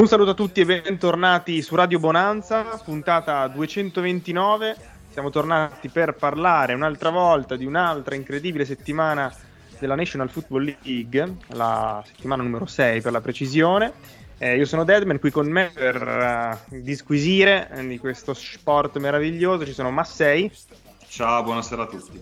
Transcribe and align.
Un 0.00 0.08
saluto 0.08 0.30
a 0.30 0.34
tutti 0.34 0.62
e 0.62 0.64
bentornati 0.64 1.60
su 1.60 1.74
Radio 1.74 1.98
Bonanza, 1.98 2.62
puntata 2.82 3.46
229. 3.48 4.74
Siamo 5.10 5.28
tornati 5.28 5.90
per 5.90 6.14
parlare 6.14 6.72
un'altra 6.72 7.10
volta 7.10 7.54
di 7.54 7.66
un'altra 7.66 8.14
incredibile 8.14 8.64
settimana 8.64 9.30
della 9.78 9.94
National 9.94 10.30
Football 10.30 10.74
League, 10.82 11.36
la 11.48 12.02
settimana 12.06 12.42
numero 12.42 12.64
6 12.64 13.02
per 13.02 13.12
la 13.12 13.20
precisione. 13.20 13.92
Eh, 14.38 14.56
io 14.56 14.64
sono 14.64 14.84
Deadman, 14.84 15.18
qui 15.18 15.30
con 15.30 15.50
me 15.50 15.70
per 15.70 16.58
uh, 16.70 16.80
disquisire 16.80 17.70
di 17.86 17.98
questo 17.98 18.32
sport 18.32 18.96
meraviglioso 18.96 19.66
ci 19.66 19.74
sono 19.74 19.90
Massei. 19.90 20.50
Ciao, 21.08 21.42
buonasera 21.42 21.82
a 21.82 21.86
tutti. 21.86 22.18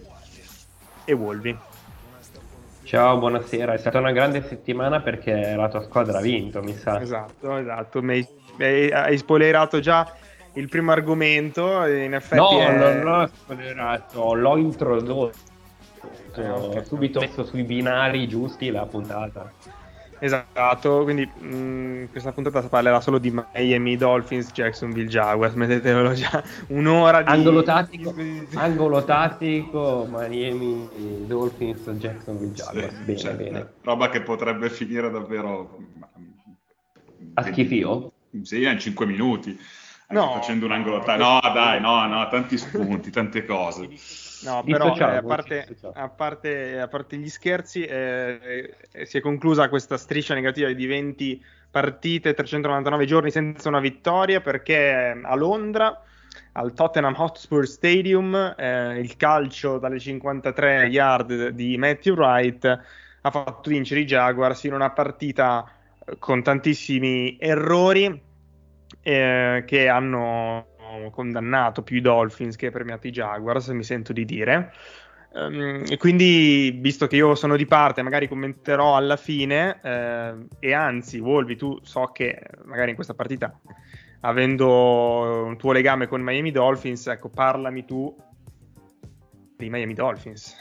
E 1.04 1.12
Wolvi. 1.12 1.56
Ciao, 2.88 3.18
buonasera. 3.18 3.74
È 3.74 3.76
stata 3.76 3.98
una 3.98 4.12
grande 4.12 4.42
settimana 4.48 5.02
perché 5.02 5.54
la 5.54 5.68
tua 5.68 5.82
squadra 5.82 6.20
ha 6.20 6.20
vinto, 6.22 6.62
mi 6.62 6.72
sa. 6.72 6.98
Esatto, 6.98 7.58
esatto. 7.58 8.00
Mi 8.00 8.26
hai, 8.60 8.90
hai 8.90 9.18
spoilerato 9.18 9.78
già 9.78 10.10
il 10.54 10.70
primo 10.70 10.92
argomento. 10.92 11.84
In 11.84 12.14
effetti 12.14 12.40
no, 12.40 12.60
è... 12.60 12.74
non 12.74 13.00
l'ho 13.00 13.26
spoilerato, 13.26 14.32
l'ho 14.32 14.56
introdotto. 14.56 15.36
Ah, 16.36 16.54
okay. 16.54 16.78
Ho 16.78 16.84
subito 16.84 17.20
messo 17.20 17.44
sui 17.44 17.62
binari 17.62 18.26
giusti 18.26 18.70
la 18.70 18.86
puntata. 18.86 19.52
Esatto, 20.20 21.04
quindi 21.04 21.24
mh, 21.26 21.56
mm, 21.56 22.04
questa 22.10 22.32
puntata 22.32 22.60
parlerà 22.68 23.00
solo 23.00 23.18
di 23.18 23.30
Miami 23.30 23.96
Dolphins, 23.96 24.50
Jacksonville 24.52 25.08
Jaguars, 25.08 25.54
mettetelo 25.54 26.12
già 26.12 26.42
un'ora 26.68 27.22
di... 27.22 27.30
Angolo 27.30 27.62
tattico, 27.62 28.14
angolo 28.54 29.04
tattico 29.04 30.08
Miami 30.10 30.88
Dolphins, 31.26 31.88
Jacksonville 31.90 32.52
Jaguars, 32.52 32.88
sì, 32.88 33.02
bene, 33.04 33.18
cioè, 33.18 33.34
bene. 33.34 33.72
Roba 33.82 34.08
che 34.08 34.22
potrebbe 34.22 34.70
finire 34.70 35.10
davvero... 35.10 35.78
A 37.34 37.42
schifio? 37.42 38.12
Sì, 38.42 38.64
in 38.64 38.78
5 38.78 39.06
minuti. 39.06 39.58
No, 40.08 40.32
facendo 40.34 40.64
un 40.64 40.72
angolo 40.72 41.00
tattico. 41.00 41.28
No, 41.28 41.40
dai, 41.52 41.80
no, 41.80 42.06
no, 42.06 42.28
tanti 42.28 42.56
spunti, 42.56 43.10
tante 43.10 43.44
cose. 43.44 43.88
No, 44.42 44.62
però 44.64 44.94
eh, 44.94 45.02
a, 45.02 45.22
parte, 45.22 45.66
a, 45.94 46.08
parte, 46.08 46.80
a, 46.80 46.88
parte, 46.88 47.16
gli 47.16 47.28
scherzi, 47.28 47.84
eh, 47.84 48.74
eh, 48.92 49.06
si 49.06 49.18
è 49.18 49.20
conclusa 49.20 49.68
questa 49.68 49.96
striscia 49.96 50.34
negativa 50.34 50.70
di 50.72 50.86
20 50.86 51.44
partite, 51.70 52.34
399 52.34 53.04
giorni 53.04 53.30
senza 53.30 53.68
una 53.68 53.80
vittoria 53.80 54.40
perché 54.40 55.18
a 55.22 55.34
Londra, 55.34 56.02
al 56.52 56.72
Tottenham 56.72 57.14
Hotspur 57.16 57.66
Stadium, 57.66 58.54
eh, 58.56 58.98
il 59.00 59.16
calcio 59.16 59.78
dalle 59.78 59.98
53 59.98 60.86
yard 60.86 61.48
di 61.48 61.76
Matthew 61.76 62.14
Wright 62.14 62.64
ha 63.20 63.30
fatto 63.30 63.70
vincere 63.70 64.00
i 64.00 64.04
Jaguars 64.04 64.64
in 64.64 64.72
una 64.72 64.90
partita 64.90 65.68
eh, 66.04 66.16
con 66.18 66.42
tantissimi 66.42 67.36
errori 67.40 68.22
eh, 69.02 69.64
che 69.66 69.88
hanno 69.88 70.66
condannato 71.10 71.82
più 71.82 71.96
i 71.96 72.00
Dolphins 72.00 72.56
che 72.56 72.70
premiato 72.70 73.06
i 73.06 73.10
Jaguars, 73.10 73.68
mi 73.68 73.82
sento 73.84 74.12
di 74.12 74.24
dire. 74.24 74.72
Um, 75.30 75.84
e 75.88 75.96
quindi, 75.98 76.78
visto 76.80 77.06
che 77.06 77.16
io 77.16 77.34
sono 77.34 77.56
di 77.56 77.66
parte, 77.66 78.02
magari 78.02 78.28
commenterò 78.28 78.96
alla 78.96 79.16
fine. 79.16 79.78
Eh, 79.82 80.34
e 80.58 80.72
anzi, 80.72 81.18
Wolvi, 81.18 81.56
tu 81.56 81.78
so 81.82 82.06
che 82.12 82.40
magari 82.64 82.90
in 82.90 82.94
questa 82.94 83.14
partita, 83.14 83.58
avendo 84.20 85.44
un 85.46 85.56
tuo 85.56 85.72
legame 85.72 86.06
con 86.06 86.22
Miami 86.22 86.50
Dolphins, 86.50 87.06
ecco, 87.08 87.28
parlami 87.28 87.84
tu 87.84 88.16
dei 89.56 89.68
Miami 89.68 89.94
Dolphins 89.94 90.56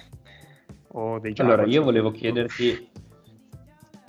o 0.89 1.19
dei 1.19 1.33
Jaguars. 1.33 1.59
Allora, 1.59 1.71
io 1.71 1.83
volevo 1.83 2.11
chiederti, 2.11 2.89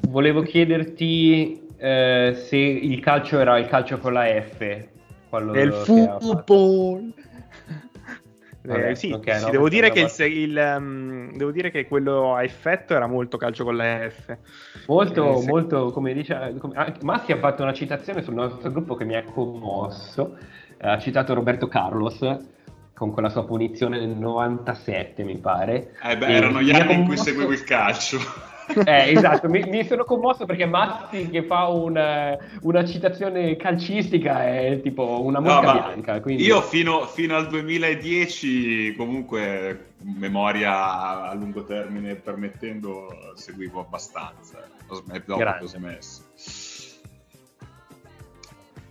volevo 0.08 0.42
chiederti 0.42 1.66
eh, 1.76 2.32
se 2.34 2.56
il 2.56 2.98
calcio 3.00 3.38
era 3.38 3.58
il 3.58 3.68
calcio 3.68 3.98
con 3.98 4.12
la 4.12 4.24
F 4.24 4.96
quello 5.28 5.53
del 5.53 5.72
football. 5.72 7.12
Eh, 8.69 8.94
sì, 8.97 9.12
okay, 9.12 9.39
sì 9.39 9.44
no, 9.47 9.50
devo, 9.50 9.69
dire 9.71 9.91
il, 9.94 10.12
il, 10.27 10.75
um, 10.77 11.34
devo, 11.34 11.50
dire 11.50 11.71
che 11.71 11.87
quello 11.87 12.34
a 12.34 12.43
effetto 12.43 12.94
era 12.94 13.06
molto 13.06 13.39
calcio 13.39 13.65
con 13.65 13.77
la 13.77 14.11
F. 14.11 14.37
Molto, 14.89 15.41
eh, 15.41 15.47
molto, 15.47 15.91
come 15.91 16.12
dice, 16.12 16.55
come, 16.59 16.75
ah, 16.75 16.93
Massi 17.00 17.33
ha 17.33 17.39
fatto 17.39 17.62
una 17.62 17.72
citazione 17.72 18.21
sul 18.21 18.34
nostro 18.34 18.71
gruppo 18.71 18.94
che 18.94 19.05
mi 19.05 19.16
ha 19.16 19.25
commosso. 19.25 20.37
Ha 20.81 20.99
citato 20.99 21.34
Roberto 21.34 21.66
Carlos 21.66 22.19
con 22.93 23.12
quella 23.12 23.31
sua 23.31 23.45
punizione 23.45 23.99
nel 23.99 24.16
97, 24.16 25.22
mi 25.22 25.39
pare. 25.39 25.95
Eh 26.03 26.19
beh, 26.19 26.27
erano 26.27 26.60
gli 26.60 26.71
anni 26.71 26.95
in 26.95 27.05
cui 27.06 27.16
seguivo 27.16 27.53
il 27.53 27.65
calcio. 27.65 28.19
Eh, 28.88 29.12
esatto, 29.12 29.48
mi, 29.48 29.62
mi, 29.64 29.84
sono 29.84 30.04
commosso 30.04 30.44
perché 30.44 30.66
Mazzi 30.66 31.28
che 31.30 31.42
fa 31.42 31.68
una, 31.68 32.36
una, 32.62 32.84
citazione 32.84 33.56
calcistica 33.56 34.46
è 34.46 34.80
tipo 34.82 35.22
una 35.22 35.40
mosca 35.40 35.60
no, 35.60 35.72
bianca. 35.72 36.20
Quindi... 36.20 36.44
Io 36.44 36.60
fino, 36.60 37.06
fino, 37.06 37.36
al 37.36 37.48
2010 37.48 38.94
comunque 38.96 39.92
memoria 40.00 41.28
a 41.28 41.34
lungo 41.34 41.64
termine 41.64 42.14
permettendo 42.14 43.32
seguivo 43.34 43.80
abbastanza, 43.80 44.62
ho 44.86 44.94
smesso, 44.94 45.22
dopo 45.26 45.42
ho 45.62 45.66
smesso. 45.66 46.22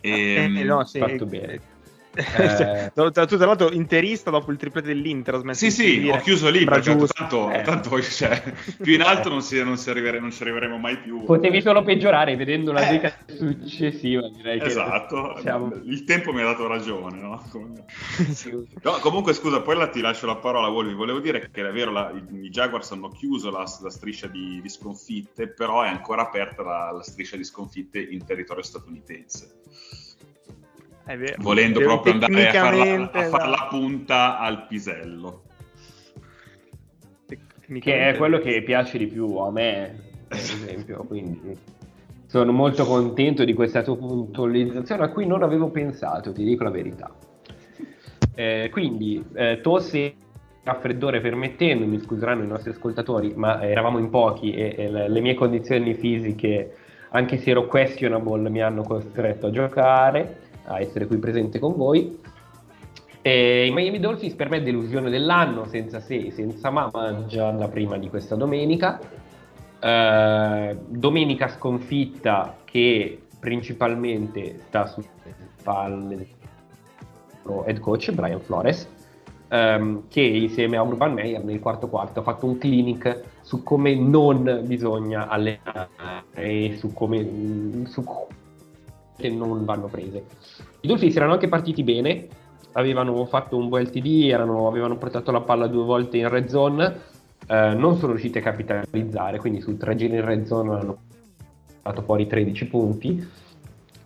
E, 0.01 0.51
eh, 0.55 0.63
no, 0.63 0.85
sì, 0.85 0.99
fatto 0.99 1.25
bene. 1.25 1.75
Eh... 2.17 2.91
tu, 2.94 3.11
tra 3.11 3.45
l'altro 3.45 3.72
interista 3.72 4.31
dopo 4.31 4.51
il 4.51 4.57
triplete 4.57 4.88
dell'Inter 4.88 5.41
sì 5.51 5.69
sì 5.69 6.00
di 6.00 6.09
ho 6.09 6.17
chiuso 6.17 6.50
lì 6.50 6.63
perché 6.63 6.95
tanto, 6.95 7.51
eh. 7.51 7.61
tanto 7.61 8.01
cioè, 8.01 8.41
più 8.81 8.94
in 8.94 9.01
alto 9.01 9.29
non, 9.29 9.41
si, 9.41 9.61
non, 9.63 9.78
si 9.78 9.89
arrivere, 9.89 10.19
non, 10.19 10.31
ci 10.31 10.41
arriveremo 10.41 10.77
mai 10.77 10.97
più. 10.97 11.23
Potevi 11.23 11.61
solo 11.61 11.83
peggiorare 11.83 12.35
vedendo 12.35 12.72
la 12.72 12.88
eh. 12.89 13.13
successiva 13.27 14.27
direi 14.29 14.61
esatto. 14.61 15.33
che, 15.33 15.41
diciamo... 15.41 15.73
il 15.83 16.03
tempo 16.03 16.33
mi 16.33 16.41
ha 16.41 16.45
dato 16.45 16.67
ragione 16.67 17.19
no? 17.19 17.44
no, 18.81 18.91
comunque 19.00 19.33
scusa 19.33 19.61
poi 19.61 19.75
la, 19.75 19.88
ti 19.88 20.01
lascio 20.01 20.25
la 20.25 20.38
parola 20.38 20.67
Wolvi. 20.67 20.94
Volevo 20.94 21.19
dire 21.19 21.50
che 21.51 21.67
è 21.67 21.72
vero 21.72 21.91
la, 21.91 22.11
i, 22.11 22.45
i, 22.45 22.50
Jaguars 22.50 22.91
hanno 22.91 23.09
chiuso 23.09 23.51
la, 23.51 23.66
la 23.81 23.89
striscia 23.89 24.27
di, 24.27 24.59
di, 24.61 24.69
sconfitte 24.69 25.50
però 25.50 25.83
è 25.83 25.88
ancora 25.88 26.24
aperta 26.24 26.63
la, 26.63 26.92
la 26.92 27.03
striscia 27.03 27.38
di 27.38 27.44
sconfitte 27.44 28.00
in 28.00 28.25
territorio 28.25 28.63
statunitense 28.63 29.62
volendo 31.38 31.80
proprio 31.80 32.13
andare 32.13 32.50
a 32.50 32.51
farla, 32.51 33.12
a 33.12 33.24
far 33.24 33.50
la 33.50 33.68
punta 33.69 34.39
al 34.39 34.68
pisello. 34.68 35.44
Che 37.80 38.09
è 38.09 38.15
quello 38.15 38.39
che 38.39 38.63
piace 38.63 38.98
di 38.98 39.07
più 39.07 39.38
a 39.38 39.51
me, 39.51 40.04
per 40.27 40.38
esempio, 40.38 41.04
quindi 41.04 41.56
sono 42.25 42.51
molto 42.51 42.86
contento 42.86 43.44
di 43.44 43.54
questa 43.54 43.83
tua 43.83 43.98
puntualizzazione 43.98 45.04
a 45.04 45.09
cui 45.09 45.25
non 45.25 45.44
avevo 45.44 45.69
pensato, 45.69 46.31
ti 46.31 46.44
dico 46.44 46.63
la 46.63 46.69
verità. 46.71 47.13
Eh, 48.36 48.69
quindi, 48.71 49.24
eh, 49.33 49.59
tosse 49.62 50.15
raffreddore 50.63 51.21
permettendo, 51.21 51.86
mi 51.86 52.00
scuseranno 52.00 52.44
i 52.44 52.48
nostri 52.48 52.71
ascoltatori, 52.71 53.33
ma 53.36 53.62
eravamo 53.63 53.98
in 53.98 54.09
pochi 54.09 54.51
e, 54.54 54.75
e 54.77 54.89
le, 54.89 55.09
le 55.09 55.21
mie 55.21 55.33
condizioni 55.33 55.94
fisiche, 55.94 56.75
anche 57.12 57.38
se 57.38 57.51
ero 57.51 57.65
questionable, 57.68 58.50
mi 58.50 58.62
hanno 58.62 58.83
costretto 58.83 59.48
a 59.48 59.51
giocare 59.51 60.46
a 60.68 60.80
essere 60.80 61.08
qui 61.08 61.18
presente 61.18 61.60
con 61.60 61.75
voi. 61.75 62.19
E 63.22 63.66
I 63.66 63.72
Miami 63.72 64.00
Dolphins 64.00 64.36
per 64.36 64.50
me 64.50 64.58
è 64.58 64.62
delusione 64.62 65.10
dell'anno, 65.10 65.66
senza 65.66 66.00
se, 66.00 66.31
senza 66.31 66.69
ma, 66.69 66.90
già 67.28 67.52
da 67.52 67.68
prima 67.68 67.98
di 67.98 68.10
questa 68.10 68.36
domenica. 68.36 69.00
Uh, 69.80 70.75
domenica 70.88 71.50
sconfitta 71.50 72.58
che 72.64 73.22
principalmente 73.40 74.60
sta 74.68 74.88
sulle 74.88 75.08
spalle 75.58 76.28
head 77.66 77.80
coach 77.80 78.12
Brian 78.12 78.40
Flores, 78.40 78.90
ehm, 79.50 80.04
che 80.08 80.22
insieme 80.22 80.78
a 80.78 80.81
Urban 80.81 81.14
Meyer 81.14 81.44
nel 81.44 81.60
quarto 81.60 81.88
quarto 81.88 82.19
ha 82.19 82.24
fatto 82.24 82.46
un 82.46 82.58
clinic 82.58 83.24
su 83.42 83.64
come 83.64 83.96
non 83.96 84.62
bisogna 84.66 85.28
allenare 85.28 85.90
e 86.34 86.75
su 86.78 86.94
come 86.94 87.86
su 87.88 88.04
che 89.18 89.30
non 89.30 89.66
vanno 89.66 89.88
prese. 89.88 90.25
I 90.81 90.88
Dolphins 90.88 91.16
erano 91.16 91.34
anche 91.34 91.50
partiti 91.50 91.84
bene, 91.84 92.28
avevano 92.74 93.25
fatto 93.25 93.58
un 93.58 93.68
buon 93.68 93.90
erano, 93.94 94.68
avevano 94.68 94.98
portato 94.98 95.31
la 95.31 95.42
palla 95.42 95.68
due 95.68 95.84
volte 95.84 96.18
in 96.18 96.30
red 96.30 96.48
zone, 96.48 97.02
eh, 97.48 97.74
non 97.74 97.98
sono 97.98 98.12
riusciti 98.12 98.38
a 98.38 98.42
capitalizzare, 98.42 99.40
quindi 99.40 99.62
su 99.62 99.75
tre 99.78 99.96
giri 99.96 100.16
in 100.16 100.25
red 100.25 100.46
zone 100.46 100.80
hanno 100.80 100.98
fatto 101.81 102.02
fuori 102.02 102.28
13 102.28 102.68
punti. 102.68 103.28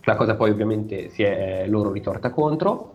La 0.03 0.15
cosa 0.15 0.35
poi 0.35 0.49
ovviamente 0.49 1.09
si 1.09 1.21
è 1.23 1.65
loro 1.67 1.91
ritorta 1.91 2.31
contro. 2.31 2.93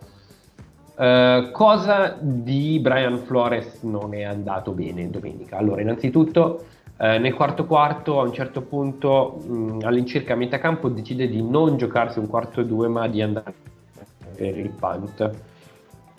Uh, 0.97 1.51
cosa 1.51 2.17
di 2.19 2.79
Brian 2.81 3.19
Flores 3.19 3.83
non 3.83 4.15
è 4.15 4.23
andato 4.23 4.73
bene 4.73 5.11
domenica? 5.11 5.59
Allora, 5.59 5.83
innanzitutto 5.83 6.65
uh, 6.99 7.05
nel 7.21 7.35
quarto 7.35 7.67
quarto, 7.67 8.21
a 8.21 8.25
un 8.25 8.33
certo 8.33 8.63
punto, 8.63 9.43
mh, 9.47 9.81
all'incirca 9.83 10.35
a 10.35 10.37
metà 10.37 10.59
campo, 10.59 10.89
decide 10.89 11.29
di 11.29 11.43
non 11.43 11.77
giocarsi 11.77 12.19
un 12.19 12.27
quarto 12.27 12.61
e 12.61 12.67
due, 12.67 12.89
ma 12.89 13.07
di 13.09 13.23
andare 13.23 13.55
per 14.37 14.59
il 14.59 14.71
punt. 14.71 15.31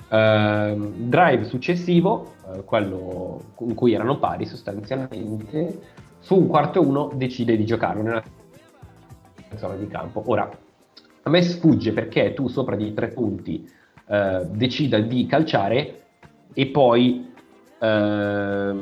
Uh, 0.10 0.94
drive 0.96 1.44
successivo, 1.44 2.34
quello 2.64 3.42
in 3.60 3.74
cui 3.74 3.94
erano 3.94 4.20
pari 4.20 4.46
sostanzialmente, 4.46 5.80
su 6.20 6.36
un 6.36 6.48
quarto 6.48 6.82
uno 6.82 7.12
decide 7.14 7.58
di 7.58 7.66
giocarlo 7.66 8.02
nella 8.02 8.24
zona 9.56 9.76
di 9.76 9.88
campo. 9.88 10.24
Ora, 10.28 10.50
a 11.24 11.30
me 11.30 11.42
sfugge 11.42 11.92
perché 11.92 12.34
tu 12.34 12.48
sopra 12.48 12.76
di 12.76 12.94
tre 12.94 13.10
punti 13.10 13.70
eh, 14.08 14.48
decida 14.52 15.00
di 15.00 15.26
calciare 15.26 16.04
e 16.54 16.68
poi 16.68 17.34
eh, 17.80 18.76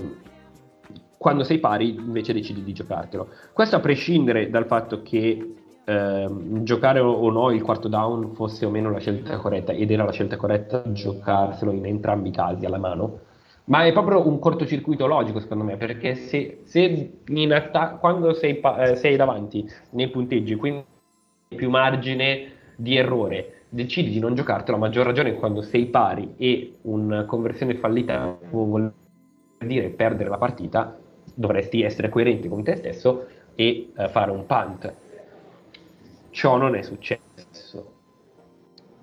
quando 1.26 1.44
sei 1.44 1.58
pari 1.58 1.96
invece 1.96 2.34
decidi 2.34 2.64
di 2.64 2.72
giocartelo. 2.72 3.28
Questo 3.52 3.78
a 3.78 3.80
prescindere 3.80 4.52
dal 4.52 4.68
fatto 4.68 5.02
che 5.02 5.56
eh, 5.84 6.28
giocare 6.62 7.00
o 7.00 7.32
no 7.32 7.50
il 7.50 7.64
quarto 7.64 7.88
down 7.88 8.36
fosse 8.36 8.64
o 8.64 8.70
meno 8.70 8.92
la 8.92 9.00
scelta 9.00 9.36
corretta 9.38 9.72
ed 9.72 9.90
era 9.90 10.04
la 10.04 10.12
scelta 10.12 10.38
corretta 10.38 10.84
giocarselo 10.86 11.72
in 11.72 11.88
entrambi 11.88 12.30
i 12.30 12.32
casi 12.32 12.68
alla 12.68 12.78
mano. 12.78 13.22
Ma 13.64 13.86
è 13.86 13.92
proprio 13.92 14.28
un 14.28 14.38
cortocircuito 14.38 15.08
logico 15.08 15.40
secondo 15.40 15.64
me, 15.64 15.78
perché 15.78 16.14
se, 16.14 16.60
se 16.66 17.14
atta- 17.50 17.96
quando 18.00 18.36
sei, 18.36 18.58
pa- 18.58 18.90
eh, 18.90 18.96
sei 18.96 19.16
davanti 19.16 19.68
nei 19.94 20.12
punteggi, 20.12 20.54
quindi 20.54 20.84
più 21.56 21.72
margine 21.72 22.52
di 22.76 22.98
errore, 22.98 23.64
decidi 23.70 24.12
di 24.12 24.20
non 24.20 24.36
giocartelo, 24.36 24.78
a 24.78 24.80
maggior 24.80 25.08
ragione 25.08 25.34
quando 25.34 25.64
sei 25.64 25.88
pari 25.88 26.36
e 26.38 26.76
una 26.84 27.26
conversione 27.26 27.74
fallita 27.78 28.38
vuol 28.52 28.94
dire 29.66 29.90
perdere 29.90 30.30
la 30.30 30.38
partita, 30.38 31.00
dovresti 31.36 31.84
essere 31.84 32.10
coerente 32.10 32.48
con 32.48 32.64
te 32.64 32.76
stesso 32.78 33.28
e 33.54 33.92
uh, 33.96 34.08
fare 34.08 34.32
un 34.32 34.46
punt. 34.46 34.94
Ciò 36.32 36.58
non 36.58 36.76
è 36.76 36.82
successo. 36.82 37.94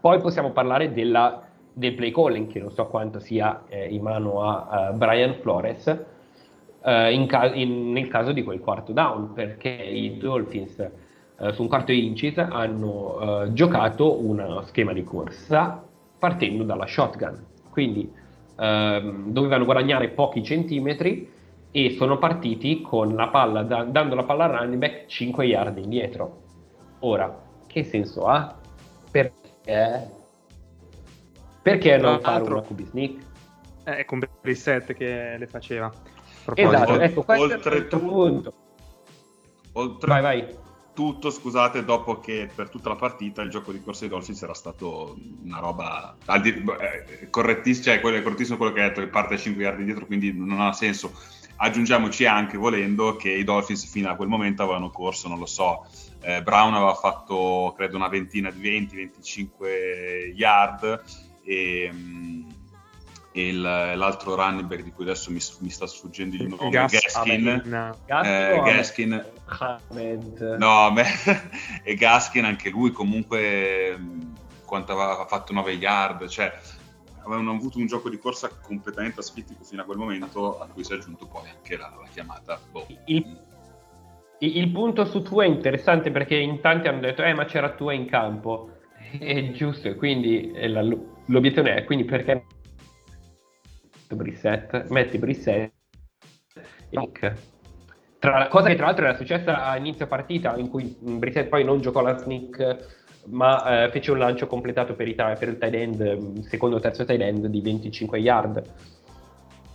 Poi 0.00 0.18
possiamo 0.20 0.50
parlare 0.50 0.92
della, 0.92 1.46
del 1.72 1.94
play 1.94 2.10
calling, 2.10 2.48
che 2.48 2.58
non 2.58 2.72
so 2.72 2.86
quanto 2.86 3.20
sia 3.20 3.62
eh, 3.68 3.86
in 3.86 4.02
mano 4.02 4.42
a, 4.42 4.66
a 4.66 4.92
Brian 4.92 5.36
Flores, 5.40 5.86
eh, 6.82 7.12
in 7.14 7.26
ca- 7.26 7.54
in, 7.54 7.92
nel 7.92 8.08
caso 8.08 8.32
di 8.32 8.42
quel 8.42 8.58
quarto 8.60 8.92
down, 8.92 9.32
perché 9.32 9.68
i 9.68 10.18
Dolphins 10.18 10.78
eh, 10.80 11.52
su 11.52 11.62
un 11.62 11.68
quarto 11.68 11.92
inches 11.92 12.36
hanno 12.38 13.44
eh, 13.44 13.52
giocato 13.52 14.20
uno 14.20 14.62
schema 14.62 14.92
di 14.92 15.04
corsa 15.04 15.82
partendo 16.18 16.64
dalla 16.64 16.86
shotgun. 16.86 17.44
Quindi 17.70 18.12
ehm, 18.58 19.30
dovevano 19.32 19.64
guadagnare 19.64 20.08
pochi 20.08 20.42
centimetri 20.42 21.30
e 21.72 21.96
sono 21.96 22.18
partiti 22.18 22.82
con 22.82 23.14
la 23.14 23.28
palla, 23.28 23.62
da, 23.62 23.82
dando 23.84 24.14
la 24.14 24.24
palla 24.24 24.44
al 24.44 24.50
running 24.50 24.78
back 24.78 25.06
5 25.06 25.44
yard 25.46 25.78
indietro. 25.78 26.42
Ora, 27.00 27.34
che 27.66 27.82
senso 27.82 28.26
ha? 28.26 28.58
Perché? 29.10 30.10
Perché 31.62 31.96
non 31.96 32.20
fare 32.20 32.42
una 32.44 32.60
QB 32.60 32.82
sneak? 32.82 33.24
Eh, 33.84 33.96
è 33.96 34.04
con 34.04 34.22
Brissette 34.40 34.94
che 34.94 35.36
le 35.38 35.46
faceva. 35.46 35.90
Esatto, 36.54 37.00
ecco, 37.00 37.22
questo 37.22 37.44
oltretutto, 37.44 37.72
è 37.72 37.78
il 37.78 37.86
punto. 37.86 38.54
Oltre, 39.72 40.08
vai, 40.08 40.22
vai 40.22 40.60
tutto, 40.94 41.30
scusate, 41.30 41.84
dopo 41.84 42.20
che 42.20 42.50
per 42.54 42.68
tutta 42.68 42.90
la 42.90 42.96
partita 42.96 43.42
il 43.42 43.50
gioco 43.50 43.72
di 43.72 43.80
corsa 43.82 44.00
dei 44.00 44.10
Dolphins 44.10 44.42
era 44.42 44.54
stato 44.54 45.16
una 45.42 45.58
roba 45.58 46.16
eh, 46.26 47.30
correttissimo, 47.30 47.84
cioè 47.84 48.00
quello, 48.00 48.18
è 48.18 48.22
correttissimo 48.22 48.56
quello 48.56 48.72
che 48.72 48.82
hai 48.82 48.88
detto, 48.88 49.00
che 49.00 49.08
parte 49.08 49.38
5 49.38 49.62
yard 49.62 49.80
dietro, 49.80 50.06
quindi 50.06 50.32
non 50.32 50.60
ha 50.60 50.72
senso. 50.72 51.12
Aggiungiamoci 51.64 52.26
anche, 52.26 52.56
volendo, 52.56 53.14
che 53.14 53.30
i 53.30 53.44
Dolphins 53.44 53.88
fino 53.88 54.10
a 54.10 54.16
quel 54.16 54.28
momento 54.28 54.64
avevano 54.64 54.90
corso, 54.90 55.28
non 55.28 55.38
lo 55.38 55.46
so, 55.46 55.86
eh, 56.20 56.42
Brown 56.42 56.74
aveva 56.74 56.94
fatto 56.94 57.72
credo 57.76 57.96
una 57.96 58.08
ventina 58.08 58.50
di 58.50 58.60
20-25 58.60 60.34
yard 60.34 61.02
e... 61.44 61.90
Mh, 61.92 62.60
e 63.34 63.48
il, 63.48 63.62
l'altro 63.62 64.34
running 64.34 64.66
back 64.66 64.82
di 64.82 64.92
cui 64.92 65.04
adesso 65.04 65.30
mi, 65.30 65.40
mi 65.60 65.70
sta 65.70 65.86
sfuggendo 65.86 66.36
il 66.36 66.48
nome, 66.48 66.68
Gas, 66.68 66.92
Gaskin. 66.92 67.62
No. 67.64 67.96
Eh, 68.06 68.60
Gaskin. 68.62 69.24
No, 70.58 70.94
e 71.82 71.94
Gaskin 71.94 72.44
anche 72.44 72.68
lui 72.68 72.90
comunque 72.90 73.98
quanto 74.66 74.92
aveva 74.92 75.24
fatto 75.24 75.54
9 75.54 75.72
yard, 75.72 76.28
cioè 76.28 76.52
avevano 77.24 77.52
avuto 77.52 77.78
un 77.78 77.86
gioco 77.86 78.08
di 78.08 78.18
corsa 78.18 78.48
completamente 78.48 79.20
asfittico 79.20 79.64
fino 79.64 79.82
a 79.82 79.84
quel 79.84 79.98
momento 79.98 80.58
a 80.58 80.66
cui 80.66 80.84
si 80.84 80.92
è 80.92 80.96
aggiunto 80.96 81.26
poi 81.26 81.48
anche 81.48 81.76
la, 81.76 81.92
la 82.00 82.08
chiamata. 82.12 82.60
Boh. 82.70 82.86
Il, 83.06 83.40
il, 84.38 84.70
punto 84.70 85.04
su 85.04 85.22
Tua 85.22 85.44
è 85.44 85.46
interessante 85.46 86.10
perché 86.10 86.36
in 86.36 86.60
tanti 86.60 86.88
hanno 86.88 87.00
detto 87.00 87.22
eh 87.22 87.34
ma 87.34 87.44
c'era 87.44 87.72
Tua 87.74 87.92
in 87.92 88.06
campo, 88.06 88.70
è 89.18 89.50
giusto, 89.52 89.94
quindi 89.96 90.52
la, 90.68 90.82
l'obiezione 91.26 91.74
è 91.74 91.84
quindi 91.84 92.04
perché 92.04 92.44
Brissett, 94.08 94.88
metti 94.88 95.18
Brissett 95.18 95.72
e 96.54 96.98
Nick. 96.98 97.50
Tra, 98.18 98.46
cosa 98.48 98.68
che 98.68 98.76
tra 98.76 98.86
l'altro 98.86 99.04
era 99.06 99.16
successa 99.16 99.64
a 99.64 99.76
inizio 99.76 100.06
partita 100.06 100.56
in 100.56 100.68
cui 100.68 100.96
Brissett 101.00 101.48
poi 101.48 101.64
non 101.64 101.80
giocò 101.80 102.02
la 102.02 102.16
sneak 102.18 103.01
ma 103.26 103.84
eh, 103.84 103.90
fece 103.90 104.10
un 104.10 104.18
lancio 104.18 104.46
completato 104.46 104.94
per, 104.94 105.08
i, 105.08 105.14
per 105.14 105.48
il 105.48 105.58
tight 105.58 105.74
end, 105.74 106.42
secondo 106.46 106.76
o 106.76 106.80
terzo 106.80 107.04
tight 107.04 107.20
end 107.20 107.46
di 107.46 107.60
25 107.60 108.18
yard. 108.18 108.62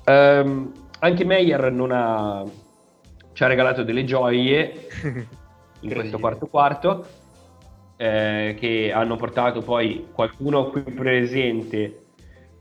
Um, 0.06 0.72
anche 1.00 1.26
Meyer 1.26 1.72
non 1.72 1.92
ha, 1.92 2.44
ci 3.34 3.44
ha 3.44 3.48
regalato 3.48 3.84
delle 3.84 4.04
gioie 4.04 4.88
in 5.82 5.94
questo 5.94 6.18
quarto 6.18 6.48
quarto 6.48 7.06
eh, 7.98 8.56
che 8.58 8.92
hanno 8.94 9.16
portato 9.16 9.62
poi 9.62 10.08
qualcuno 10.12 10.70
qui 10.70 10.82
presente 10.82 12.06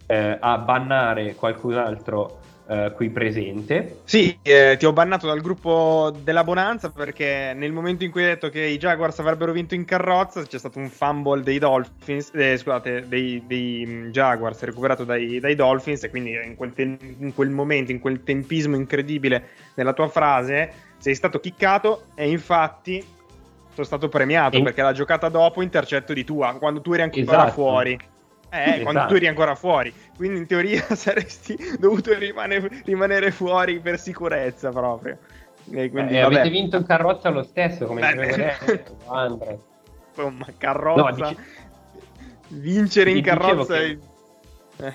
eh, 0.07 0.37
a 0.41 0.59
bannare 0.59 1.35
qualcun 1.35 1.75
altro 1.75 2.41
eh, 2.69 2.93
qui 2.95 3.11
presente. 3.11 4.01
Sì, 4.05 4.39
eh, 4.43 4.77
ti 4.79 4.87
ho 4.87 4.93
bannato 4.93 5.27
dal 5.27 5.41
gruppo 5.41 6.13
della 6.23 6.43
Bonanza 6.43 6.91
perché 6.91 7.53
nel 7.55 7.73
momento 7.73 8.03
in 8.03 8.11
cui 8.11 8.23
hai 8.23 8.31
detto 8.31 8.49
che 8.49 8.63
i 8.63 8.77
Jaguars 8.77 9.19
avrebbero 9.21 9.53
vinto 9.53 9.75
in 9.75 9.85
carrozza 9.85 10.43
c'è 10.43 10.59
stato 10.59 10.79
un 10.79 10.89
fumble 10.89 11.43
dei 11.43 11.59
Dolphins, 11.59 12.31
eh, 12.35 12.57
scusate, 12.57 13.07
dei, 13.07 13.43
dei 13.47 13.85
mm, 13.87 14.11
Jaguars 14.11 14.63
recuperato 14.63 15.05
dai, 15.05 15.39
dai, 15.39 15.55
Dolphins 15.55 16.03
e 16.05 16.11
quindi 16.11 16.33
in 16.33 16.57
quel, 16.57 16.73
te- 16.73 16.99
in 17.19 17.33
quel 17.35 17.51
momento, 17.51 17.93
in 17.93 18.01
quel 18.01 18.25
tempismo 18.25 18.75
incredibile 18.75 19.49
della 19.75 19.93
tua 19.93 20.09
frase, 20.09 20.73
sei 20.99 21.15
stato 21.15 21.39
chiccato 21.39 22.07
e 22.15 22.29
infatti 22.29 23.05
sono 23.75 23.87
stato 23.87 24.09
premiato 24.09 24.57
e... 24.57 24.63
perché 24.63 24.83
la 24.83 24.93
giocata 24.93 25.29
dopo 25.29 25.63
intercetto 25.63 26.13
di 26.13 26.25
tua, 26.25 26.57
quando 26.59 26.81
tu 26.81 26.95
eri 26.95 27.03
ancora 27.03 27.23
esatto. 27.23 27.53
fuori. 27.53 27.99
Eh, 28.51 28.63
esatto. 28.63 28.83
quando 28.83 29.07
tu 29.07 29.15
eri 29.15 29.27
ancora 29.27 29.55
fuori. 29.55 29.93
Quindi 30.17 30.39
in 30.39 30.47
teoria 30.47 30.83
saresti 30.95 31.57
dovuto 31.79 32.17
rimane, 32.17 32.83
rimanere 32.85 33.31
fuori 33.31 33.81
per 33.81 33.99
sicurezza 33.99 34.71
proprio. 34.71 35.19
E 35.71 35.91
quindi, 35.91 36.15
eh, 36.15 36.21
avete 36.21 36.49
vinto 36.49 36.77
in 36.77 36.87
carrozza 36.87 37.29
lo 37.29 37.43
stesso, 37.43 37.87
come 37.87 38.01
diceva 38.01 38.55
Andre. 39.09 39.59
Insomma, 40.09 40.47
carrozza. 40.57 41.03
No, 41.03 41.15
dice... 41.15 41.37
Vincere 42.49 43.11
in 43.11 43.23
carrozza. 43.23 43.77
Che... 43.77 43.99
Eh. 44.79 44.95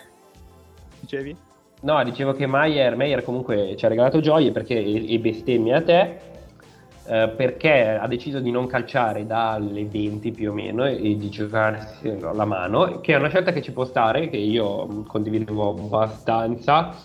Dicevi? 1.01 1.35
No, 1.81 2.03
dicevo 2.03 2.33
che 2.33 2.45
Mayer, 2.45 2.95
Mayer 2.95 3.23
comunque 3.23 3.75
ci 3.75 3.85
ha 3.85 3.89
regalato 3.89 4.19
gioie 4.19 4.51
perché 4.51 4.75
e 4.75 5.19
bestemmia 5.19 5.77
a 5.77 5.81
te 5.81 6.30
eh, 7.11 7.27
perché 7.27 7.89
ha 7.89 8.07
deciso 8.07 8.39
di 8.39 8.51
non 8.51 8.67
calciare 8.67 9.25
dalle 9.25 9.83
20 9.83 10.31
più 10.31 10.51
o 10.51 10.53
meno 10.53 10.85
e, 10.85 11.17
di 11.17 11.29
giocarsi 11.29 12.17
la 12.21 12.45
mano, 12.45 13.01
che 13.01 13.13
è 13.13 13.17
una 13.17 13.27
scelta 13.27 13.51
che 13.51 13.61
ci 13.61 13.73
può 13.73 13.83
stare, 13.83 14.29
che 14.29 14.37
io 14.37 15.03
condividevo 15.07 15.71
abbastanza. 15.71 16.95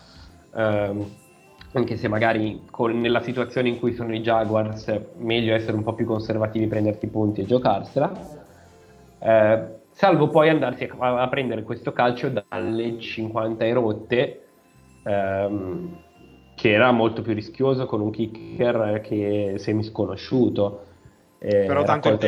Eh, 0.55 1.25
anche 1.73 1.97
se 1.97 2.07
magari 2.07 2.63
con, 2.71 3.01
nella 3.01 3.21
situazione 3.21 3.69
in 3.69 3.81
cui 3.81 3.95
sono 3.95 4.15
i 4.15 4.21
Jaguars 4.21 4.87
è 4.87 5.05
meglio 5.17 5.57
essere 5.57 5.77
un 5.77 5.83
po' 5.83 5.95
più 5.95 6.07
conservativi, 6.07 6.69
prenderti 6.69 7.07
i 7.07 7.09
punti 7.09 7.41
e 7.41 7.45
giocarsela. 7.45 8.13
Eh, 9.19 9.63
salvo 9.91 10.29
poi 10.29 10.51
andarsi 10.51 10.89
a, 10.99 11.21
a, 11.21 11.29
prendere 11.29 11.65
questo 11.65 11.93
calcio 11.93 12.31
dalle 12.31 13.01
50 13.01 13.65
e 13.65 13.73
rotte, 13.73 14.47
ehm, 15.03 15.97
che 16.67 16.73
era 16.73 16.91
molto 16.91 17.23
più 17.23 17.33
rischioso 17.33 17.87
con 17.87 18.01
un 18.01 18.11
kicker 18.11 19.01
che 19.01 19.55
semi 19.59 19.85
sconosciuto. 19.85 20.85
Eh, 21.39 21.65
Però 21.67 21.85
tanto 21.85 22.09
il, 22.09 22.19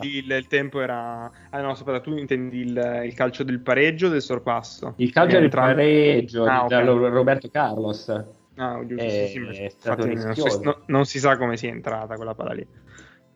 il, 0.00 0.30
il, 0.30 0.46
tempo 0.48 0.80
era... 0.80 1.30
Ah 1.50 1.60
no, 1.60 1.70
aspetta, 1.70 2.00
tu 2.00 2.16
intendi 2.16 2.60
il, 2.60 3.02
il 3.04 3.14
calcio 3.14 3.44
del 3.44 3.60
pareggio 3.60 4.06
o 4.06 4.10
del 4.10 4.22
sorpasso? 4.22 4.94
Il 4.96 5.12
calcio 5.12 5.38
del 5.38 5.50
pareggio 5.50 6.44
ah, 6.44 6.64
okay. 6.64 6.84
Roberto 6.84 7.48
Carlos. 7.48 8.08
Ah, 8.56 8.84
giusto, 8.84 9.04
è, 9.04 9.30
sì, 9.32 9.48
sì, 9.52 9.62
infatti 9.62 10.14
non 10.14 10.34
si, 10.34 10.60
no, 10.62 10.82
non 10.86 11.04
si, 11.04 11.18
sa 11.20 11.36
come 11.36 11.56
sia 11.56 11.68
entrata 11.68 12.16
quella 12.16 12.34
palla 12.34 12.54
lì. 12.54 12.66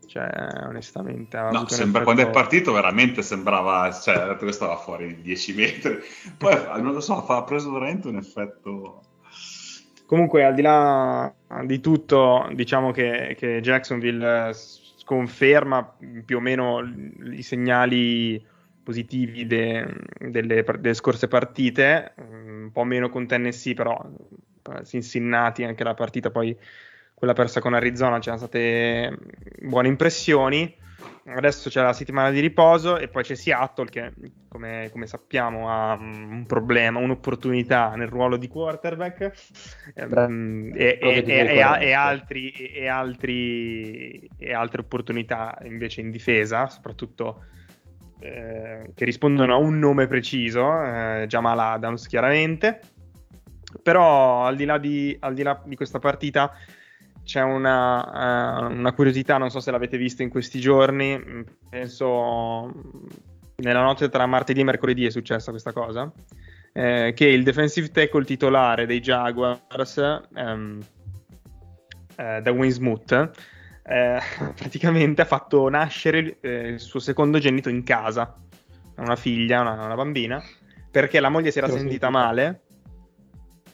Cioè, 0.06 0.28
onestamente... 0.66 1.38
No, 1.38 1.68
sembra, 1.68 2.00
effetto... 2.00 2.02
quando 2.02 2.22
è 2.22 2.30
partito 2.30 2.72
veramente 2.72 3.22
sembrava... 3.22 3.92
Cioè, 3.92 4.36
che 4.36 4.50
stava 4.52 4.76
fuori 4.76 5.20
10 5.20 5.54
metri. 5.54 5.98
Poi, 6.36 6.56
non 6.82 6.92
lo 6.92 7.00
so, 7.00 7.24
ha 7.24 7.44
preso 7.44 7.70
veramente 7.70 8.08
un 8.08 8.16
effetto... 8.16 9.02
Comunque, 10.10 10.44
al 10.44 10.54
di 10.54 10.62
là 10.62 11.32
di 11.64 11.78
tutto, 11.78 12.50
diciamo 12.52 12.90
che, 12.90 13.36
che 13.38 13.60
Jacksonville 13.60 14.50
sconferma 14.52 15.98
più 16.24 16.38
o 16.38 16.40
meno 16.40 16.80
i 17.30 17.42
segnali 17.42 18.44
positivi 18.82 19.46
de, 19.46 19.86
delle, 20.18 20.64
delle, 20.64 20.94
scorse 20.94 21.28
partite, 21.28 22.14
un 22.16 22.70
po' 22.72 22.82
meno 22.82 23.08
con 23.08 23.28
Tennessee, 23.28 23.74
però 23.74 24.04
Cincinnati, 24.84 25.62
anche 25.62 25.84
la 25.84 25.94
partita 25.94 26.32
poi 26.32 26.58
quella 27.20 27.34
persa 27.34 27.60
con 27.60 27.74
Arizona, 27.74 28.18
c'erano 28.18 28.40
state 28.40 29.14
buone 29.60 29.88
impressioni. 29.88 30.74
Adesso 31.26 31.68
c'è 31.68 31.82
la 31.82 31.92
settimana 31.92 32.30
di 32.30 32.40
riposo 32.40 32.96
e 32.96 33.08
poi 33.08 33.22
c'è 33.22 33.34
Seattle 33.34 33.90
che, 33.90 34.10
come, 34.48 34.88
come 34.90 35.06
sappiamo, 35.06 35.68
ha 35.68 35.92
un 36.00 36.44
problema, 36.46 36.98
un'opportunità 36.98 37.92
nel 37.94 38.08
ruolo 38.08 38.38
di 38.38 38.48
quarterback 38.48 39.32
ehm, 39.96 40.72
e, 40.74 40.98
e, 40.98 41.24
e, 41.26 41.92
altri, 41.92 42.50
e, 42.52 42.88
altri, 42.88 44.30
e 44.38 44.54
altre 44.54 44.80
opportunità 44.80 45.58
invece 45.64 46.00
in 46.00 46.10
difesa, 46.10 46.68
soprattutto 46.68 47.44
eh, 48.20 48.92
che 48.94 49.04
rispondono 49.04 49.52
a 49.52 49.58
un 49.58 49.78
nome 49.78 50.06
preciso, 50.06 50.82
eh, 50.82 51.26
Jamal 51.28 51.58
Adams 51.58 52.06
chiaramente. 52.06 52.80
Però 53.82 54.46
al 54.46 54.56
di 54.56 54.64
là 54.64 54.78
di, 54.78 55.14
al 55.20 55.34
di, 55.34 55.42
là 55.42 55.60
di 55.66 55.76
questa 55.76 55.98
partita 55.98 56.50
c'è 57.24 57.42
una, 57.42 58.68
uh, 58.68 58.72
una, 58.72 58.92
curiosità, 58.92 59.38
non 59.38 59.50
so 59.50 59.60
se 59.60 59.70
l'avete 59.70 59.96
vista 59.96 60.22
in 60.22 60.28
questi 60.28 60.60
giorni, 60.60 61.16
mm, 61.16 61.40
penso 61.68 62.72
nella 63.56 63.82
notte 63.82 64.08
tra 64.08 64.26
martedì 64.26 64.60
e 64.60 64.64
mercoledì 64.64 65.06
è 65.06 65.10
successa 65.10 65.50
questa 65.50 65.72
cosa, 65.72 66.10
eh, 66.72 67.12
che 67.14 67.26
il 67.26 67.42
defensive 67.42 67.90
tackle 67.90 68.24
titolare 68.24 68.86
dei 68.86 69.00
Jaguars, 69.00 70.22
um, 70.34 70.78
eh, 72.16 72.40
da 72.42 72.50
Winsmouth, 72.50 73.30
eh, 73.82 74.20
praticamente 74.56 75.22
ha 75.22 75.26
fatto 75.26 75.68
nascere 75.68 76.38
eh, 76.40 76.68
il 76.68 76.80
suo 76.80 77.00
secondo 77.00 77.38
genito 77.38 77.68
in 77.68 77.82
casa, 77.84 78.36
una 78.96 79.16
figlia, 79.16 79.60
una, 79.60 79.84
una 79.84 79.94
bambina, 79.94 80.42
perché 80.90 81.20
la 81.20 81.28
moglie 81.28 81.50
si 81.50 81.58
era 81.58 81.68
sentita 81.68 82.10
male 82.10 82.62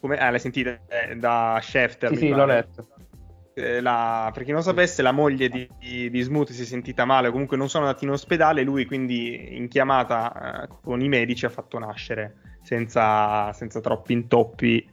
come, 0.01 0.19
ah, 0.19 0.31
l'hai 0.31 0.39
sentita 0.39 0.79
da 1.17 1.59
Schefter? 1.61 2.11
Sì, 2.11 2.17
sì, 2.17 2.29
l'ho 2.29 2.45
letto. 2.45 2.89
Eh, 3.59 3.81
la, 3.81 4.31
per 4.35 4.45
chi 4.45 4.53
non 4.53 4.63
sapesse, 4.63 5.01
la 5.01 5.13
moglie 5.13 5.49
di, 5.49 5.67
di, 5.79 6.11
di, 6.11 6.21
Smooth 6.21 6.51
si 6.51 6.61
è 6.61 6.65
sentita 6.67 7.07
male, 7.07 7.31
comunque 7.31 7.57
non 7.57 7.71
sono 7.71 7.87
andati 7.87 8.05
in 8.05 8.11
ospedale. 8.11 8.63
Lui, 8.63 8.85
quindi, 8.85 9.57
in 9.57 9.69
chiamata 9.69 10.65
eh, 10.65 10.69
con 10.83 11.01
i 11.01 11.09
medici, 11.09 11.47
ha 11.47 11.49
fatto 11.49 11.79
nascere 11.79 12.59
senza, 12.61 13.51
senza 13.55 13.81
troppi 13.81 14.13
intoppi 14.13 14.87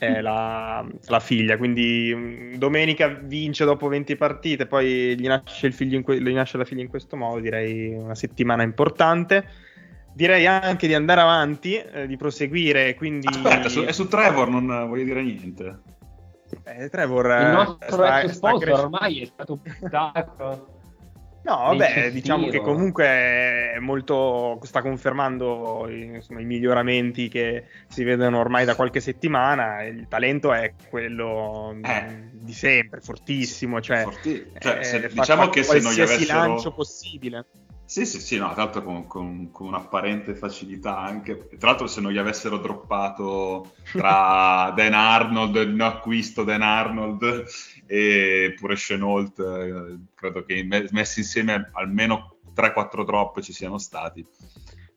eh, 0.00 0.20
la, 0.20 0.84
la, 1.06 1.20
figlia. 1.20 1.56
Quindi, 1.56 2.12
mm, 2.12 2.54
domenica 2.54 3.06
vince 3.06 3.64
dopo 3.64 3.86
20 3.86 4.16
partite, 4.16 4.66
poi 4.66 5.16
gli 5.16 5.28
nasce, 5.28 5.72
que- 6.02 6.20
gli 6.20 6.34
nasce 6.34 6.58
la 6.58 6.64
figlia 6.64 6.82
in 6.82 6.88
questo 6.88 7.14
modo. 7.14 7.38
Direi 7.38 7.94
una 7.94 8.16
settimana 8.16 8.64
importante 8.64 9.46
direi 10.12 10.48
anche 10.48 10.88
di 10.88 10.94
andare 10.94 11.20
avanti, 11.20 11.76
eh, 11.76 12.08
di 12.08 12.16
proseguire. 12.16 12.96
Quindi... 12.96 13.28
Aspetta, 13.28 13.68
su, 13.68 13.84
è 13.84 13.92
su 13.92 14.08
Trevor, 14.08 14.48
non 14.48 14.88
voglio 14.88 15.04
dire 15.04 15.22
niente. 15.22 15.96
Eh, 16.64 16.88
Trevor, 16.88 17.26
il 17.26 17.48
nostro 17.48 17.92
sta, 17.92 18.22
ex 18.22 18.30
sponsor 18.32 18.64
cres- 18.64 18.78
ormai 18.78 19.22
è 19.22 19.24
stato 19.26 19.56
buttato. 19.56 20.76
No, 21.48 21.56
vabbè, 21.56 22.10
diciamo 22.10 22.48
che 22.48 22.60
comunque 22.60 23.06
è 23.06 23.78
molto, 23.78 24.58
sta 24.64 24.82
confermando 24.82 25.88
insomma, 25.88 26.40
i 26.40 26.44
miglioramenti 26.44 27.28
che 27.28 27.64
si 27.86 28.04
vedono 28.04 28.38
ormai 28.38 28.66
da 28.66 28.74
qualche 28.74 29.00
settimana. 29.00 29.82
Il 29.84 30.08
talento 30.08 30.52
è 30.52 30.74
quello 30.90 31.74
eh. 31.82 32.28
di 32.32 32.52
sempre, 32.52 33.00
fortissimo. 33.00 33.80
Cioè, 33.80 34.02
Forti- 34.02 34.52
cioè 34.58 34.82
se, 34.82 34.96
eh, 34.96 35.08
diciamo 35.08 35.48
che 35.48 35.62
se 35.62 35.80
non 35.80 35.92
gli 35.92 36.00
avessero... 36.00 36.38
lancio 36.38 36.72
possibile. 36.72 37.46
Sì, 37.88 38.04
sì, 38.04 38.20
sì, 38.20 38.36
no, 38.36 38.52
tra 38.52 38.64
l'altro 38.64 38.82
con, 38.82 39.06
con, 39.06 39.50
con, 39.50 39.68
un'apparente 39.68 40.34
facilità 40.34 40.98
anche. 40.98 41.48
Tra 41.56 41.70
l'altro 41.70 41.86
se 41.86 42.02
non 42.02 42.12
gli 42.12 42.18
avessero 42.18 42.58
droppato 42.58 43.76
tra 43.92 44.70
Dan 44.76 44.92
Arnold, 44.92 45.56
il 45.56 45.70
no 45.70 45.86
acquisto 45.86 46.44
Dan 46.44 46.60
Arnold 46.60 47.46
e 47.86 48.54
pure 48.58 48.74
Chenault, 48.74 49.38
eh, 49.38 49.98
credo 50.14 50.44
che 50.44 50.68
messi 50.90 51.20
insieme 51.20 51.70
almeno 51.72 52.36
3-4 52.54 53.06
drop 53.06 53.40
ci 53.40 53.54
siano 53.54 53.78
stati. 53.78 54.22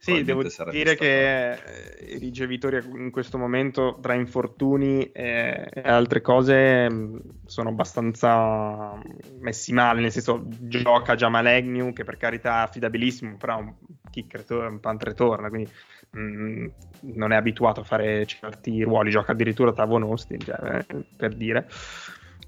Sì, 0.04 0.24
devo 0.24 0.42
dire 0.72 0.96
che 0.96 1.60
i 2.08 2.18
ricevitori 2.18 2.82
in 2.96 3.12
questo 3.12 3.38
momento 3.38 4.00
tra 4.02 4.16
infortuni 4.16 5.12
e, 5.12 5.70
altre 5.84 6.22
cose 6.22 6.90
mm, 6.90 7.18
sono 7.46 7.70
abbastanza 7.70 9.00
messi 9.42 9.72
male, 9.74 10.02
nel 10.02 10.12
senso 10.12 10.44
gioca 10.48 11.14
già 11.14 11.30
Malegnu 11.30 11.94
che 11.94 12.04
per 12.04 12.18
carità 12.18 12.62
è 12.62 12.64
affidabilissimo, 12.64 13.38
però 13.38 13.60
un 13.60 13.76
kicker, 14.10 14.44
un 14.50 14.80
punt 14.80 15.04
retorna, 15.04 15.50
quindi 15.50 15.70
mh, 16.10 16.20
mm, 16.20 16.66
non 17.14 17.32
è 17.32 17.36
abituato 17.36 17.82
a 17.82 17.84
fare 17.84 18.26
certi 18.26 18.82
ruoli, 18.82 19.12
gioca 19.12 19.34
addirittura 19.34 19.72
Tavon 19.72 20.02
Austin, 20.02 20.40
cioè, 20.40 20.84
eh, 20.88 21.04
per 21.16 21.36
dire. 21.36 21.68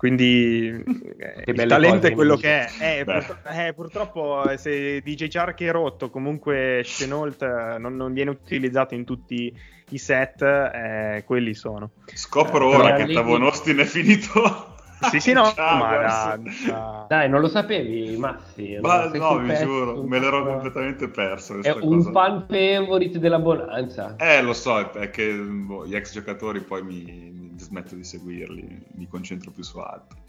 Quindi 0.04 0.68
eh, 1.18 1.44
il 1.46 1.66
talento 1.66 2.08
è 2.08 2.12
quello 2.12 2.36
che 2.36 2.66
è. 2.66 3.06
Eh, 3.06 3.68
eh, 3.68 3.74
purtroppo 3.74 4.44
eh, 4.50 4.58
se 4.58 5.00
DJ 5.00 5.30
Chark 5.30 5.62
è 5.62 5.72
rotto, 5.72 6.10
comunque 6.10 6.82
Chenault 6.84 7.42
eh, 7.42 7.78
non, 7.78 7.96
non, 7.96 8.12
viene 8.12 8.32
utilizzato 8.32 8.96
in 8.96 9.06
tutti 9.06 9.58
i 9.92 9.98
set, 9.98 10.42
eh, 10.42 11.24
quelli 11.26 11.54
sono. 11.54 11.92
Scopro 12.14 12.68
ora 12.68 12.96
che 12.96 13.14
Tavon 13.14 13.44
Austin 13.44 13.78
è 13.78 13.86
finito. 13.86 14.76
Sì, 15.10 15.22
sì, 15.22 15.32
no, 15.32 15.44
ma 15.56 15.98
da, 15.98 16.40
da... 16.68 17.06
dai, 17.08 17.30
non 17.30 17.40
lo 17.40 17.48
sapevi, 17.48 18.18
Massi. 18.18 18.78
Ma 18.82 19.06
no, 19.06 19.38
vi 19.38 19.56
giuro, 19.56 20.04
me 20.04 20.20
l'ero 20.20 20.44
completamente 20.46 21.08
perso. 21.08 21.62
È 21.62 21.72
un 21.72 22.04
cosa. 22.04 22.12
fan 22.12 22.46
favorite 22.50 23.20
della 23.20 23.40
Bonanza. 23.40 24.16
Eh, 24.18 24.42
lo 24.42 24.52
so, 24.52 24.92
è 24.92 25.10
che 25.10 25.34
boh, 25.34 25.86
gli 25.86 25.96
ex 25.96 26.12
giocatori 26.12 26.60
poi 26.60 26.84
mi, 26.84 27.53
smetto 27.74 27.96
di 27.96 28.04
seguirli, 28.04 28.86
mi 28.94 29.08
concentro 29.08 29.50
più 29.50 29.64
su 29.64 29.80
altri. 29.80 30.22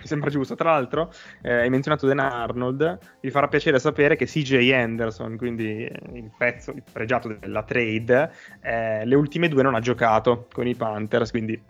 Mi 0.00 0.06
sembra 0.06 0.30
giusto. 0.30 0.54
Tra 0.54 0.70
l'altro, 0.70 1.12
eh, 1.42 1.52
hai 1.52 1.70
menzionato 1.70 2.06
Dan 2.06 2.20
Arnold. 2.20 2.98
Mi 3.20 3.30
farà 3.30 3.48
piacere 3.48 3.78
sapere 3.80 4.16
che 4.16 4.26
CJ 4.26 4.70
Anderson, 4.72 5.36
quindi 5.36 5.84
eh, 5.84 6.00
il 6.14 6.30
pezzo, 6.36 6.70
il 6.70 6.82
pregiato 6.90 7.36
della 7.40 7.64
trade, 7.64 8.32
eh, 8.62 9.04
le 9.04 9.14
ultime 9.14 9.48
due 9.48 9.62
non 9.62 9.74
ha 9.74 9.80
giocato 9.80 10.46
con 10.52 10.66
i 10.66 10.74
Panthers. 10.74 11.30
Quindi 11.30 11.60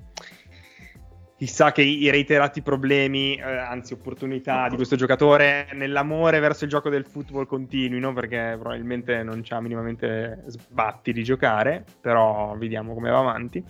chissà 1.37 1.73
che 1.73 1.83
i 1.83 2.11
reiterati 2.11 2.63
problemi, 2.63 3.37
eh, 3.37 3.43
anzi 3.43 3.95
opportunità 3.95 4.69
di 4.69 4.77
questo 4.77 4.97
giocatore 4.97 5.69
nell'amore 5.73 6.39
verso 6.41 6.65
il 6.65 6.71
gioco 6.71 6.89
del 6.91 7.07
football 7.07 7.47
continuino, 7.47 8.13
perché 8.13 8.57
probabilmente 8.59 9.23
non 9.23 9.41
c'ha 9.43 9.61
minimamente 9.61 10.45
sbatti 10.47 11.13
di 11.13 11.23
giocare, 11.23 11.85
però 12.01 12.55
vediamo 12.57 12.95
come 12.95 13.11
va 13.11 13.19
avanti. 13.19 13.65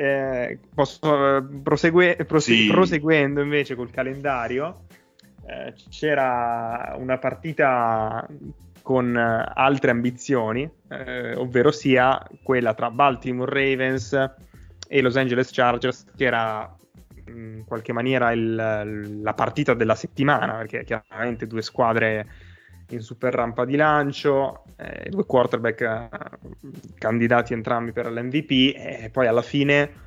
Eh, 0.00 0.60
posso, 0.72 1.38
eh, 1.38 1.42
prosegue, 1.60 2.14
prose- 2.24 2.54
sì. 2.54 2.68
proseguendo 2.68 3.40
invece 3.40 3.74
col 3.74 3.90
calendario, 3.90 4.84
eh, 5.44 5.74
c'era 5.90 6.94
una 6.96 7.18
partita 7.18 8.24
con 8.80 9.16
eh, 9.16 9.52
altre 9.56 9.90
ambizioni, 9.90 10.70
eh, 10.88 11.34
ovvero 11.34 11.72
sia 11.72 12.24
quella 12.44 12.74
tra 12.74 12.92
Baltimore 12.92 13.50
Ravens 13.52 14.12
e 14.86 15.00
Los 15.02 15.16
Angeles 15.16 15.50
Chargers, 15.50 16.06
che 16.16 16.24
era 16.26 16.72
in 17.26 17.64
qualche 17.66 17.92
maniera 17.92 18.30
il, 18.30 19.20
la 19.20 19.34
partita 19.34 19.74
della 19.74 19.96
settimana, 19.96 20.58
perché 20.58 20.84
chiaramente 20.84 21.48
due 21.48 21.62
squadre 21.62 22.24
in 22.90 23.00
super 23.00 23.34
rampa 23.34 23.64
di 23.64 23.76
lancio, 23.76 24.64
eh, 24.76 25.08
due 25.08 25.26
quarterback 25.26 25.80
eh, 25.80 26.08
candidati 26.98 27.52
entrambi 27.52 27.92
per 27.92 28.10
l'MVP 28.10 28.50
e 28.76 29.10
poi 29.12 29.26
alla 29.26 29.42
fine 29.42 30.06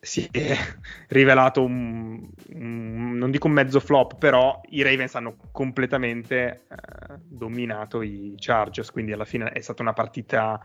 si 0.00 0.28
è 0.30 0.56
rivelato 1.08 1.62
un, 1.62 2.26
un, 2.54 3.16
non 3.16 3.30
dico 3.30 3.46
un 3.46 3.52
mezzo 3.52 3.80
flop, 3.80 4.16
però 4.16 4.60
i 4.70 4.82
Ravens 4.82 5.14
hanno 5.14 5.36
completamente 5.52 6.64
eh, 6.68 7.14
dominato 7.18 8.02
i 8.02 8.34
Chargers, 8.38 8.90
quindi 8.90 9.12
alla 9.12 9.24
fine 9.24 9.50
è 9.50 9.60
stata 9.60 9.82
una 9.82 9.92
partita 9.92 10.60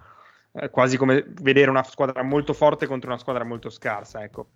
eh, 0.54 0.70
quasi 0.70 0.98
come 0.98 1.25
vedere 1.42 1.70
una 1.70 1.84
squadra 1.84 2.24
molto 2.24 2.54
forte 2.54 2.88
contro 2.88 3.10
una 3.10 3.20
squadra 3.20 3.44
molto 3.44 3.70
scarsa, 3.70 4.24
ecco. 4.24 4.52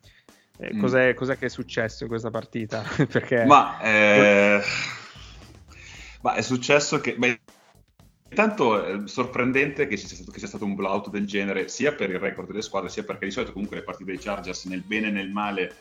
Eh, 0.58 0.74
mm. 0.74 0.79
cos'è, 0.79 1.13
cos'è, 1.13 1.38
che 1.38 1.46
è 1.46 1.50
successo 1.50 2.03
in 2.03 2.10
questa 2.10 2.29
partita? 2.29 2.84
Perché... 3.10 3.46
Ma, 3.46 3.79
eh, 3.81 4.62
ma, 6.21 6.33
è 6.33 6.41
successo 6.41 6.99
che... 6.99 7.15
Beh, 7.15 7.39
Intanto 8.29 8.85
è 8.85 9.07
sorprendente 9.07 9.88
che 9.88 9.97
sia, 9.97 10.07
stato, 10.07 10.29
che 10.29 10.38
sia, 10.38 10.47
stato, 10.47 10.63
un 10.63 10.75
blowout 10.75 11.09
del 11.09 11.25
genere, 11.25 11.67
sia 11.67 11.93
per 11.93 12.11
il 12.11 12.19
record 12.19 12.47
delle 12.47 12.61
squadre, 12.61 12.89
sia 12.89 13.03
perché 13.03 13.25
di 13.25 13.31
solito 13.31 13.53
comunque 13.53 13.77
le 13.77 13.83
partite 13.83 14.11
dei 14.11 14.19
Chargers 14.19 14.65
nel 14.65 14.83
bene 14.83 15.07
e 15.07 15.11
nel 15.11 15.31
male 15.31 15.75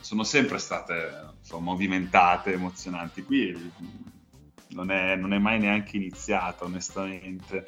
sono 0.00 0.22
sempre 0.22 0.58
state 0.58 1.32
insomma, 1.38 1.70
movimentate, 1.70 2.52
emozionanti. 2.52 3.22
Qui 3.22 3.72
non 4.68 4.90
è, 4.90 5.16
non 5.16 5.32
è, 5.32 5.38
mai 5.38 5.58
neanche 5.58 5.96
iniziata, 5.96 6.66
onestamente. 6.66 7.64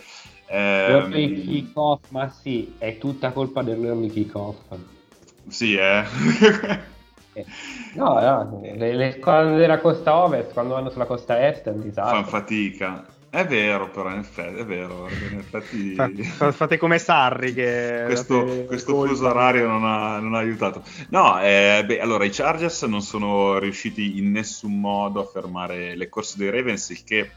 Early 0.48 1.24
ehm... 1.24 1.46
kick-off, 1.46 2.10
ma 2.10 2.28
sì, 2.28 2.74
è 2.76 2.98
tutta 2.98 3.32
colpa 3.32 3.62
dell'early 3.62 4.10
kick-off. 4.10 4.76
Sì, 5.48 5.76
eh. 5.76 6.04
no, 7.94 8.20
no, 8.20 8.60
le, 8.62 8.94
le 8.94 9.12
squadre 9.12 9.56
della 9.56 9.80
costa 9.80 10.16
ovest 10.16 10.52
quando 10.52 10.74
vanno 10.74 10.90
sulla 10.90 11.06
costa 11.06 11.46
est 11.46 11.66
è 11.66 11.70
un 11.70 11.82
disastro. 11.82 12.16
Fan 12.16 12.26
fatica. 12.26 13.06
È 13.28 13.44
vero, 13.44 13.90
però, 13.90 14.10
in 14.10 14.20
effetti, 14.20 14.60
è 14.60 14.64
vero. 14.64 15.08
In 15.08 15.38
effetti... 15.38 16.22
Fate 16.24 16.78
come 16.78 16.98
Sarri 16.98 17.52
che... 17.52 18.04
Questo, 18.06 18.64
questo 18.66 19.04
fuso 19.04 19.26
orario 19.26 19.66
non 19.66 19.84
ha, 19.84 20.18
non 20.20 20.34
ha 20.34 20.38
aiutato. 20.38 20.82
No, 21.10 21.38
eh, 21.42 21.84
beh, 21.84 22.00
allora, 22.00 22.24
i 22.24 22.30
Chargers 22.30 22.84
non 22.84 23.02
sono 23.02 23.58
riusciti 23.58 24.16
in 24.18 24.30
nessun 24.30 24.80
modo 24.80 25.20
a 25.20 25.26
fermare 25.26 25.96
le 25.96 26.08
corse 26.08 26.38
dei 26.38 26.50
Ravens, 26.50 26.88
il 26.88 27.04
che 27.04 27.30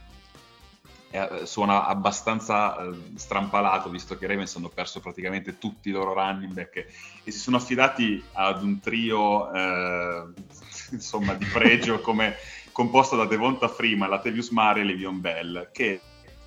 eh, 1.12 1.46
suona 1.46 1.86
abbastanza 1.86 2.78
eh, 2.78 2.92
strampalato, 3.16 3.90
visto 3.90 4.18
che 4.18 4.26
i 4.26 4.28
Ravens 4.28 4.56
hanno 4.56 4.70
perso 4.70 5.00
praticamente 5.00 5.58
tutti 5.58 5.90
i 5.90 5.92
loro 5.92 6.14
running 6.14 6.54
back 6.54 6.76
e 7.24 7.32
si 7.32 7.40
sono 7.40 7.58
affidati 7.58 8.24
ad 8.34 8.62
un 8.64 8.80
trio, 8.80 9.52
eh, 9.52 10.24
insomma, 10.92 11.34
di 11.34 11.46
pregio 11.46 12.00
come 12.02 12.36
composto 12.72 13.16
da 13.16 13.26
Devonta 13.26 13.68
Freeman, 13.68 14.10
Latavius 14.10 14.50
Mari 14.50 14.82
e 14.82 14.84
Levion 14.84 15.20
Bell, 15.20 15.70
che 15.72 16.00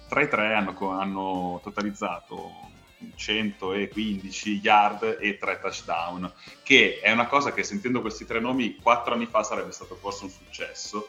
tra 0.09 0.23
i 0.23 0.29
tre 0.29 0.55
hanno, 0.55 0.75
hanno 0.91 1.61
totalizzato 1.63 2.71
115 3.15 4.61
yard 4.63 5.19
e 5.21 5.39
3 5.39 5.59
touchdown, 5.61 6.33
che 6.63 7.01
è 7.01 7.11
una 7.11 7.27
cosa 7.27 7.53
che 7.53 7.63
sentendo 7.63 8.01
questi 8.01 8.25
tre 8.25 8.41
nomi 8.41 8.77
quattro 8.77 9.15
anni 9.15 9.27
fa 9.27 9.43
sarebbe 9.43 9.73
stato 9.73 9.97
forse 9.97 10.25
un 10.25 10.31
successo. 10.31 11.09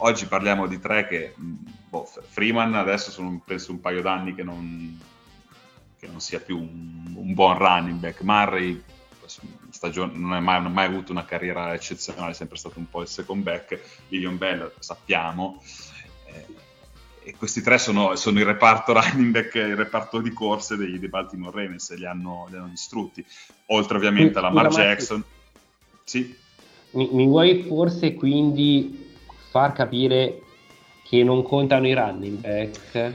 Oggi 0.00 0.26
parliamo 0.26 0.66
di 0.66 0.78
tre 0.78 1.08
che, 1.08 1.34
boh, 1.36 2.04
Freeman 2.04 2.74
adesso 2.74 3.10
sono 3.10 3.40
penso 3.44 3.72
un 3.72 3.80
paio 3.80 4.00
d'anni 4.00 4.32
che 4.34 4.44
non, 4.44 4.96
che 5.98 6.06
non 6.06 6.20
sia 6.20 6.38
più 6.38 6.56
un, 6.56 7.14
un 7.16 7.34
buon 7.34 7.58
running 7.58 7.98
back. 7.98 8.22
Murray 8.22 8.80
stagione, 9.70 10.16
non 10.16 10.32
ha 10.32 10.40
mai, 10.40 10.70
mai, 10.70 10.86
avuto 10.86 11.10
una 11.10 11.24
carriera 11.24 11.74
eccezionale, 11.74 12.30
è 12.30 12.34
sempre 12.34 12.56
stato 12.56 12.78
un 12.78 12.88
po' 12.88 13.02
il 13.02 13.08
second 13.08 13.42
back. 13.42 13.80
Lilian 14.08 14.38
Bell, 14.38 14.72
sappiamo. 14.78 15.60
Eh, 16.26 16.46
e 17.24 17.34
questi 17.36 17.60
tre 17.60 17.78
sono, 17.78 18.14
sono, 18.14 18.38
il 18.38 18.44
reparto 18.44 18.92
running 18.98 19.32
back, 19.32 19.56
il 19.56 19.76
reparto 19.76 20.20
di 20.20 20.32
corse 20.32 20.76
dei, 20.76 21.00
dei 21.00 21.08
Baltimore 21.08 21.60
Ravens, 21.60 21.92
li 21.96 22.06
hanno, 22.06 22.46
li 22.50 22.56
hanno 22.56 22.68
distrutti. 22.68 23.24
Oltre 23.66 23.96
ovviamente 23.96 24.38
a 24.38 24.42
Lamar 24.42 24.68
Jackson. 24.68 25.24
Sì. 26.04 26.36
Mi, 26.92 27.08
mi 27.12 27.26
vuoi 27.26 27.64
forse 27.64 28.14
quindi 28.14 29.07
far 29.50 29.72
capire 29.72 30.42
che 31.02 31.22
non 31.24 31.42
contano 31.42 31.86
i 31.86 31.94
running 31.94 32.38
back? 32.38 33.14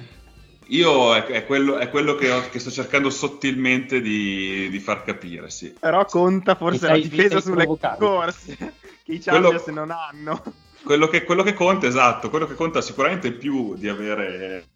Io 0.67 1.13
è, 1.13 1.25
è, 1.25 1.45
quello, 1.45 1.77
è 1.77 1.89
quello 1.89 2.15
che, 2.15 2.31
ho, 2.31 2.49
che, 2.49 2.59
sto 2.59 2.71
cercando 2.71 3.09
sottilmente 3.09 4.01
di, 4.01 4.69
di, 4.69 4.79
far 4.79 5.03
capire, 5.03 5.49
sì. 5.49 5.75
Però 5.79 6.05
conta 6.05 6.55
forse 6.55 6.87
la 6.87 6.95
difesa 6.95 7.41
sulle 7.41 7.65
corse, 7.65 8.55
che 9.03 9.13
i 9.13 9.19
Chargers 9.19 9.63
quello, 9.63 9.79
non 9.79 9.91
hanno. 9.91 10.41
Quello 10.83 11.07
che, 11.07 11.23
quello 11.23 11.43
che, 11.43 11.53
conta, 11.53 11.85
esatto, 11.87 12.29
quello 12.29 12.47
che 12.47 12.55
conta 12.55 12.81
sicuramente 12.81 13.31
più 13.33 13.75
di 13.75 13.87
avere 13.87 14.67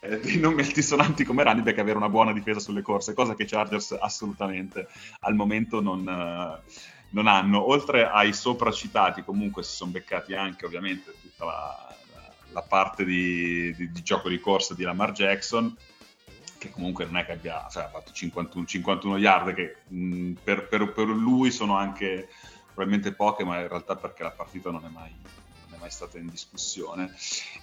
eh, 0.00 0.18
dei 0.18 0.38
nomi 0.38 0.62
altisonanti 0.62 1.24
come 1.24 1.42
running 1.42 1.64
back 1.64 1.78
avere 1.78 1.98
una 1.98 2.08
buona 2.08 2.32
difesa 2.32 2.58
sulle 2.58 2.82
corse, 2.82 3.14
cosa 3.14 3.34
che 3.34 3.42
i 3.42 3.46
Chargers 3.46 3.96
assolutamente 4.00 4.88
al 5.20 5.34
momento 5.34 5.80
non... 5.80 6.06
Uh, 6.06 6.88
non 7.10 7.26
hanno, 7.26 7.68
oltre 7.68 8.08
ai 8.08 8.32
sopracitati, 8.32 9.22
comunque 9.22 9.62
si 9.62 9.74
sono 9.74 9.90
beccati 9.90 10.34
anche 10.34 10.66
ovviamente 10.66 11.12
tutta 11.20 11.44
la, 11.44 11.94
la 12.52 12.62
parte 12.62 13.04
di, 13.04 13.74
di, 13.74 13.90
di, 13.90 14.02
gioco 14.02 14.28
di 14.28 14.38
corsa 14.38 14.74
di 14.74 14.84
Lamar 14.84 15.12
Jackson, 15.12 15.74
che 16.58 16.70
comunque 16.70 17.04
non 17.06 17.16
è 17.16 17.24
che 17.24 17.32
abbia 17.32 17.66
cioè, 17.70 17.88
fatto 17.90 18.12
51, 18.12 18.66
51 18.66 19.16
yard, 19.18 19.54
che 19.54 19.76
mh, 19.88 20.32
per, 20.44 20.68
per, 20.68 20.92
per, 20.92 21.06
lui 21.06 21.50
sono 21.50 21.76
anche 21.76 22.28
probabilmente 22.66 23.12
poche, 23.12 23.44
ma 23.44 23.60
in 23.60 23.68
realtà 23.68 23.96
perché 23.96 24.22
la 24.22 24.30
partita 24.30 24.70
non 24.70 24.84
è 24.84 24.88
mai, 24.88 25.14
non 25.66 25.78
è 25.78 25.80
mai 25.80 25.90
stata 25.90 26.18
in 26.18 26.28
discussione. 26.28 27.14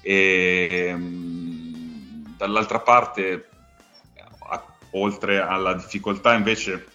E, 0.01 0.93
mh, 0.93 2.35
dall'altra 2.35 2.79
parte, 2.79 3.49
oltre 4.91 5.39
alla 5.41 5.73
difficoltà 5.73 6.33
invece 6.33 6.85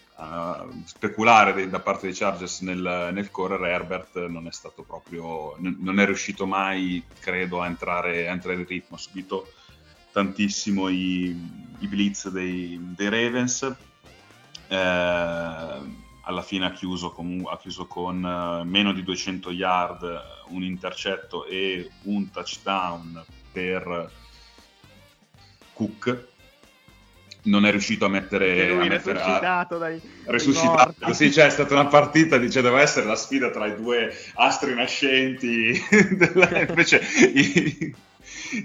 speculare 0.85 1.69
da 1.69 1.81
parte 1.81 2.07
dei 2.07 2.15
Chargers 2.15 2.61
nel, 2.61 3.11
nel, 3.13 3.31
correre, 3.31 3.71
Herbert 3.71 4.27
non 4.27 4.47
è 4.47 4.53
stato 4.53 4.83
proprio, 4.83 5.57
non 5.59 5.99
è 6.01 6.05
riuscito 6.05 6.47
mai, 6.47 7.03
credo, 7.21 7.61
a 7.61 7.67
entrare, 7.67 8.29
a 8.29 8.33
entrare 8.33 8.59
in 8.59 8.67
ritmo. 8.67 8.97
Ha 8.97 9.01
subito 9.01 9.53
tantissimo 10.13 10.89
i, 10.89 11.37
i 11.79 11.87
blitz 11.87 12.29
dei, 12.29 12.79
dei 12.95 13.09
Ravens. 13.09 13.75
Eh, 14.69 16.01
alla 16.25 16.43
fine 16.43 16.67
ha 16.67 16.73
chiuso, 16.73 17.11
con, 17.11 17.45
ha 17.49 17.59
chiuso 17.59 17.87
con 17.87 18.23
uh, 18.23 18.65
meno 18.65 18.93
di 18.93 19.03
200 19.03 19.51
yard, 19.51 20.21
un 20.49 20.63
intercetto 20.63 21.45
e 21.47 21.91
un 22.03 22.31
touchdown 22.31 23.25
per 23.51 24.11
Cook 25.73 26.32
non 27.45 27.67
è 27.67 27.71
riuscito 27.71 28.05
a 28.05 28.09
mettere, 28.09 28.71
a 28.71 28.75
mettere 28.77 29.19
resuscitato 29.19 29.75
a, 29.75 29.79
dai, 29.79 30.01
resuscitato 30.27 30.95
dai 30.99 31.15
sì 31.15 31.33
cioè 31.33 31.47
è 31.47 31.51
stata 31.51 31.75
una 31.75 31.87
partita 31.87 32.39
dice 32.39 32.61
doveva 32.61 32.83
essere 32.83 33.07
la 33.07 33.17
sfida 33.17 33.51
tra 33.51 33.67
i 33.67 33.75
due 33.75 34.15
astri 34.35 34.75
nascenti 34.75 35.73
della, 36.17 36.61
invece 36.61 37.01
i, 37.35 37.95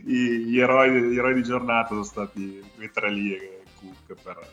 i, 0.05 0.13
gli, 0.45 0.59
eroi, 0.59 1.01
gli, 1.11 1.17
eroi, 1.17 1.33
di 1.33 1.43
giornata 1.43 1.89
sono 1.89 2.03
stati 2.03 2.63
quei 2.75 2.91
tre 2.91 3.11
lì 3.11 3.33
e 3.33 3.61
Cook 3.73 4.21
per, 4.21 4.47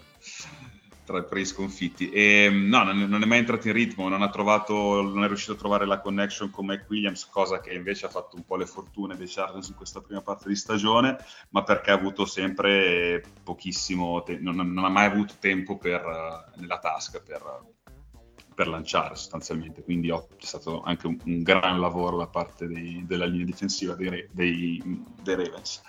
tra, 1.04 1.22
per 1.22 1.38
gli 1.38 1.44
sconfitti. 1.44 2.10
E, 2.10 2.48
no, 2.50 2.82
non, 2.82 2.98
non, 2.98 3.22
è 3.22 3.26
mai 3.26 3.38
entrato 3.38 3.68
in 3.68 3.74
ritmo, 3.74 4.08
non, 4.08 4.28
trovato, 4.30 5.02
non, 5.02 5.22
è 5.22 5.26
riuscito 5.26 5.52
a 5.52 5.56
trovare 5.56 5.86
la 5.86 6.00
connection 6.00 6.50
con 6.50 6.66
Mike 6.66 6.86
Williams, 6.88 7.28
cosa 7.28 7.60
che 7.60 7.72
invece 7.72 8.06
ha 8.06 8.08
fatto 8.08 8.36
un 8.36 8.44
po' 8.44 8.56
le 8.56 8.66
fortune 8.66 9.16
dei 9.16 9.28
Chargers 9.28 9.68
in 9.68 9.74
questa 9.74 10.00
prima 10.00 10.22
parte 10.22 10.48
di 10.48 10.56
stagione, 10.56 11.18
ma 11.50 11.62
perché 11.62 11.90
ha 11.90 11.94
avuto 11.94 12.24
sempre 12.24 13.22
pochissimo, 13.42 14.22
te- 14.22 14.38
non, 14.38 14.56
non, 14.56 14.84
ha 14.84 14.88
mai 14.88 15.06
avuto 15.06 15.34
tempo 15.38 15.76
per, 15.76 16.52
nella 16.56 16.78
tasca 16.78 17.20
per, 17.20 17.42
per 18.54 18.68
lanciare 18.68 19.14
sostanzialmente, 19.16 19.82
quindi 19.82 20.10
oh, 20.10 20.28
c'è 20.38 20.46
stato 20.46 20.82
anche 20.82 21.06
un, 21.06 21.18
un, 21.24 21.42
gran 21.42 21.78
lavoro 21.78 22.16
da 22.16 22.26
parte 22.26 22.66
dei, 22.66 23.04
della 23.06 23.26
linea 23.26 23.44
difensiva 23.44 23.94
dei, 23.94 24.28
dei, 24.30 24.82
dei 25.22 25.34
Ravens. 25.34 25.82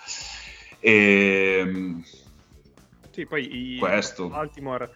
E, 0.78 1.62
ehm, 1.64 2.04
sì, 3.16 3.24
poi 3.24 3.76
questo. 3.78 4.28
Baltimore 4.28 4.92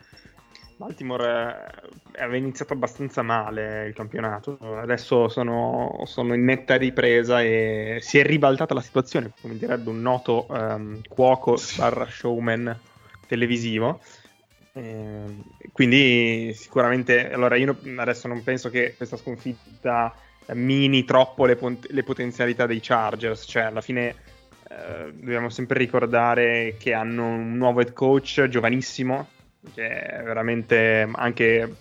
Baltimore 0.80 1.68
eh, 2.14 2.22
aveva 2.22 2.38
iniziato 2.38 2.72
abbastanza 2.72 3.20
male 3.20 3.86
il 3.88 3.92
campionato, 3.92 4.56
adesso 4.78 5.28
sono, 5.28 6.04
sono, 6.06 6.32
in 6.32 6.42
netta 6.42 6.76
ripresa 6.76 7.42
e 7.42 7.98
si 8.00 8.16
è 8.18 8.24
ribaltata 8.24 8.72
la 8.72 8.80
situazione, 8.80 9.30
come 9.42 9.58
direbbe 9.58 9.90
un 9.90 10.00
noto 10.00 10.46
um, 10.48 11.02
cuoco 11.06 11.58
barra 11.76 12.06
showman 12.06 12.74
televisivo. 13.26 14.00
Eh, 14.72 15.36
quindi 15.70 16.54
sicuramente, 16.54 17.30
allora 17.30 17.56
io 17.56 17.76
adesso 17.96 18.26
non 18.26 18.42
penso 18.42 18.70
che 18.70 18.94
questa 18.96 19.18
sconfitta 19.18 20.14
mini 20.54 21.04
troppo 21.04 21.44
le, 21.44 21.58
le 21.88 22.02
potenzialità 22.02 22.64
dei 22.64 22.80
Chargers, 22.80 23.44
cioè 23.46 23.64
alla 23.64 23.82
fine 23.82 24.14
eh, 24.70 25.12
dobbiamo 25.12 25.50
sempre 25.50 25.78
ricordare 25.78 26.76
che 26.78 26.94
hanno 26.94 27.26
un 27.26 27.58
nuovo 27.58 27.80
head 27.80 27.92
coach 27.92 28.48
giovanissimo, 28.48 29.28
che 29.74 29.88
è 29.88 30.22
veramente 30.22 31.08
anche 31.12 31.76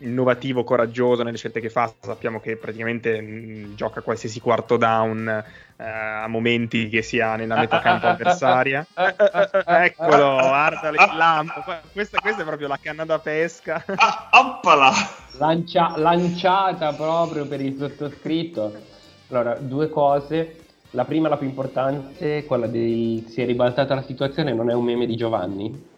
innovativo, 0.00 0.64
coraggioso 0.64 1.22
nelle 1.22 1.36
scelte 1.36 1.60
che 1.60 1.68
fa. 1.68 1.92
Sappiamo 2.00 2.40
che 2.40 2.56
praticamente 2.56 3.20
mh, 3.20 3.74
gioca 3.74 4.00
qualsiasi 4.00 4.40
quarto 4.40 4.76
down 4.76 5.28
eh, 5.28 5.84
a 5.84 6.26
momenti 6.28 6.88
che 6.88 7.02
sia 7.02 7.36
nella 7.36 7.56
metà 7.56 7.80
campo 7.80 8.06
avversaria. 8.06 8.86
Eccolo, 8.94 10.36
guarda 10.36 10.88
il 10.88 11.16
lampo. 11.16 11.62
Questa, 11.92 12.18
questa, 12.20 12.42
è 12.42 12.44
proprio 12.44 12.68
la 12.68 12.78
canna 12.80 13.04
da 13.04 13.18
pesca. 13.18 13.84
Oppala! 14.30 14.90
Lancia, 15.38 15.92
lanciata 15.96 16.92
proprio 16.92 17.46
per 17.46 17.60
il 17.60 17.76
sottoscritto. 17.76 18.72
Allora, 19.28 19.54
due 19.54 19.88
cose. 19.88 20.56
La 20.94 21.04
prima, 21.04 21.28
la 21.28 21.36
più 21.36 21.46
importante, 21.46 22.44
quella 22.46 22.66
di 22.66 23.24
si 23.28 23.40
è 23.40 23.46
ribaltata 23.46 23.94
la 23.94 24.02
situazione, 24.02 24.52
non 24.52 24.70
è 24.70 24.74
un 24.74 24.82
meme 24.82 25.06
di 25.06 25.14
Giovanni, 25.14 25.89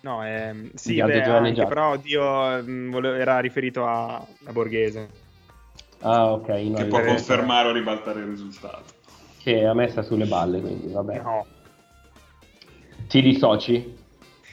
No, 0.00 0.24
eh, 0.24 0.70
sì, 0.74 1.02
beh, 1.02 1.22
anche, 1.22 1.66
però 1.66 1.96
Dio 1.96 2.62
mh, 2.62 2.70
mm, 2.70 3.04
era 3.04 3.40
riferito 3.40 3.84
a, 3.84 4.14
a, 4.14 4.52
Borghese. 4.52 5.08
Ah, 6.00 6.32
ok. 6.32 6.48
No, 6.48 6.76
che 6.76 6.84
può 6.84 7.02
confermare 7.02 7.68
o 7.68 7.72
ribaltare 7.72 8.20
il 8.20 8.26
risultato. 8.26 8.84
Che 9.42 9.64
a 9.64 9.74
me 9.74 9.88
sta 9.88 10.02
sulle 10.02 10.26
balle, 10.26 10.60
quindi 10.60 10.92
vabbè. 10.92 11.20
No. 11.20 11.46
Ti 13.08 13.22
dissoci? 13.22 13.96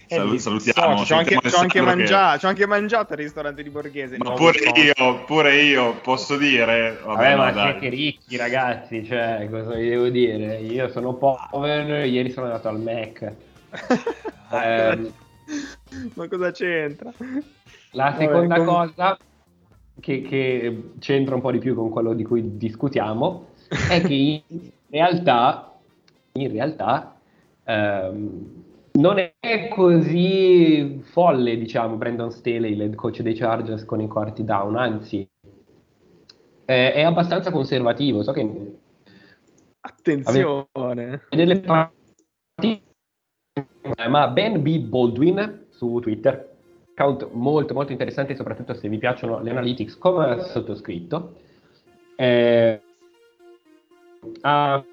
Eh, 0.07 0.15
Salut- 0.15 0.39
salutiamo. 0.39 0.97
So, 0.97 1.13
c'ho, 1.13 1.19
anche, 1.19 1.39
c'ho, 1.39 1.57
anche 1.57 1.81
mangiato, 1.81 2.33
che... 2.33 2.39
c'ho 2.39 2.47
anche 2.47 2.65
mangiato 2.67 3.13
al 3.13 3.19
ristorante 3.19 3.63
di 3.63 3.69
Borghese. 3.69 4.17
Ma 4.17 4.33
pure 4.33 4.59
io, 4.75 5.23
pure 5.25 5.61
io, 5.61 5.95
posso 6.01 6.37
dire... 6.37 6.99
Vabbè, 7.03 7.35
Vabbè 7.35 7.35
ma 7.35 7.51
dai. 7.51 7.71
siete 7.71 7.89
ricchi 7.89 8.37
ragazzi, 8.37 9.05
cioè, 9.05 9.47
cosa 9.49 9.75
vi 9.75 9.89
devo 9.89 10.09
dire? 10.09 10.59
Io 10.59 10.89
sono 10.89 11.13
povero, 11.13 12.03
ieri 12.03 12.31
sono 12.31 12.47
andato 12.47 12.67
al 12.67 12.79
Mac. 12.79 13.33
eh, 14.51 15.11
Ma 16.15 16.27
cosa 16.27 16.51
c'entra? 16.51 17.11
La 17.91 18.15
seconda 18.17 18.57
Vabbè, 18.57 18.65
com... 18.65 18.93
cosa 18.93 19.17
che, 19.99 20.21
che, 20.21 20.91
c'entra 20.99 21.35
un 21.35 21.41
po' 21.41 21.51
di 21.51 21.59
più 21.59 21.75
con 21.75 21.89
quello 21.89 22.13
di 22.13 22.23
cui 22.23 22.57
discutiamo 22.57 23.47
è 23.89 24.01
che 24.01 24.43
in 24.45 24.71
realtà, 24.89 25.77
in 26.33 26.51
realtà 26.51 27.17
ehm, 27.63 28.63
non 28.93 29.17
è 29.17 29.67
così 29.69 31.01
folle, 31.03 31.57
diciamo, 31.57 31.95
Brandon 31.95 32.31
Staley, 32.31 32.75
l'head 32.75 32.95
coach 32.95 33.21
dei 33.21 33.35
Chargers 33.35 33.85
con 33.85 34.01
i 34.01 34.07
quarti 34.07 34.43
down, 34.43 34.75
anzi 34.75 35.27
è, 36.65 36.93
è 36.95 37.01
abbastanza 37.01 37.51
conservativo. 37.51 38.23
So 38.23 38.31
che 38.31 38.73
Attenzione! 39.85 41.21
Nelle 41.29 41.59
partite 41.59 42.03
eh, 42.61 42.81
ma 44.09 44.27
Ben 44.27 44.61
B. 44.61 44.79
Baldwin 44.79 45.67
su 45.69 45.99
Twitter, 45.99 46.53
account 46.91 47.29
molto 47.31 47.73
molto 47.73 47.91
interessante 47.91 48.35
soprattutto 48.35 48.73
se 48.73 48.89
vi 48.89 48.97
piacciono 48.97 49.41
le 49.41 49.51
analytics 49.51 49.97
come 49.97 50.41
sottoscritto, 50.41 51.35
eh, 52.15 52.81
ha 54.41 54.83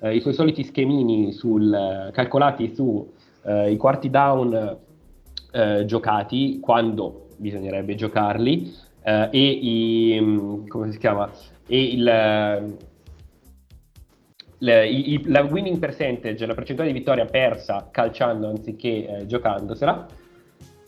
eh, 0.00 0.14
i 0.14 0.20
suoi 0.20 0.34
soliti 0.34 0.64
schemini 0.64 1.32
sul, 1.32 2.10
calcolati 2.12 2.74
sui 2.74 3.04
eh, 3.44 3.76
quarti 3.76 4.10
down 4.10 4.78
eh, 5.52 5.84
giocati 5.86 6.58
quando 6.60 7.28
bisognerebbe 7.36 7.94
giocarli 7.94 8.72
eh, 9.02 9.28
e 9.30 9.38
i, 9.38 10.64
come 10.68 10.92
si 10.92 10.98
chiama? 10.98 11.30
E 11.66 11.82
il 11.82 12.76
le, 14.64 14.88
i, 14.88 15.22
la 15.26 15.42
winning 15.42 15.78
percentage, 15.78 16.46
la 16.46 16.54
percentuale 16.54 16.90
di 16.90 16.98
vittoria 16.98 17.26
persa 17.26 17.88
calciando 17.90 18.48
anziché 18.48 19.06
eh, 19.06 19.26
giocandosela, 19.26 20.06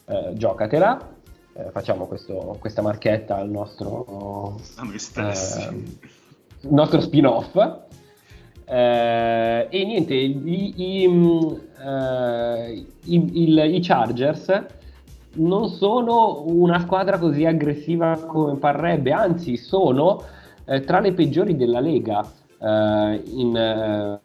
eh, 0.07 0.33
giocatela. 0.33 1.15
Eh, 1.53 1.71
facciamo 1.71 2.07
questo, 2.07 2.57
questa 2.59 2.81
marchetta 2.83 3.37
al 3.37 3.51
nostro, 3.51 4.59
eh, 5.17 5.85
nostro 6.69 7.01
spin-off. 7.01 7.55
Eh, 8.69 9.67
e 9.71 9.85
niente, 9.85 10.15
i, 10.15 11.03
i, 11.03 11.09
mm, 11.09 11.41
eh, 11.87 12.87
il, 13.05 13.59
i 13.59 13.81
Chargers 13.81 14.65
non 15.35 15.69
sono 15.69 16.45
una 16.47 16.81
squadra 16.81 17.19
così 17.19 17.45
aggressiva 17.45 18.19
come 18.27 18.57
parrebbe, 18.57 19.13
anzi 19.13 19.59
sono 19.59 20.23
eh, 20.65 20.81
tra 20.81 20.99
le 21.01 21.13
peggiori 21.13 21.57
della 21.57 21.79
Lega 21.79 22.27
uh, 22.59 23.21
in, 23.25 24.21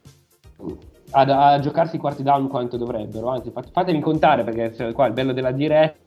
uh, 0.58 0.76
a, 1.10 1.52
a, 1.52 1.58
giocarsi 1.60 1.96
i 1.96 1.98
quarti 1.98 2.22
down 2.22 2.48
quanto 2.48 2.76
dovrebbero. 2.76 3.28
Anzi, 3.28 3.50
fat, 3.50 3.70
fatemi 3.70 4.00
contare 4.00 4.44
perché 4.44 4.92
qua 4.92 5.06
il 5.06 5.12
bello 5.12 5.32
della 5.32 5.52
diretta 5.52 6.00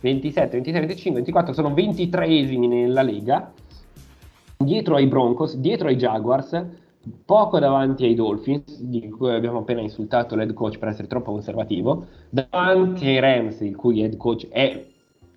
27, 0.00 0.60
26, 0.60 0.80
25, 0.80 1.12
24 1.12 1.52
sono 1.52 1.70
23esimi 1.70 2.68
nella 2.68 3.02
Lega, 3.02 3.52
dietro 4.56 4.96
ai 4.96 5.06
Broncos, 5.06 5.56
dietro 5.56 5.88
ai 5.88 5.96
Jaguars, 5.96 6.64
poco 7.24 7.58
davanti 7.58 8.04
ai 8.04 8.14
Dolphins, 8.14 8.80
di 8.80 9.08
cui 9.08 9.32
abbiamo 9.32 9.58
appena 9.58 9.80
insultato 9.80 10.36
l'head 10.36 10.52
coach 10.52 10.78
per 10.78 10.88
essere 10.88 11.08
troppo 11.08 11.32
conservativo, 11.32 12.06
davanti 12.28 13.06
ai 13.06 13.18
Rams, 13.18 13.60
il 13.60 13.76
cui 13.76 14.02
head 14.02 14.16
coach 14.16 14.48
è 14.48 14.84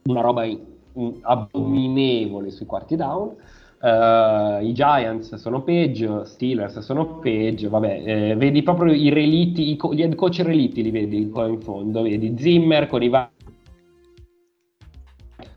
una 0.04 0.22
roba 0.22 0.44
in, 0.44 0.60
in, 0.94 1.18
abominevole 1.22 2.52
sui 2.52 2.66
quarti 2.66 2.96
down, 2.96 3.36
Uh, 3.82 4.64
I 4.64 4.74
Giants 4.74 5.34
sono 5.38 5.64
peggio, 5.64 6.24
Steelers 6.24 6.78
sono 6.80 7.18
peggio, 7.18 7.68
vabbè, 7.70 8.04
eh, 8.06 8.36
vedi 8.36 8.62
proprio 8.62 8.94
i 8.94 9.10
relitti, 9.10 9.72
i 9.72 9.76
co- 9.76 9.92
gli 9.92 10.04
head 10.04 10.14
coach 10.14 10.42
relitti 10.42 10.84
li 10.84 10.92
vedi 10.92 11.28
qua 11.32 11.48
in 11.48 11.60
fondo, 11.60 12.04
vedi 12.04 12.36
Zimmer 12.38 12.86
con 12.86 13.02
i 13.02 13.10
vari... 13.10 13.30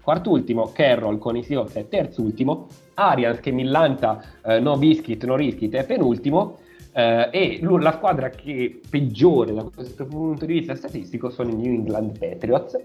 Quart'ultimo, 0.00 0.70
Carroll 0.72 1.18
con 1.18 1.36
i 1.36 1.42
Seahawks 1.42 1.74
è 1.74 1.86
terzultimo, 1.86 2.66
Arians 2.94 3.40
che 3.40 3.50
millanta 3.50 4.22
eh, 4.42 4.58
no 4.58 4.78
biscuit, 4.78 5.22
no 5.26 5.36
riskit 5.36 5.74
è 5.74 5.84
penultimo, 5.84 6.56
eh, 6.94 7.28
e 7.30 7.58
l- 7.60 7.82
la 7.82 7.92
squadra 7.92 8.30
che 8.30 8.80
peggiore 8.88 9.52
da 9.52 9.64
questo 9.64 10.06
punto 10.06 10.46
di 10.46 10.54
vista 10.54 10.74
statistico 10.74 11.28
sono 11.28 11.50
i 11.50 11.56
New 11.56 11.74
England 11.74 12.18
Patriots, 12.18 12.78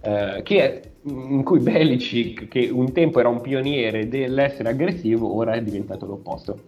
eh, 0.00 0.42
è, 0.42 0.80
in 1.02 1.42
cui 1.42 1.60
Belichick, 1.60 2.48
che 2.48 2.68
un 2.70 2.92
tempo 2.92 3.20
era 3.20 3.28
un 3.28 3.40
pioniere 3.40 4.08
dell'essere 4.08 4.70
aggressivo, 4.70 5.34
ora 5.34 5.54
è 5.54 5.62
diventato 5.62 6.06
l'opposto. 6.06 6.60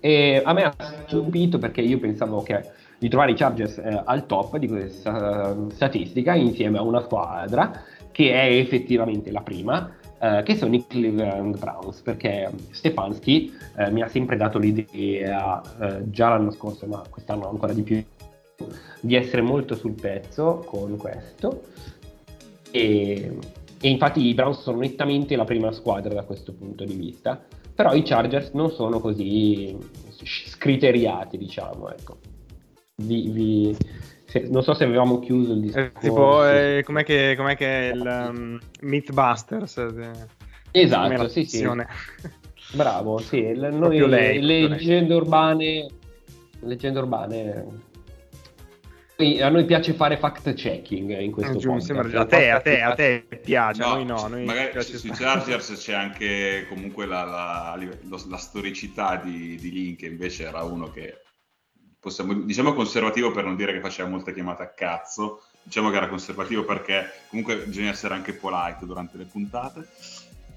E 0.00 0.40
a 0.42 0.52
me 0.52 0.64
ha 0.64 0.74
stupito 1.06 1.58
perché 1.58 1.82
io 1.82 1.98
pensavo 1.98 2.42
che 2.42 2.78
di 3.00 3.08
trovare 3.08 3.32
i 3.32 3.34
Chargers 3.34 3.78
eh, 3.78 4.02
al 4.04 4.26
top 4.26 4.58
di 4.58 4.68
questa 4.68 5.54
uh, 5.54 5.70
statistica 5.70 6.34
insieme 6.34 6.76
a 6.76 6.82
una 6.82 7.00
squadra 7.00 7.82
che 8.12 8.32
è 8.32 8.58
effettivamente 8.58 9.30
la 9.30 9.40
prima, 9.40 9.90
uh, 10.18 10.42
che 10.42 10.54
sono 10.54 10.74
i 10.74 10.86
Cleveland 10.86 11.58
Browns, 11.58 12.00
perché 12.02 12.50
Stefanski 12.70 13.52
uh, 13.76 13.90
mi 13.90 14.02
ha 14.02 14.08
sempre 14.08 14.36
dato 14.36 14.58
l'idea, 14.58 15.62
già 16.04 16.28
l'anno 16.28 16.50
scorso, 16.50 16.86
ma 16.86 17.02
quest'anno 17.08 17.48
ancora 17.48 17.72
di 17.72 17.82
più, 17.82 18.04
di 19.00 19.14
essere 19.14 19.40
molto 19.40 19.74
sul 19.74 19.92
pezzo 19.92 20.62
con 20.66 20.98
questo. 20.98 21.62
E, 22.70 23.38
e 23.80 23.88
infatti 23.88 24.24
i 24.26 24.34
Browns 24.34 24.60
sono 24.60 24.78
nettamente 24.78 25.36
la 25.36 25.44
prima 25.44 25.72
squadra 25.72 26.14
da 26.14 26.22
questo 26.24 26.52
punto 26.52 26.84
di 26.84 26.94
vista, 26.94 27.42
però 27.74 27.94
i 27.94 28.02
Chargers 28.02 28.50
non 28.52 28.70
sono 28.70 29.00
così 29.00 29.76
scriteriati, 30.24 31.38
diciamo, 31.38 31.90
ecco. 31.90 32.18
Vi, 32.96 33.30
vi, 33.30 33.76
se, 34.26 34.46
non 34.50 34.62
so 34.62 34.74
se 34.74 34.84
avevamo 34.84 35.18
chiuso 35.18 35.52
il 35.54 35.60
discorso. 35.60 35.88
Eh, 35.88 36.00
tipo, 36.00 36.46
eh, 36.46 36.82
com'è, 36.84 37.04
che, 37.04 37.34
com'è 37.36 37.56
che 37.56 37.90
è 37.90 37.92
il 37.94 38.28
um, 38.30 38.58
Mythbusters? 38.82 39.78
Eh, 39.78 40.10
esatto, 40.72 41.28
sì, 41.28 41.44
sì. 41.46 41.66
Bravo, 42.72 43.18
sì, 43.18 43.54
l- 43.54 43.72
noi, 43.72 43.98
lei, 44.08 44.40
leggende 44.40 45.14
urbane, 45.14 45.88
leggende 46.60 46.98
urbane 47.00 47.66
a 49.40 49.48
noi 49.48 49.64
piace 49.64 49.92
fare 49.92 50.16
fact 50.16 50.52
checking 50.54 51.18
in 51.20 51.32
questo 51.32 51.58
eh, 51.58 51.62
podcast. 51.62 52.14
A 52.14 52.26
te, 52.26 52.50
a 52.50 52.60
te, 52.60 52.80
a 52.80 52.94
te 52.94 53.26
piace, 53.42 53.80
no, 53.80 53.86
a 53.86 53.94
noi 53.94 54.04
no. 54.04 54.26
Noi 54.28 54.44
magari 54.44 54.82
sui 54.82 55.10
Chargers 55.10 55.72
c'è 55.76 55.94
anche 55.94 56.66
comunque 56.68 57.06
la, 57.06 57.24
la, 57.24 57.78
la, 57.78 58.18
la 58.28 58.36
storicità 58.36 59.16
di, 59.16 59.56
di 59.56 59.70
Link, 59.70 59.98
che 59.98 60.06
invece 60.06 60.44
era 60.44 60.62
uno 60.62 60.90
che 60.90 61.20
possiamo, 62.00 62.32
diciamo 62.32 62.72
conservativo 62.72 63.30
per 63.30 63.44
non 63.44 63.56
dire 63.56 63.72
che 63.72 63.80
faceva 63.80 64.08
molte 64.08 64.32
chiamate 64.32 64.62
a 64.62 64.68
cazzo, 64.68 65.42
diciamo 65.62 65.90
che 65.90 65.96
era 65.96 66.08
conservativo 66.08 66.64
perché 66.64 67.10
comunque 67.28 67.56
bisogna 67.58 67.90
essere 67.90 68.14
anche 68.14 68.32
polite 68.32 68.86
durante 68.86 69.16
le 69.18 69.24
puntate. 69.24 69.86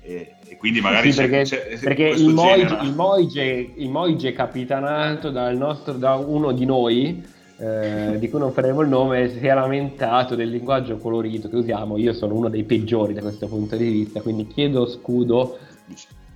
E, 0.05 0.35
e 0.47 0.57
quindi 0.57 0.81
magari 0.81 1.13
sì, 1.13 1.21
perché, 1.21 1.43
c'è, 1.43 1.79
perché 1.79 2.07
il, 2.07 2.33
Moige, 2.33 2.77
il, 2.81 2.93
Moige, 2.93 3.73
il 3.77 3.89
Moige 3.89 4.33
capitanato 4.33 5.29
dal 5.29 5.55
nostro, 5.55 5.93
da 5.93 6.15
uno 6.15 6.51
di 6.51 6.65
noi 6.65 7.25
eh, 7.57 8.17
di 8.17 8.29
cui 8.29 8.39
non 8.39 8.51
faremo 8.51 8.81
il 8.81 8.89
nome, 8.89 9.29
si 9.29 9.45
è 9.45 9.53
lamentato 9.53 10.35
del 10.35 10.49
linguaggio 10.49 10.97
colorito 10.97 11.49
che 11.49 11.55
usiamo. 11.55 11.97
Io 11.97 12.13
sono 12.13 12.33
uno 12.33 12.49
dei 12.49 12.63
peggiori 12.63 13.13
da 13.13 13.21
questo 13.21 13.47
punto 13.47 13.75
di 13.75 13.89
vista, 13.89 14.21
quindi 14.21 14.47
chiedo 14.47 14.87
scudo 14.87 15.57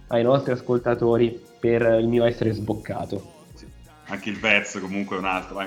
ai 0.08 0.24
nostri 0.24 0.54
ascoltatori 0.54 1.42
per 1.60 1.82
il 2.00 2.08
mio 2.08 2.26
essere 2.26 2.52
sboccato. 2.52 3.34
Sì. 3.56 3.66
Anche 4.06 4.30
il 4.30 4.40
Vez 4.40 4.78
comunque 4.80 5.16
è 5.16 5.20
un 5.20 5.26
altro. 5.26 5.58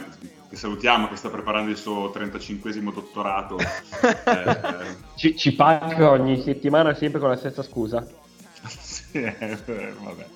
che 0.48 0.56
salutiamo, 0.56 1.08
che 1.08 1.16
sta 1.16 1.28
preparando 1.28 1.70
il 1.70 1.76
suo 1.76 2.10
35 2.10 2.72
dottorato. 2.92 3.58
eh, 3.60 4.86
ci, 5.16 5.36
ci 5.36 5.54
paga 5.54 6.10
ogni 6.10 6.40
settimana 6.40 6.94
sempre 6.94 7.20
con 7.20 7.28
la 7.28 7.36
stessa 7.36 7.62
scusa. 7.62 8.06
sì, 8.68 9.20
eh, 9.20 9.36
vabbè. 10.00 10.26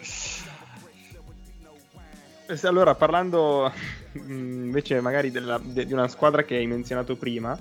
Eh, 2.47 2.67
allora, 2.67 2.95
parlando 2.95 3.73
mm, 4.19 4.65
invece 4.65 5.01
magari 5.01 5.31
della, 5.31 5.59
de, 5.63 5.87
di 5.87 5.93
una 5.93 6.09
squadra 6.09 6.43
che 6.43 6.57
hai 6.57 6.67
menzionato 6.67 7.17
prima, 7.17 7.59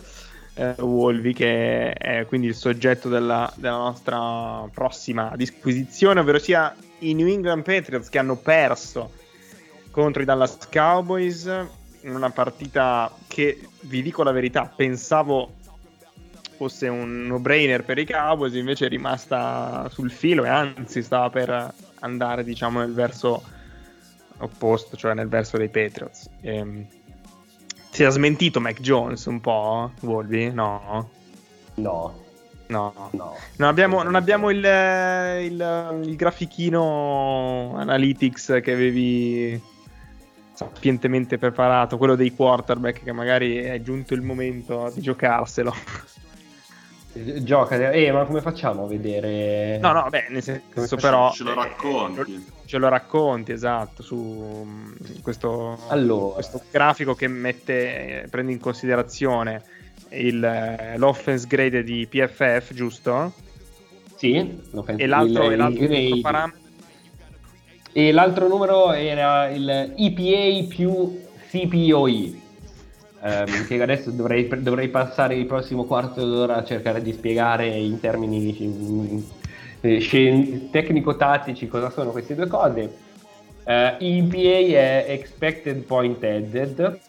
eh, 0.56 0.76
Wolvi, 0.80 1.34
che 1.34 1.94
è 1.94 2.26
quindi 2.26 2.48
il 2.48 2.56
soggetto 2.56 3.08
della, 3.08 3.52
della, 3.56 3.78
nostra 3.78 4.68
prossima 4.74 5.34
disquisizione, 5.36 6.20
ovvero 6.20 6.40
sia 6.40 6.76
i 7.00 7.14
New 7.14 7.28
England 7.28 7.64
Patriots 7.64 8.10
che 8.10 8.20
hanno 8.20 8.36
perso 8.36 9.12
contro 9.90 10.22
i 10.22 10.26
Dallas 10.26 10.58
Cowboys 10.70 11.46
in 12.02 12.14
una 12.14 12.30
partita 12.30 13.12
che, 13.28 13.68
vi 13.82 14.02
dico 14.02 14.24
la 14.24 14.32
verità, 14.32 14.66
pensavo 14.66 15.62
fosse 16.56 16.88
un 16.88 17.26
no-brainer 17.26 17.84
per 17.84 17.98
i 17.98 18.06
Cowboys, 18.06 18.54
invece 18.54 18.86
è 18.86 18.90
rimasta 18.90 19.90
sul 19.90 20.12
filo 20.12 20.44
e 20.44 20.50
anzi 20.50 21.02
stava 21.02 21.30
per 21.30 21.74
andare, 22.00 22.44
diciamo, 22.44 22.80
nel 22.80 22.94
verso 22.94 23.44
opposto, 24.44 24.96
cioè 24.98 25.14
nel 25.14 25.28
verso 25.28 25.58
dei 25.58 25.70
Patriots. 25.70 26.30
Ehm, 26.42 26.86
si 27.90 28.04
è 28.04 28.10
smentito 28.10 28.60
Mac 28.60 28.80
Jones 28.80 29.26
un 29.26 29.40
po', 29.40 29.92
Wolby? 30.02 30.52
No. 30.52 31.10
No. 31.76 32.22
No, 32.68 32.94
no. 33.12 33.36
Non 33.58 33.70
abbiamo, 33.70 34.02
non 34.02 34.16
abbiamo 34.16 34.50
il, 34.50 34.58
il, 34.58 36.02
il, 36.04 36.16
grafichino 36.16 37.76
analytics 37.76 38.60
che 38.64 38.72
avevi 38.72 39.62
sapientemente 40.54 41.38
preparato, 41.38 41.98
quello 41.98 42.16
dei 42.16 42.34
quarterback 42.34 43.04
che 43.04 43.12
magari 43.12 43.58
è 43.58 43.82
giunto 43.82 44.14
il 44.14 44.22
momento 44.22 44.92
di 44.94 45.02
giocarselo. 45.02 45.74
Gioca, 47.14 47.92
eh, 47.92 48.12
ma 48.12 48.24
come 48.24 48.42
facciamo 48.42 48.86
a 48.86 48.88
vedere? 48.88 49.78
No, 49.78 49.92
no, 49.92 50.08
beh, 50.10 50.28
nel 50.30 50.42
senso 50.42 50.96
però... 50.96 51.32
Ce 51.32 51.44
lo 51.44 51.54
racconti. 51.54 52.44
Ce 52.74 52.80
lo 52.80 52.90
racconti, 52.90 53.52
esatto, 53.52 54.02
su 54.02 54.66
mm, 54.66 55.22
questo, 55.22 55.78
allora. 55.90 56.34
questo 56.34 56.60
grafico 56.72 57.14
che 57.14 57.28
mette, 57.28 58.26
prende 58.32 58.52
in 58.52 58.60
considerazione 58.60 59.62
il, 60.10 60.44
eh, 60.44 60.98
l'offense 60.98 61.46
grade 61.46 61.84
di 61.84 62.08
PFF, 62.08 62.74
giusto? 62.74 63.32
Sì, 64.16 64.38
e 64.96 65.06
l'altro, 65.06 65.46
il, 65.46 65.52
e 65.52 65.56
l'altro 65.56 65.86
il 65.86 66.22
param- 66.22 66.56
e 67.92 68.12
l'altro 68.12 68.48
numero 68.48 68.92
era 68.92 69.50
il 69.50 69.94
EPA 69.96 70.68
più 70.68 71.22
CPOE 71.52 72.34
ehm, 73.22 73.68
che 73.68 73.80
adesso 73.84 74.10
dovrei, 74.10 74.48
dovrei, 74.64 74.90
passare 74.90 75.36
il 75.36 75.46
prossimo 75.46 75.84
quarto 75.84 76.26
d'ora 76.26 76.56
a 76.56 76.64
cercare 76.64 77.04
di 77.04 77.14
spiegare 77.14 77.68
in 77.68 78.00
termini 78.00 79.32
eh, 79.86 80.70
tecnico-tattici 80.72 81.68
cosa 81.68 81.90
sono 81.90 82.12
queste 82.12 82.36
due 82.36 82.48
cose. 82.48 82.98
Uh, 83.66 83.96
EPA 84.00 84.78
è 84.78 85.06
Expected 85.10 85.84
Point 85.84 86.24
Added, 86.24 87.00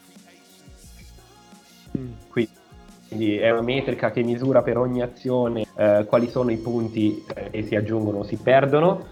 quindi 2.28 3.36
è 3.36 3.50
una 3.50 3.62
metrica 3.62 4.10
che 4.10 4.22
misura 4.22 4.62
per 4.62 4.78
ogni 4.78 5.02
azione 5.02 5.66
uh, 5.74 6.04
quali 6.04 6.28
sono 6.28 6.50
i 6.50 6.56
punti 6.56 7.24
eh, 7.34 7.50
che 7.50 7.62
si 7.62 7.76
aggiungono 7.76 8.18
o 8.18 8.24
si 8.24 8.36
perdono. 8.36 9.06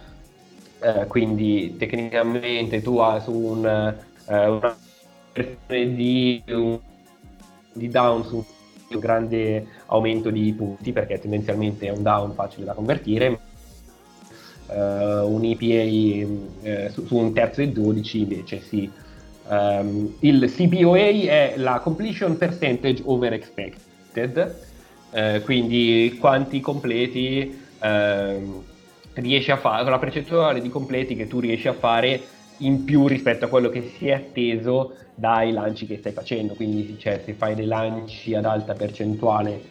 Uh, 0.81 1.07
quindi 1.07 1.77
tecnicamente 1.77 2.83
tu 2.83 2.99
hai 2.99 3.21
su 3.21 3.33
un, 3.33 3.95
una 4.27 4.77
di 5.69 6.43
un 6.49 6.79
di 7.75 7.89
down 7.89 8.25
su 8.25 8.45
un 8.91 8.99
grande 8.99 9.67
aumento 9.87 10.31
di 10.31 10.53
punti 10.53 10.93
perché 10.93 11.19
tendenzialmente 11.19 11.87
è 11.87 11.91
un 11.91 12.03
down 12.03 12.35
facile 12.35 12.67
da 12.67 12.75
convertire 12.75 13.51
uh, 14.75 15.33
un 15.33 15.45
EPA 15.45 16.87
uh, 16.87 16.91
su, 16.91 17.07
su, 17.07 17.17
un 17.17 17.33
terzo 17.33 17.61
e 17.61 17.69
12 17.69 18.19
invece 18.21 18.61
sì 18.61 18.91
um, 19.49 20.15
il 20.21 20.53
CPOA 20.55 20.97
è 20.99 21.55
la 21.57 21.81
completion 21.81 22.37
percentage 22.37 23.03
over 23.05 23.33
expected 23.33 24.55
uh, 25.11 25.43
quindi 25.43 26.17
quanti 26.21 26.61
completi 26.61 27.61
ehm, 27.81 28.63
riesci 29.15 29.51
a 29.51 29.57
fare 29.57 29.89
la 29.89 29.99
percentuale 29.99 30.61
di 30.61 30.69
completi 30.69 31.15
che 31.17 31.27
tu 31.27 31.41
riesci 31.41 31.69
a 31.69 31.75
fare 31.75 32.21
in 32.59 32.85
più 32.85 33.07
rispetto 33.07 33.45
a 33.45 33.49
quello 33.49 33.69
che 33.69 33.93
si 33.97 34.09
è 34.09 34.13
atteso 34.13 34.95
dai 35.15 35.53
lanci 35.53 35.87
che 35.87 35.99
stai 35.99 36.13
facendo. 36.13 36.55
Quindi 36.55 36.97
cioè, 36.99 37.21
se 37.25 37.35
fai 37.35 37.55
dei 37.55 37.67
lanci 37.67 38.35
ad 38.35 38.45
alta 38.45 38.73
percentuale 38.73 39.63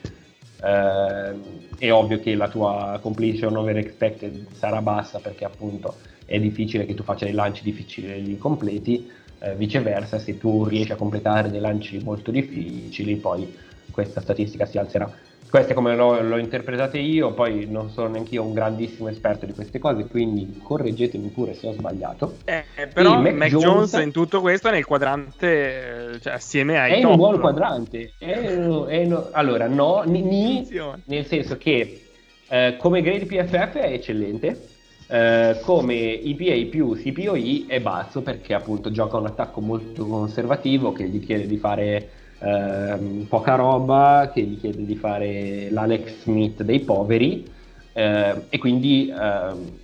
eh, 0.63 1.34
è 1.78 1.91
ovvio 1.91 2.19
che 2.19 2.36
la 2.36 2.47
tua 2.47 3.00
completion 3.02 3.56
over 3.56 3.78
expected 3.78 4.45
sarà 4.54 4.82
bassa 4.82 5.19
perché 5.19 5.45
appunto 5.45 5.95
è 6.26 6.39
difficile 6.39 6.86
che 6.86 6.93
tu 6.93 7.04
faccia 7.04 7.26
dei 7.26 7.34
lanci 7.34 7.63
difficili 7.63 8.34
e 8.34 8.38
completi. 8.38 9.10
Eh, 9.39 9.56
viceversa, 9.56 10.19
se 10.19 10.38
tu 10.38 10.65
riesci 10.65 10.91
a 10.91 10.95
completare 10.95 11.50
dei 11.50 11.60
lanci 11.60 12.00
molto 12.04 12.30
difficili, 12.30 13.15
poi 13.15 13.52
questa 13.89 14.21
statistica 14.21 14.65
si 14.65 14.78
alzerà 14.78 15.12
queste 15.52 15.74
come 15.74 15.98
l'ho, 15.98 16.22
l'ho 16.22 16.38
interpretate 16.38 16.98
io, 16.98 17.34
poi 17.34 17.68
non 17.70 17.90
sono 17.90 18.08
neanche 18.08 18.36
io 18.36 18.44
un 18.44 18.54
grandissimo 18.54 19.10
esperto 19.10 19.46
di 19.46 19.52
queste 19.52 19.80
cose, 19.80 20.08
quindi 20.08 20.62
correggetemi 20.64 21.28
pure 21.28 21.54
se 21.54 21.68
ho 21.68 21.74
sbagliato. 21.74 22.38
Eh, 22.46 22.64
però 22.94 23.20
Mac, 23.20 23.34
Mac 23.34 23.50
Jones, 23.50 23.92
Jones, 23.92 24.06
in 24.06 24.12
tutto 24.14 24.40
questo 24.40 24.70
è 24.70 24.72
nel 24.72 24.86
quadrante, 24.86 26.18
cioè 26.22 26.32
assieme 26.32 26.80
ai 26.80 26.94
è. 26.94 27.00
È 27.02 27.04
un 27.04 27.18
buon 27.18 27.42
quadrante. 27.42 28.14
È, 28.18 28.30
è, 28.30 29.08
allora, 29.32 29.68
no, 29.68 30.04
ni, 30.06 30.22
ni 30.22 30.66
nel 31.04 31.26
senso 31.26 31.58
che 31.58 32.06
eh, 32.48 32.78
come 32.78 33.02
grade 33.02 33.26
PFF 33.26 33.74
è 33.74 33.92
eccellente, 33.92 34.70
eh, 35.08 35.60
come 35.64 36.22
EPA 36.22 36.70
più 36.70 36.94
CPOE 36.94 37.66
è 37.68 37.82
basso 37.82 38.22
perché 38.22 38.54
appunto 38.54 38.90
gioca 38.90 39.18
un 39.18 39.26
attacco 39.26 39.60
molto 39.60 40.08
conservativo 40.08 40.94
che 40.94 41.10
gli 41.10 41.22
chiede 41.26 41.46
di 41.46 41.58
fare 41.58 42.10
ehm, 42.42 43.26
poca 43.30 43.56
roba 43.56 44.32
che 44.34 44.42
gli 44.42 44.60
chiede 44.60 44.86
di 44.86 44.96
fare 44.96 45.70
l'Alex 45.70 46.22
Smith 46.24 46.64
dei 46.64 46.80
poveri 46.80 47.46
eh, 47.94 48.46
e 48.50 48.58
quindi 48.58 49.14
ehm, 49.16 49.80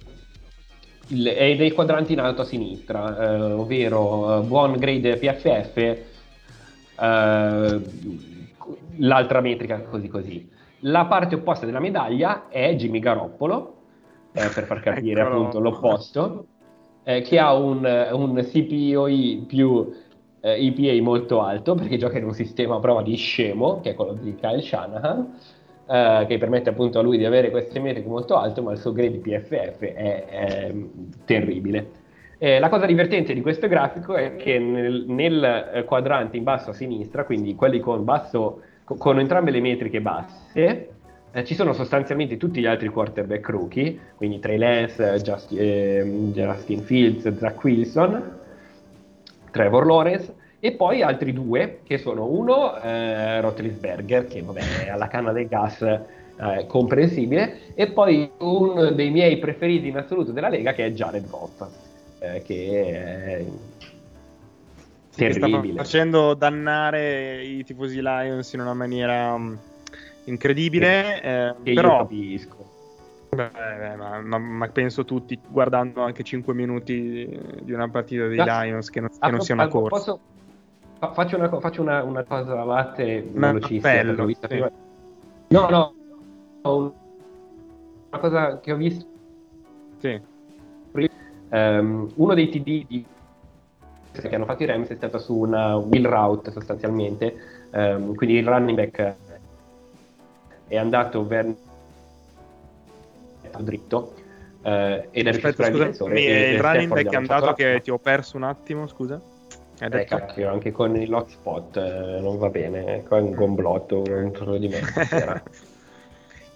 il, 1.10 1.26
è 1.28 1.56
dei 1.56 1.72
quadranti 1.72 2.14
in 2.14 2.20
alto 2.20 2.42
a 2.42 2.46
sinistra, 2.46 3.18
eh, 3.18 3.42
ovvero 3.54 4.40
eh, 4.40 4.42
buon 4.46 4.74
grade 4.78 5.18
PFF, 5.18 5.78
eh, 7.00 7.82
l'altra 8.98 9.42
metrica 9.42 9.82
così 9.82 10.08
così. 10.08 10.50
La 10.82 11.06
parte 11.06 11.36
opposta 11.36 11.66
della 11.66 11.80
medaglia 11.80 12.48
è 12.50 12.76
Jimmy 12.76 13.00
Garoppolo, 13.00 13.76
eh, 14.34 14.50
per 14.50 14.66
far 14.66 14.82
capire 14.82 15.22
appunto 15.22 15.60
l'opposto, 15.60 16.46
eh, 17.04 17.22
che 17.22 17.40
ha 17.40 17.54
un, 17.54 17.86
un 18.12 18.36
CPOI 18.36 19.46
più 19.48 19.92
eh, 20.56 20.66
EPA 20.68 21.04
molto 21.04 21.42
alto 21.42 21.76
perché 21.76 21.98
gioca 21.98 22.18
in 22.18 22.26
un 22.26 22.34
sistema 22.34 22.76
a 22.76 22.80
prova 22.80 23.02
di 23.02 23.16
scemo, 23.16 23.82
che 23.82 23.92
è 23.92 23.96
quello 23.96 24.14
di 24.14 24.36
Kyle 24.36 24.62
Shanahan, 24.62 25.34
eh, 25.88 26.26
che 26.28 26.38
permette 26.38 26.70
appunto 26.70 27.00
a 27.00 27.02
lui 27.02 27.18
di 27.18 27.26
avere 27.26 27.50
queste 27.50 27.80
metriche 27.80 28.08
molto 28.08 28.38
alte, 28.38 28.62
ma 28.62 28.72
il 28.72 28.78
suo 28.78 28.92
grade 28.92 29.18
PFF 29.18 29.80
è, 29.80 30.26
è 30.26 30.74
terribile. 31.26 32.06
Eh, 32.40 32.60
la 32.60 32.70
cosa 32.70 32.86
divertente 32.86 33.34
di 33.34 33.42
questo 33.42 33.68
grafico 33.68 34.14
è 34.14 34.36
che 34.36 34.60
nel, 34.60 35.06
nel, 35.08 35.72
eh, 35.74 35.84
quadrante 35.86 36.38
in 36.38 36.44
basso 36.44 36.70
a 36.70 36.74
sinistra, 36.74 37.24
quindi 37.26 37.56
quelli 37.56 37.80
con, 37.80 38.04
basso, 38.04 38.62
con, 38.84 39.20
entrambe 39.20 39.50
le 39.50 39.60
metriche 39.60 40.02
basse, 40.02 40.90
eh, 41.32 41.44
ci 41.44 41.56
sono 41.56 41.74
sostanzialmente 41.74 42.38
tutti 42.38 42.60
gli 42.62 42.68
altri 42.68 42.90
quarterback 42.90 43.50
rookie, 43.50 43.98
quindi 44.16 44.40
Trey 44.40 44.58
Lance, 44.58 45.20
Justin, 45.24 45.58
eh, 45.60 46.04
Justin 46.32 46.82
Fields, 46.82 47.38
Zach 47.38 47.64
Wilson, 47.64 48.36
Trevor 49.50 49.86
Lawrence 49.88 50.37
e 50.60 50.72
poi 50.72 51.04
altri 51.04 51.34
due 51.34 51.82
che 51.84 51.98
sono 51.98 52.26
uno 52.26 52.80
eh, 52.82 53.40
Rotlisberger 53.42 54.26
che 54.28 54.42
vabbè 54.42 54.86
è 54.86 54.90
alla 54.90 55.08
canna 55.08 55.32
del 55.32 55.48
gas 55.48 55.82
eh, 55.82 56.66
comprensibile 56.68 57.74
e 57.76 57.92
poi 57.92 58.30
uno 58.40 58.90
dei 58.92 59.12
miei 59.12 59.38
preferiti 59.38 59.88
in 59.88 59.98
assoluto 59.98 60.32
della 60.32 60.50
Lega 60.50 60.74
che 60.74 60.86
è 60.86 60.92
Jared 60.92 61.30
Goff 61.30 61.64
eh, 62.20 62.42
che 62.42 62.82
è 62.82 63.46
terribile 65.16 65.74
sta 65.74 65.84
facendo 65.84 66.34
dannare 66.34 67.44
i 67.44 67.64
tifosi 67.64 68.02
Lions 68.02 68.52
in 68.54 68.62
una 68.62 68.74
maniera 68.74 69.34
um, 69.34 69.58
incredibile 70.26 71.20
che, 71.22 71.56
che 71.64 71.74
però 71.74 71.92
io 71.92 71.98
capisco 72.00 72.66
Beh, 73.30 73.96
ma, 73.98 74.22
ma, 74.22 74.38
ma, 74.38 74.68
penso 74.70 75.06
tutti 75.06 75.38
guardando 75.48 76.02
anche 76.02 76.24
5 76.24 76.54
minuti 76.54 77.30
di 77.62 77.72
una 77.72 77.88
partita 77.90 78.26
dei 78.26 78.42
Lions 78.42 78.90
che 78.90 79.02
non, 79.02 79.10
che 79.10 79.30
non 79.30 79.42
sia 79.42 79.54
una 79.54 79.68
corsa. 79.68 79.98
Posso, 79.98 80.20
fa, 80.98 81.14
faccio, 81.14 81.38
una, 81.38 81.50
faccio 81.60 81.82
una, 81.82 82.04
una, 82.04 82.24
cosa 82.24 82.64
latte 82.64 83.22
velocissima. 83.32 84.40
Sì. 84.48 84.64
No, 85.50 85.70
no, 85.70 85.94
una 86.64 88.20
cosa 88.20 88.60
che 88.60 88.72
ho 88.72 88.76
visto. 88.76 89.06
Sì. 90.00 90.22
Um, 91.50 92.12
uno 92.16 92.34
dei 92.34 92.50
TD 92.50 92.88
di 92.88 93.06
che 94.12 94.36
hanno 94.36 94.46
fatto 94.46 94.64
i 94.64 94.66
Rams 94.66 94.90
è 94.90 94.96
stata 94.96 95.20
su 95.20 95.38
una 95.38 95.78
wheel 95.78 96.08
route 96.08 96.52
sostanzialmente, 96.52 97.36
um, 97.72 98.16
quindi 98.16 98.38
il 98.38 98.48
running 98.48 98.76
back 98.76 99.16
è 100.68 100.76
andato 100.76 101.26
verso 101.26 101.66
dritto 103.60 104.14
eh, 104.64 105.08
ed 105.12 105.28
è 105.28 105.32
riuscito 105.32 105.62
a 105.62 105.72
scusami, 105.72 106.22
il 106.22 106.60
running 106.60 106.94
back 106.94 107.10
è 107.10 107.16
andato 107.16 107.54
che 107.54 107.80
ti 107.82 107.90
ho 107.90 107.98
perso 107.98 108.36
un 108.36 108.44
attimo, 108.44 108.88
scusa? 108.88 109.22
Eh, 109.80 109.90
detto... 109.90 110.16
eh, 110.16 110.20
cacchio, 110.20 110.50
anche 110.50 110.72
con 110.72 110.96
il 110.96 111.14
hotspot 111.14 111.78
eh, 111.78 112.20
non 112.20 112.38
va 112.38 112.50
bene, 112.50 113.04
qua 113.04 113.18
è 113.18 113.22
un 113.22 113.32
gomblotto 113.32 114.02
dentro 114.02 114.58
di 114.58 114.68
me. 114.68 114.80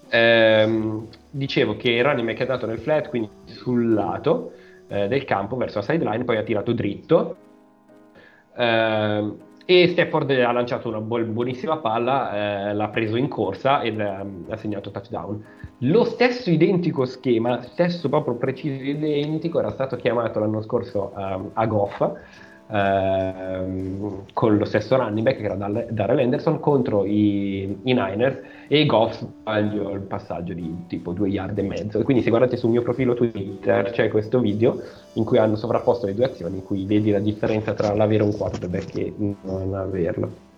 ehm, 0.09 1.07
dicevo 1.29 1.77
che 1.77 2.01
running 2.01 2.27
back 2.27 2.39
è 2.39 2.41
andato 2.41 2.65
nel 2.65 2.79
flat, 2.79 3.09
quindi 3.09 3.29
sul 3.45 3.93
lato 3.93 4.53
eh, 4.87 5.07
del 5.07 5.23
campo 5.25 5.55
verso 5.55 5.79
la 5.79 5.85
sideline, 5.85 6.23
poi 6.23 6.37
ha 6.37 6.43
tirato 6.43 6.73
dritto. 6.73 7.35
Ehm, 8.57 9.37
e 9.65 9.87
Stafford 9.87 10.31
ha 10.31 10.51
lanciato 10.51 10.89
una 10.89 10.99
buonissima 10.99 11.77
palla, 11.77 12.69
eh, 12.69 12.73
l'ha 12.73 12.89
preso 12.89 13.15
in 13.15 13.27
corsa 13.27 13.81
ed 13.81 13.99
um, 13.99 14.45
ha 14.49 14.57
segnato 14.57 14.89
touchdown. 14.89 15.41
Lo 15.83 16.03
stesso 16.03 16.49
identico 16.49 17.05
schema, 17.05 17.61
stesso 17.61 18.09
proprio 18.09 18.35
preciso 18.35 18.83
identico, 18.83 19.59
era 19.59 19.71
stato 19.71 19.95
chiamato 19.95 20.39
l'anno 20.39 20.61
scorso 20.61 21.13
um, 21.15 21.51
a 21.53 21.65
Goff 21.67 22.01
ehm, 22.71 24.23
con 24.33 24.57
lo 24.57 24.65
stesso 24.65 24.95
running 24.95 25.25
back 25.25 25.37
che 25.37 25.45
era 25.45 25.55
Darrell 25.55 26.19
Henderson 26.19 26.59
contro 26.59 27.05
i, 27.05 27.63
i 27.83 27.93
Niners 27.93 28.39
e 28.67 28.85
Goff 28.85 29.19
sbaglio 29.19 29.91
il 29.91 30.01
passaggio 30.01 30.53
di 30.53 30.85
tipo 30.87 31.11
due 31.11 31.29
yard 31.29 31.57
e 31.57 31.63
mezzo. 31.63 32.01
Quindi 32.03 32.23
se 32.23 32.29
guardate 32.29 32.57
sul 32.57 32.69
mio 32.69 32.81
profilo 32.81 33.13
Twitter 33.13 33.91
c'è 33.91 34.09
questo 34.09 34.39
video 34.39 34.81
in 35.13 35.23
cui 35.23 35.37
hanno 35.37 35.55
sovrapposto 35.55 36.05
le 36.05 36.15
due 36.15 36.25
azioni 36.25 36.57
in 36.57 36.63
cui 36.63 36.85
vedi 36.85 37.11
la 37.11 37.19
differenza 37.19 37.73
tra 37.73 37.93
l'avere 37.93 38.23
un 38.23 38.35
quarterback 38.35 38.97
e 38.97 39.13
non 39.17 39.73
averlo 39.73 40.49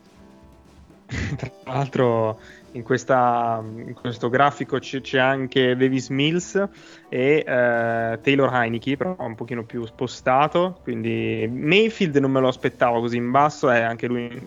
tra 1.35 1.51
l'altro 1.65 2.39
in, 2.73 2.83
questa, 2.83 3.61
in 3.63 3.93
questo 3.93 4.29
grafico 4.29 4.79
c'è, 4.79 5.01
c'è, 5.01 5.19
anche 5.19 5.75
Davis 5.75 6.09
Mills 6.09 6.67
e 7.09 7.43
uh, 7.45 8.21
Taylor 8.21 8.53
Heineke, 8.53 8.97
però 8.97 9.15
un 9.19 9.35
pochino 9.35 9.63
più 9.63 9.85
spostato, 9.85 10.79
quindi 10.83 11.47
Mayfield 11.51 12.17
non 12.17 12.31
me 12.31 12.39
lo 12.39 12.47
aspettavo 12.47 12.99
così 12.99 13.17
in 13.17 13.31
basso, 13.31 13.69
è 13.69 13.81
anche 13.81 14.07
lui 14.07 14.41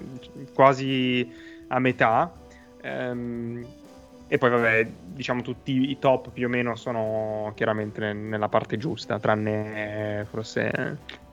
quasi 0.55 1.31
a 1.69 1.79
metà. 1.79 2.33
Um, 2.83 3.64
e 4.29 4.38
poi 4.38 4.51
vabbè, 4.51 4.88
diciamo 5.05 5.40
tutti 5.42 5.90
i 5.90 5.99
top 6.01 6.31
più 6.31 6.47
o 6.47 6.49
meno 6.49 6.75
sono 6.75 7.53
chiaramente 7.55 8.12
nella 8.12 8.49
parte 8.49 8.77
giusta, 8.77 9.21
tranne 9.21 10.27
forse... 10.29 11.25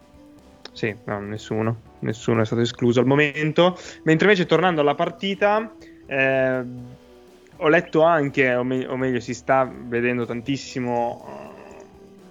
Sì, 0.73 0.93
no, 1.05 1.19
nessuno, 1.21 1.77
nessuno 1.99 2.41
è 2.41 2.45
stato 2.45 2.61
escluso 2.61 2.99
al 2.99 3.05
momento. 3.05 3.77
Mentre 4.03 4.27
invece 4.27 4.47
tornando 4.47 4.81
alla 4.81 4.95
partita, 4.95 5.71
eh, 6.07 6.63
ho 7.57 7.67
letto 7.67 8.01
anche, 8.01 8.53
o, 8.55 8.63
me- 8.63 8.87
o, 8.87 8.97
meglio, 8.97 9.19
si 9.19 9.35
sta 9.35 9.71
vedendo 9.71 10.25
tantissimo 10.25 11.53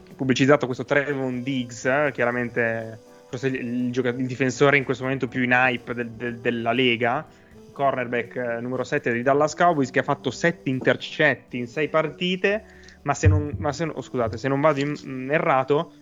uh, 0.09 0.14
pubblicizzato 0.16 0.66
questo 0.66 0.85
Trevon 0.85 1.42
Diggs, 1.42 1.85
eh, 1.85 2.11
chiaramente 2.12 2.98
forse 3.28 3.46
il, 3.46 3.85
il, 3.87 3.92
gioc- 3.92 4.18
il, 4.18 4.26
difensore 4.26 4.76
in 4.76 4.85
questo 4.85 5.05
momento 5.05 5.28
più 5.28 5.42
in 5.42 5.52
hype 5.52 5.94
del, 5.94 6.11
del, 6.11 6.38
della 6.38 6.72
Lega, 6.72 7.24
cornerback 7.72 8.37
eh, 8.37 8.61
numero 8.61 8.83
7 8.83 9.12
dei 9.12 9.22
Dallas 9.22 9.55
Cowboys, 9.55 9.90
che 9.90 10.00
ha 10.00 10.05
fatto 10.05 10.33
7 10.33 10.68
intercetti 10.68 11.59
in 11.59 11.68
6 11.68 11.88
partite, 11.88 12.64
ma 13.02 13.14
se 13.14 13.28
non, 13.28 13.55
ma 13.59 13.72
se, 13.72 13.85
oh, 13.85 14.02
scusate, 14.02 14.37
se 14.37 14.48
non 14.48 14.61
vado 14.61 14.81
in, 14.81 14.94
in 15.05 15.28
errato... 15.31 15.92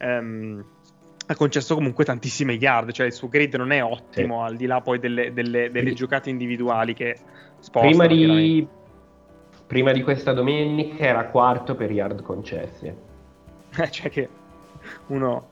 Um, 0.00 0.64
ha 1.30 1.36
concesso 1.36 1.76
comunque 1.76 2.04
tantissime 2.04 2.54
yard, 2.54 2.90
cioè 2.90 3.06
il 3.06 3.12
suo 3.12 3.28
grid 3.28 3.54
non 3.54 3.70
è 3.70 3.82
ottimo 3.84 4.44
sì. 4.44 4.50
al 4.50 4.56
di 4.56 4.66
là 4.66 4.80
poi 4.80 4.98
delle, 4.98 5.32
delle, 5.32 5.70
delle 5.70 5.92
giocate 5.92 6.28
individuali 6.28 6.92
che 6.92 7.16
spostano. 7.60 7.88
Prima 7.88 8.06
di, 8.08 8.66
prima 9.64 9.92
di 9.92 10.02
questa 10.02 10.32
domenica 10.32 11.04
era 11.04 11.26
quarto 11.26 11.76
per 11.76 11.92
yard 11.92 12.22
concessi. 12.22 12.86
Eh, 12.86 13.90
cioè 13.90 14.10
che 14.10 14.28
uno 15.06 15.46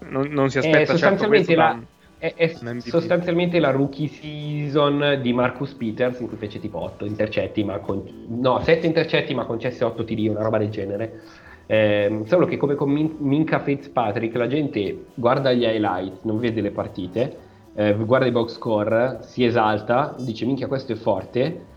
non, 0.00 0.26
non 0.26 0.50
si 0.50 0.58
aspetta 0.58 0.80
eh, 0.80 0.86
sostanzialmente 0.86 1.54
certo 1.54 1.62
la, 1.62 1.80
è, 2.18 2.34
è 2.36 2.54
sostanzialmente 2.80 3.58
la 3.58 3.70
rookie 3.70 4.08
season 4.08 5.20
di 5.22 5.32
Marcus 5.32 5.72
Peters 5.72 6.20
in 6.20 6.28
cui 6.28 6.36
fece 6.36 6.60
tipo 6.60 6.80
8 6.80 7.06
intercetti, 7.06 7.64
ma 7.64 7.78
con, 7.78 8.26
no, 8.28 8.60
7 8.62 8.86
intercetti 8.86 9.32
ma 9.32 9.46
concesse 9.46 9.84
8 9.84 10.04
TD, 10.04 10.26
una 10.28 10.42
roba 10.42 10.58
del 10.58 10.68
genere. 10.68 11.22
Eh, 11.66 12.22
solo 12.26 12.46
che 12.46 12.56
come 12.58 12.74
con 12.74 12.90
Min- 12.90 13.16
Minka 13.20 13.60
Fitzpatrick 13.60 14.34
la 14.36 14.46
gente 14.46 15.12
guarda 15.14 15.52
gli 15.52 15.62
highlights, 15.64 16.22
non 16.24 16.38
vede 16.38 16.60
le 16.60 16.72
partite, 16.72 17.68
eh, 17.72 17.94
guarda 17.94 18.26
i 18.26 18.30
box 18.32 18.52
score, 18.54 19.22
si 19.22 19.44
esalta, 19.44 20.16
dice 20.18 20.44
minchia 20.46 20.66
questo 20.68 20.92
è 20.92 20.96
forte. 20.96 21.68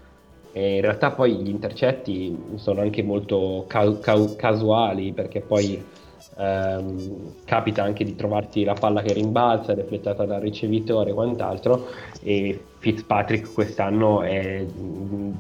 E 0.52 0.76
in 0.76 0.82
realtà 0.82 1.12
poi 1.14 1.36
gli 1.44 1.50
intercetti 1.50 2.54
sono 2.56 2.82
anche 2.82 3.04
molto 3.04 3.66
ca- 3.68 4.00
ca- 4.00 4.36
casuali 4.36 5.14
perché 5.14 5.42
poi 5.42 5.88
ehm, 6.36 7.42
capita 7.44 7.84
anche 7.84 8.04
di 8.04 8.16
trovarti 8.16 8.64
la 8.64 8.78
palla 8.78 9.02
che 9.02 9.14
rimbalza, 9.14 9.74
deflettata 9.76 10.26
dal 10.26 10.42
ricevitore 10.42 11.12
e 11.12 11.14
quant'altro 11.14 11.86
e 12.20 12.67
Fitzpatrick 12.80 13.54
quest'anno 13.54 14.22
è, 14.22 14.64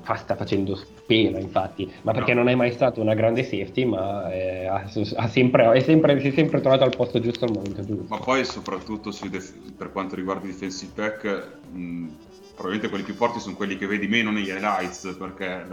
fa, 0.02 0.16
sta 0.16 0.36
facendo 0.36 0.80
pena 1.06 1.40
infatti, 1.40 1.92
ma 2.02 2.12
perché 2.12 2.34
no. 2.34 2.42
non 2.42 2.50
è 2.50 2.56
mai 2.56 2.72
stato 2.72 3.00
una 3.00 3.14
grande 3.14 3.44
safety 3.44 3.86
ma 3.86 4.32
è, 4.32 4.66
ha, 4.66 4.90
ha 5.16 5.28
sempre, 5.28 5.72
è 5.72 5.80
sempre, 5.82 6.20
si 6.20 6.30
è 6.30 6.32
sempre 6.32 6.62
trovato 6.62 6.84
al 6.84 6.96
posto 6.96 7.20
giusto 7.20 7.46
al 7.46 7.52
momento 7.54 7.86
giusto. 7.86 8.06
Ma 8.08 8.20
poi 8.20 8.44
soprattutto 8.44 9.12
def- 9.30 9.74
per 9.78 9.92
quanto 9.92 10.16
riguarda 10.16 10.46
i 10.46 10.52
defensive 10.52 10.92
back 10.96 11.48
mh, 11.72 12.08
probabilmente 12.56 12.90
quelli 12.90 13.04
più 13.04 13.14
forti 13.14 13.40
sono 13.40 13.56
quelli 13.56 13.78
che 13.78 13.86
vedi 13.86 14.08
meno 14.08 14.32
negli 14.32 14.50
highlights 14.50 15.16
perché 15.18 15.64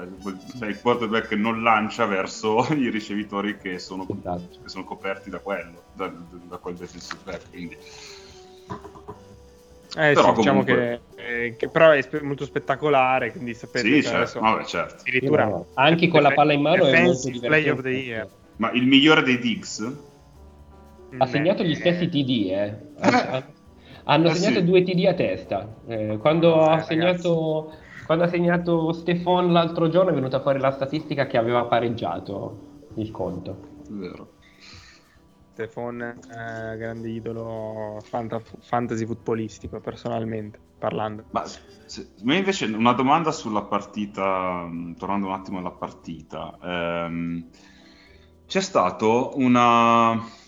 il 0.66 0.79
quarterback 0.83 1.33
non 1.33 1.62
lancia 1.62 2.05
verso 2.05 2.66
i 2.74 2.90
ricevitori 2.90 3.57
che 3.57 3.79
sono, 3.79 4.07
esatto. 4.07 4.59
che 4.62 4.68
sono 4.68 4.85
coperti 4.85 5.31
da 5.31 5.38
quello, 5.38 5.85
da, 5.94 6.12
da 6.46 6.59
quel 6.59 6.74
defensive 6.74 7.20
back. 7.24 7.48
Quindi... 7.50 7.77
Eh, 9.97 10.13
però 10.13 10.31
sì, 10.31 10.35
diciamo 10.35 10.63
che, 10.65 11.01
eh, 11.15 11.55
che, 11.57 11.69
però 11.69 11.91
è 11.91 12.03
spe- 12.03 12.23
molto 12.23 12.45
spettacolare, 12.45 13.31
quindi 13.31 13.55
sapete 13.55 13.87
sì, 13.87 14.03
certo. 14.03 14.17
Adesso, 14.17 14.41
Vabbè, 14.41 14.65
certo. 14.65 14.95
addirittura 15.01 15.45
no, 15.45 15.67
anche 15.75 16.09
con 16.09 16.23
la 16.23 16.33
palla 16.33 16.53
in 16.53 16.63
mano 16.63 16.87
è 16.87 17.03
molto 17.03 17.29
divertente. 17.29 18.29
Ma 18.57 18.71
il 18.73 18.87
migliore 18.87 19.23
dei 19.23 19.39
Diggs? 19.39 19.97
Ha 21.17 21.27
segnato 21.27 21.63
gli 21.63 21.75
stessi 21.75 22.09
TD, 22.09 22.51
eh. 22.51 22.77
eh 23.01 23.63
hanno 24.05 24.29
eh 24.29 24.35
segnato 24.35 24.59
sì. 24.61 24.65
due 24.65 24.83
TD 24.83 25.07
a 25.07 25.15
testa. 25.15 25.75
Eh, 25.87 26.19
quando, 26.21 26.55
eh, 26.55 26.73
ha 26.73 26.83
segnato, 26.83 27.73
quando, 28.05 28.25
ha 28.25 28.29
segnato, 28.29 28.93
Stefan 28.93 29.53
l'altro 29.53 29.89
giorno 29.89 30.11
è 30.11 30.15
venuta 30.15 30.41
fuori 30.41 30.59
la 30.59 30.73
statistica 30.73 31.27
che 31.27 31.37
aveva 31.37 31.65
pareggiato 31.65 32.87
il 32.97 33.11
conto. 33.11 33.73
Vero. 33.89 34.34
Stefan 35.55 36.01
eh, 36.01 36.77
grande 36.77 37.09
idolo 37.09 38.01
fanta- 38.03 38.43
fantasy 38.59 39.07
futbolistico 39.07 39.79
personalmente 39.79 40.59
parlando. 40.79 41.27
Ma 41.31 41.45
se, 41.47 42.11
me 42.23 42.38
invece 42.38 42.67
una 42.67 42.93
domanda 42.93 43.31
sulla 43.31 43.62
partita, 43.62 44.69
tornando 44.99 45.29
un 45.29 45.33
attimo 45.33 45.59
alla 45.59 45.71
partita. 45.71 46.59
Ehm, 46.61 47.51
c'è 48.47 48.61
stato 48.61 49.33
una 49.37 50.43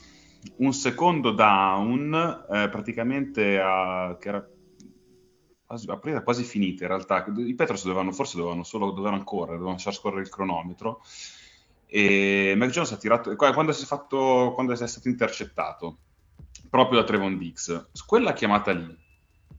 un 0.59 0.73
secondo 0.73 1.33
down 1.33 2.45
eh, 2.51 2.69
praticamente 2.69 3.61
a, 3.61 4.17
che 4.19 4.29
era 4.29 4.49
a 5.69 6.23
quasi 6.23 6.43
finita 6.43 6.83
in 6.83 6.89
realtà. 6.91 7.25
I 7.37 7.55
Petros 7.55 7.85
dovevano, 7.85 8.11
forse 8.11 8.37
dovevano 8.37 8.65
solo 8.65 8.91
dovevano 8.91 9.23
correre, 9.23 9.53
dovevano 9.53 9.75
lasciare 9.75 9.97
scorrere 9.97 10.23
il 10.23 10.31
cronometro. 10.31 11.01
E 11.87 12.55
Mac 12.57 12.71
Jones 12.71 12.93
ha 12.93 12.97
tirato 12.97 13.35
quando 13.37 13.73
si 13.73 13.85
è, 13.85 13.87
fatto, 13.87 14.53
quando 14.55 14.73
è 14.73 14.77
stato 14.77 15.09
intercettato 15.09 15.99
proprio 16.69 17.01
da 17.01 17.07
Trevon 17.07 17.39
Dix. 17.39 17.91
Quella 18.07 18.33
chiamata 18.33 18.73
lì 18.73 18.97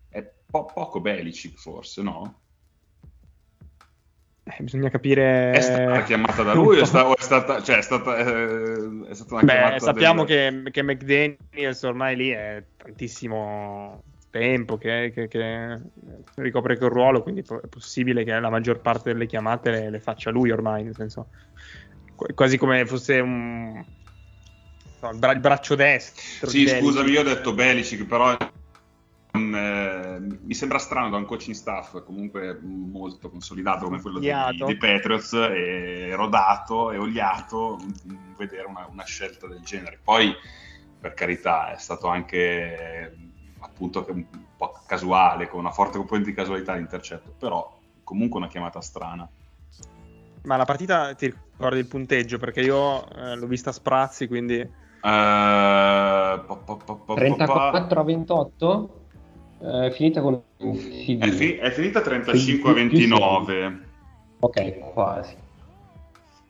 è 0.09 0.29
po- 0.49 0.65
poco 0.65 0.99
Belicic, 0.99 1.57
forse, 1.57 2.01
no? 2.01 2.41
Eh, 4.43 4.63
bisogna 4.63 4.89
capire. 4.89 5.51
È 5.51 5.61
stata 5.61 6.03
chiamata 6.03 6.43
da 6.43 6.53
lui 6.53 6.79
o, 6.79 6.85
sta, 6.85 7.07
o 7.07 7.17
è 7.17 7.21
stata, 7.21 7.61
cioè, 7.61 7.77
è 7.77 7.81
stata, 7.81 8.17
eh, 8.17 9.09
è 9.09 9.13
stata 9.13 9.33
una 9.35 9.43
Beh, 9.43 9.53
chiamata 9.53 9.79
sappiamo 9.79 10.23
del... 10.23 10.63
che, 10.63 10.71
che 10.71 10.83
McDaniels 10.83 11.83
ormai 11.83 12.15
lì 12.15 12.29
è 12.29 12.63
tantissimo 12.77 14.03
tempo 14.29 14.77
che, 14.77 15.11
che, 15.13 15.27
che, 15.27 15.81
ricopre 16.35 16.77
quel 16.77 16.89
ruolo, 16.89 17.23
quindi 17.23 17.41
è 17.41 17.67
possibile 17.67 18.23
che 18.23 18.39
la 18.39 18.49
maggior 18.49 18.79
parte 18.79 19.12
delle 19.12 19.25
chiamate 19.25 19.71
le, 19.71 19.89
le 19.89 19.99
faccia 19.99 20.29
lui 20.29 20.52
ormai, 20.52 20.83
nel 20.83 20.95
senso 20.95 21.27
quasi 22.33 22.57
come 22.57 22.85
fosse 22.85 23.19
un 23.19 23.83
no, 25.01 25.09
il, 25.11 25.17
bra- 25.17 25.31
il 25.31 25.39
braccio 25.39 25.75
destro. 25.75 26.49
Sì, 26.49 26.67
scusami, 26.67 27.11
io 27.11 27.21
ho 27.21 27.23
detto 27.23 27.53
Belicic, 27.53 28.05
però 28.05 28.35
eh, 29.31 30.17
mi 30.19 30.53
sembra 30.53 30.79
strano 30.79 31.09
da 31.09 31.17
un 31.17 31.25
coaching 31.25 31.55
staff 31.55 32.03
comunque 32.03 32.59
molto 32.61 33.29
consolidato 33.29 33.85
come 33.85 34.01
quello 34.01 34.19
di, 34.19 34.33
di, 34.65 34.77
Patriots 34.77 35.33
e 35.33 36.15
rodato 36.15 36.91
e 36.91 36.97
oliato 36.97 37.77
vedere 38.35 38.65
una, 38.65 38.87
una, 38.91 39.03
scelta 39.03 39.47
del 39.47 39.61
genere 39.61 39.99
poi 40.03 40.33
per 40.99 41.13
carità 41.13 41.71
è 41.73 41.77
stato 41.77 42.07
anche 42.07 43.15
appunto 43.59 44.05
un 44.09 44.25
po' 44.55 44.81
casuale, 44.87 45.47
con 45.47 45.59
una 45.59 45.71
forte 45.71 45.97
componente 45.97 46.29
di 46.31 46.35
casualità 46.35 46.73
l'intercetto, 46.73 47.33
però 47.37 47.79
comunque 48.03 48.39
una 48.39 48.47
chiamata 48.47 48.81
strana. 48.81 49.29
Ma 50.43 50.55
la 50.55 50.65
partita 50.65 51.13
ti 51.13 51.31
ricordi 51.58 51.79
il 51.79 51.87
punteggio? 51.87 52.37
Perché 52.37 52.62
io 52.62 53.10
eh, 53.10 53.35
l'ho 53.35 53.47
vista 53.47 53.71
a 53.71 53.73
sprazzi, 53.73 54.27
quindi... 54.27 54.60
Uh, 54.60 55.08
34 57.15 57.99
a 57.99 58.03
28? 58.03 59.01
È 59.60 59.89
finita 59.91 60.21
con. 60.21 60.41
È, 60.58 61.29
fi- 61.29 61.55
è 61.55 61.71
finita 61.71 62.01
35 62.01 62.69
a 62.69 62.73
29. 62.73 63.79
Ok, 64.39 64.93
quasi. 64.93 65.35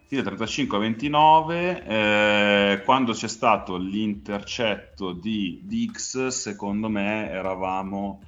Finita 0.08 0.28
35 0.28 0.78
a 0.78 0.80
29. 0.80 1.84
Eh, 1.86 2.82
quando 2.84 3.14
c'è 3.14 3.28
stato 3.28 3.78
l'intercetto 3.78 5.14
di 5.14 5.62
Dix, 5.64 6.28
secondo 6.28 6.90
me 6.90 7.30
eravamo 7.30 8.22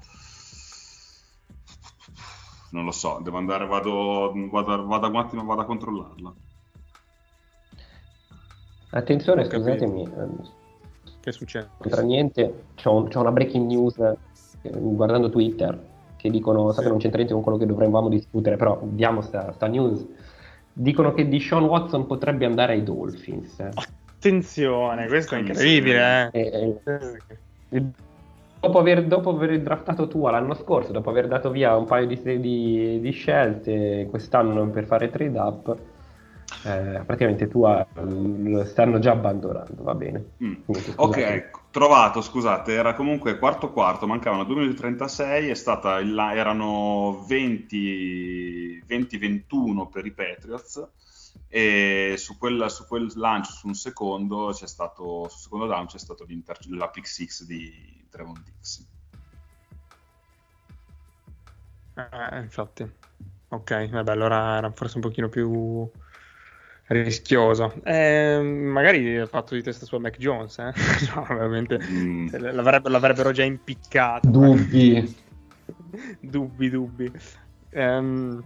non 2.71 2.85
lo 2.85 2.91
so, 2.91 3.19
devo 3.23 3.37
andare, 3.37 3.65
vado, 3.65 4.31
vado, 4.51 4.85
vado 4.85 5.07
un 5.07 5.15
attimo, 5.15 5.43
vado 5.43 5.61
a 5.61 5.65
controllarla. 5.65 6.33
Attenzione, 8.91 9.45
scusatemi. 9.45 10.03
Ehm, 10.03 10.49
che 11.19 11.31
succede? 11.31 11.69
Tra 11.79 12.01
niente, 12.01 12.65
c'è, 12.75 12.89
un, 12.89 13.07
c'è, 13.07 13.17
una 13.17 13.31
breaking 13.31 13.67
news 13.67 13.97
eh, 13.97 14.17
guardando 14.71 15.29
Twitter 15.29 15.77
che 16.15 16.29
dicono, 16.29 16.71
so 16.71 16.81
che 16.81 16.89
non 16.89 16.97
c'entra 16.97 17.17
niente 17.17 17.33
con 17.33 17.43
quello 17.43 17.57
che 17.57 17.65
dovremmo 17.65 18.09
discutere, 18.09 18.55
però 18.55 18.79
diamo 18.83 19.21
sta, 19.21 19.51
sta 19.53 19.67
news. 19.67 20.05
Dicono 20.73 21.13
che 21.13 21.27
di 21.27 21.39
Sean 21.39 21.63
Watson 21.63 22.05
potrebbe 22.07 22.45
andare 22.45 22.73
ai 22.73 22.83
Dolphins. 22.83 23.59
Attenzione, 23.59 25.07
questo 25.07 25.35
è 25.35 25.39
incredibile. 25.39 26.29
Eh. 26.31 26.39
E, 26.39 26.81
e, 27.69 27.83
dopo 28.59 28.79
aver, 28.79 29.05
dopo 29.05 29.29
aver 29.29 29.61
draftato 29.61 30.07
tua 30.07 30.31
l'anno 30.31 30.53
scorso, 30.55 30.91
dopo 30.91 31.09
aver 31.09 31.27
dato 31.27 31.51
via 31.51 31.75
un 31.75 31.85
paio 31.85 32.07
di, 32.07 32.19
di, 32.39 32.99
di 32.99 33.11
scelte 33.11 34.07
quest'anno 34.09 34.69
per 34.69 34.85
fare 34.85 35.09
trade 35.09 35.37
up, 35.37 35.77
eh, 36.63 37.03
praticamente 37.05 37.47
Tua 37.47 37.85
lo 37.93 38.65
stanno 38.65 38.99
già 38.99 39.11
abbandonando, 39.11 39.83
va 39.83 39.95
bene. 39.95 40.31
Mm. 40.43 40.53
Quindi, 40.65 40.91
ok, 40.95 41.51
trovato, 41.71 42.21
scusate, 42.21 42.73
era 42.73 42.93
comunque 42.95 43.37
quarto 43.37 43.71
quarto, 43.71 44.07
mancavano 44.07 44.43
2 44.43 44.55
minuti 44.55 44.75
e 44.75 44.77
36, 44.77 45.49
è 45.49 45.53
stata 45.53 45.99
il, 45.99 46.17
erano 46.17 47.25
20-21 47.27 49.89
per 49.89 50.05
i 50.05 50.11
Patriots 50.11 50.87
e 51.47 52.15
su 52.17 52.37
quel, 52.37 52.69
su 52.69 52.85
quel 52.85 53.09
lancio 53.15 53.51
su 53.51 53.67
un 53.67 53.73
secondo 53.73 54.51
c'è 54.53 54.67
stato, 54.67 55.27
sul 55.29 55.39
secondo 55.39 55.67
down 55.67 55.85
c'è 55.87 55.97
stato 55.97 56.25
la 56.69 56.89
pick 56.89 57.07
6 57.07 57.27
di 57.47 58.05
Trevon 58.09 58.43
Dix. 58.43 58.85
Eh, 61.95 62.39
infatti. 62.39 63.07
Ok, 63.51 63.89
vabbè, 63.89 64.11
allora 64.11 64.57
era 64.57 64.71
forse 64.71 64.97
un 64.97 65.01
pochino 65.01 65.27
più 65.27 65.89
rischioso. 66.89 67.73
Eh, 67.83 68.39
magari 68.41 68.99
il 68.99 69.27
fatto 69.27 69.55
di 69.55 69.63
testa 69.63 69.85
su 69.85 69.97
Mac 69.97 70.17
Jones, 70.17 70.57
eh? 70.59 70.73
no, 71.15 71.25
veramente 71.27 71.79
mm. 71.81 72.29
l'avrebbero, 72.31 72.89
l'avrebbero, 72.89 73.31
già 73.31 73.43
impiccato. 73.43 74.27
Dubbi. 74.27 75.15
dubbi, 76.19 76.69
dubbi. 76.69 77.11
Um, 77.71 78.43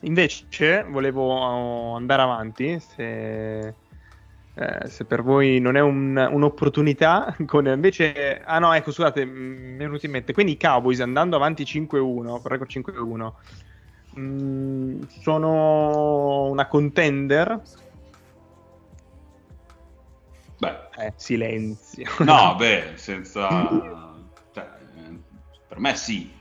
invece 0.00 0.84
volevo 0.88 1.94
andare 1.94 2.22
avanti, 2.22 2.80
se 2.80 3.74
eh, 4.54 4.88
se 4.88 5.04
per 5.04 5.22
voi 5.22 5.58
non 5.58 5.76
è 5.76 5.80
un, 5.80 6.16
un'opportunità, 6.30 7.34
con 7.46 7.66
invece... 7.66 8.42
Ah 8.44 8.58
no, 8.58 8.72
ecco, 8.74 8.92
scusate, 8.92 9.24
mi 9.24 9.74
è 9.74 9.78
venuto 9.78 10.04
in 10.04 10.12
mente. 10.12 10.32
Quindi 10.34 10.52
i 10.52 10.58
Cowboys 10.58 11.00
andando 11.00 11.36
avanti 11.36 11.62
5-1, 11.62 12.42
per 12.42 12.50
record 12.50 12.70
5-1, 12.70 13.32
mh, 14.14 14.20
mm, 14.20 15.02
sono 15.22 16.48
una 16.50 16.66
contender? 16.66 17.62
Beh. 20.58 20.88
Eh, 20.96 21.12
silenzio. 21.16 22.10
No, 22.18 22.54
beh, 22.58 22.92
senza... 22.96 23.48
cioè, 24.52 24.68
per 25.66 25.78
me 25.78 25.94
sì. 25.96 26.38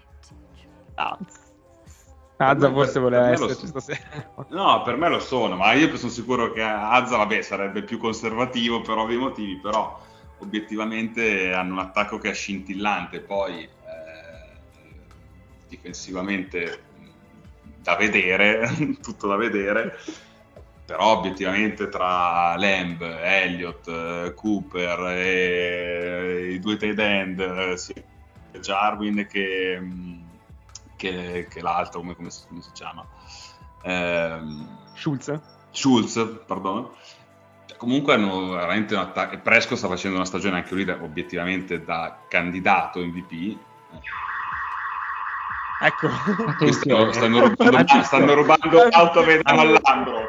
Ah, 0.96 1.18
Azza 2.42 2.72
forse 2.72 3.00
voleva 3.00 3.32
esserci 3.32 3.68
stasera. 3.68 4.00
No, 4.50 4.82
per 4.84 4.96
me 4.96 5.10
lo 5.10 5.20
sono, 5.20 5.56
ma 5.56 5.74
io 5.74 5.96
sono 5.98 6.12
sicuro 6.12 6.52
che 6.52 6.62
Azza, 6.62 7.18
vabbè, 7.18 7.42
sarebbe 7.42 7.84
più 7.84 7.98
conservativo 7.98 8.82
per 8.82 8.98
ovvi 8.98 9.18
motivi, 9.18 9.58
però 9.58 10.00
obiettivamente 10.40 11.54
hanno 11.54 11.74
un 11.74 11.80
attacco 11.80 12.18
che 12.18 12.30
è 12.30 12.34
scintillante, 12.34 13.20
poi 13.20 13.64
eh, 13.64 13.70
difensivamente 15.68 16.84
da 17.82 17.96
vedere, 17.96 18.70
tutto 19.02 19.28
da 19.28 19.36
vedere, 19.36 19.98
però 20.86 21.18
obiettivamente 21.18 21.90
tra 21.90 22.56
Lamb, 22.58 23.02
Elliott, 23.02 24.34
Cooper 24.34 25.00
e 25.18 26.52
i 26.54 26.60
due 26.60 26.78
tight 26.78 27.00
end, 27.00 27.74
sia 27.74 28.04
Jarwin 28.60 29.28
che 29.30 29.80
che, 31.00 31.48
che 31.50 31.62
l'altro, 31.62 32.02
come, 32.02 32.14
come, 32.14 32.30
come, 32.50 32.62
si 32.62 32.72
chiama? 32.74 33.08
Ehm, 33.84 34.68
Schulz? 34.94 35.40
Schulz, 35.72 36.42
perdono. 36.46 36.98
Comunque 37.78 38.16
hanno 38.16 38.50
veramente 38.50 38.96
un 38.96 39.00
attacco. 39.00 39.40
Presco 39.40 39.78
sta 39.78 39.88
facendo 39.88 40.18
una 40.18 40.26
stagione 40.26 40.58
anche 40.58 40.74
lui 40.74 40.84
da, 40.84 41.02
obiettivamente 41.02 41.82
da 41.86 42.20
candidato 42.28 43.00
MVP. 43.00 43.58
Ecco, 45.82 46.10
stanno, 46.72 47.12
stanno, 47.14 47.40
rubando, 47.48 48.04
stanno 48.04 48.34
rubando 48.34 48.90
l'auto 48.90 49.24
all'ambro. 49.44 50.28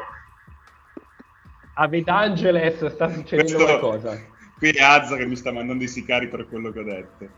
A 1.73 1.87
Vedangeles 1.87 2.85
sta 2.85 3.09
succedendo 3.09 3.55
Questo, 3.55 3.79
qualcosa. 3.79 4.19
Qui 4.57 4.69
è 4.69 4.81
Azza 4.81 5.17
che 5.17 5.25
mi 5.25 5.35
sta 5.35 5.51
mandando 5.51 5.83
i 5.83 5.87
sicari 5.87 6.27
per 6.29 6.47
quello 6.47 6.71
che 6.71 6.79
ho 6.79 6.83
detto. 6.83 7.29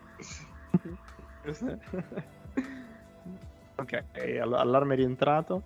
Ok, 3.76 4.04
allarme 4.42 4.96
rientrato. 4.96 5.64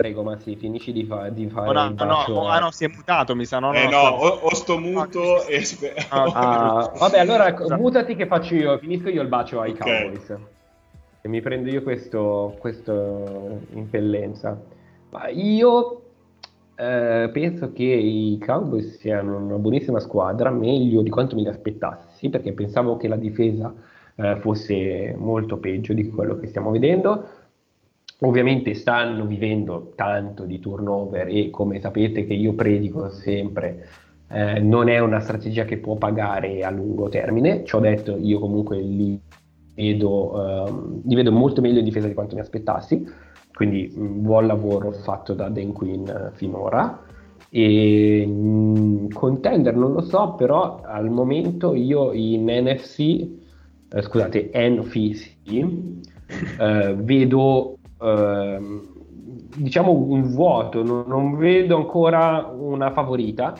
Prego, 0.00 0.22
ma 0.22 0.38
sì, 0.38 0.56
finisci 0.56 0.92
di, 0.92 1.04
fa- 1.04 1.28
di 1.28 1.46
fare 1.50 1.68
oh, 1.68 1.72
no, 1.74 1.84
il 1.84 1.92
bacio. 1.92 2.32
No, 2.32 2.48
ah 2.48 2.58
no, 2.58 2.70
si 2.70 2.84
è 2.84 2.88
mutato, 2.88 3.36
mi 3.36 3.44
sa. 3.44 3.58
No, 3.58 3.74
eh 3.74 3.86
no, 3.86 3.98
o, 3.98 4.28
o, 4.28 4.54
sto 4.54 4.78
muto 4.78 5.44
e... 5.44 5.62
ah, 6.08 6.90
vabbè, 6.98 7.18
allora 7.18 7.54
mutati 7.76 8.16
che 8.16 8.26
faccio 8.26 8.54
io, 8.54 8.78
finisco 8.78 9.10
io 9.10 9.20
il 9.20 9.28
bacio 9.28 9.60
ai 9.60 9.72
okay. 9.72 10.04
Cowboys. 10.04 10.38
E 11.20 11.28
mi 11.28 11.42
prendo 11.42 11.68
io 11.68 11.82
questo, 11.82 12.56
questo 12.58 13.60
impellenza. 13.74 14.58
Ma 15.10 15.28
io 15.28 16.00
eh, 16.76 17.28
penso 17.30 17.70
che 17.74 17.82
i 17.82 18.42
Cowboys 18.42 18.96
siano 18.96 19.36
una 19.36 19.56
buonissima 19.56 20.00
squadra, 20.00 20.48
meglio 20.48 21.02
di 21.02 21.10
quanto 21.10 21.36
mi 21.36 21.46
aspettassi, 21.46 22.30
perché 22.30 22.54
pensavo 22.54 22.96
che 22.96 23.06
la 23.06 23.16
difesa 23.16 23.70
eh, 24.14 24.36
fosse 24.36 25.14
molto 25.18 25.58
peggio 25.58 25.92
di 25.92 26.08
quello 26.08 26.38
che 26.38 26.46
stiamo 26.46 26.70
vedendo. 26.70 27.39
Ovviamente 28.22 28.74
stanno 28.74 29.24
vivendo 29.24 29.92
tanto 29.94 30.44
di 30.44 30.58
turnover 30.58 31.28
e 31.28 31.48
come 31.48 31.80
sapete 31.80 32.26
che 32.26 32.34
io 32.34 32.52
predico 32.52 33.08
sempre 33.08 33.86
eh, 34.28 34.60
non 34.60 34.88
è 34.88 34.98
una 34.98 35.20
strategia 35.20 35.64
che 35.64 35.78
può 35.78 35.96
pagare 35.96 36.62
a 36.62 36.70
lungo 36.70 37.08
termine. 37.08 37.64
Ci 37.64 37.74
ho 37.74 37.80
detto, 37.80 38.16
io 38.18 38.38
comunque 38.38 38.78
li 38.78 39.18
vedo, 39.74 40.66
eh, 40.66 40.72
li 41.04 41.14
vedo 41.14 41.32
molto 41.32 41.62
meglio 41.62 41.78
in 41.78 41.84
difesa 41.84 42.06
di 42.06 42.14
quanto 42.14 42.34
mi 42.34 42.42
aspettassi, 42.42 43.06
quindi 43.54 43.90
mh, 43.94 44.02
mm, 44.02 44.22
buon 44.22 44.46
lavoro 44.46 44.92
fatto 44.92 45.32
da 45.32 45.48
Dan 45.48 45.72
Quinn 45.72 46.06
eh, 46.06 46.30
finora. 46.34 47.02
E 47.48 48.24
mh, 48.26 48.30
mm, 48.30 49.08
contender 49.12 49.74
non 49.74 49.92
lo 49.92 50.02
so, 50.02 50.34
però 50.34 50.80
al 50.84 51.08
momento 51.08 51.74
io 51.74 52.12
in 52.12 52.44
NFC 52.44 52.98
eh, 53.92 54.02
scusate, 54.02 54.50
NFC, 54.52 55.30
eh, 56.60 56.94
vedo 56.96 57.78
eh, 58.00 58.80
diciamo 59.56 59.92
un 59.92 60.22
vuoto, 60.30 60.82
non, 60.82 61.04
non, 61.06 61.36
vedo 61.36 61.76
ancora 61.76 62.46
una 62.46 62.92
favorita 62.92 63.54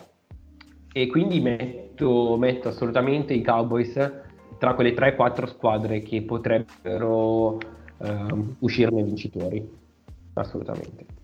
e 0.93 1.07
quindi 1.07 1.41
metto, 1.41 2.37
metto 2.37 2.69
assolutamente 2.69 3.35
i 3.35 3.43
Cowboys 3.43 3.95
tra 4.59 4.75
quelle 4.75 4.95
3-4 4.95 5.47
squadre 5.47 6.03
che 6.03 6.23
potrebbero 6.23 7.59
ehm, 7.99 8.57
uscirne 8.61 9.03
vincitori, 9.03 9.69
assolutamente. 10.35 11.19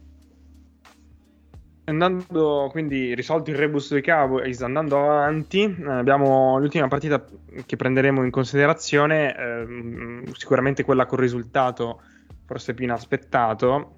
Andando 1.89 2.69
quindi 2.73 3.15
risolto 3.15 3.51
il 3.51 3.57
rebus 3.57 3.93
dei 3.93 4.03
Cowboys, 4.03 4.61
andando 4.63 4.99
avanti, 4.99 5.63
eh, 5.63 5.89
abbiamo 5.89 6.59
l'ultima 6.59 6.89
partita 6.89 7.25
che 7.65 7.77
prenderemo 7.77 8.25
in 8.25 8.31
considerazione, 8.31 9.37
eh, 9.37 10.33
sicuramente 10.33 10.83
quella 10.83 11.07
con 11.07 11.19
risultato 11.19 12.01
forse 12.47 12.75
più 12.75 12.85
inaspettato, 12.85 13.97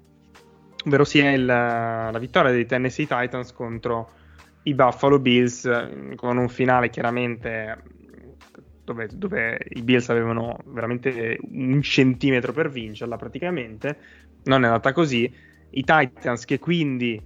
ovvero 0.85 1.03
sia 1.03 1.31
il, 1.31 1.45
la 1.45 2.17
vittoria 2.19 2.51
dei 2.51 2.65
Tennessee 2.65 3.07
Titans 3.07 3.53
contro 3.53 4.11
i 4.63 4.73
Buffalo 4.73 5.19
Bills 5.19 5.69
con 6.15 6.37
un 6.37 6.49
finale 6.49 6.89
chiaramente 6.89 7.97
dove, 8.83 9.07
dove, 9.13 9.59
i 9.69 9.81
Bills 9.83 10.09
avevano 10.09 10.57
veramente 10.65 11.37
un 11.51 11.81
centimetro 11.81 12.51
per 12.51 12.69
vincerla 12.69 13.17
praticamente, 13.17 13.97
non 14.43 14.63
è 14.63 14.67
andata 14.67 14.91
così. 14.93 15.31
I 15.71 15.83
Titans 15.83 16.45
che 16.45 16.57
quindi 16.57 17.21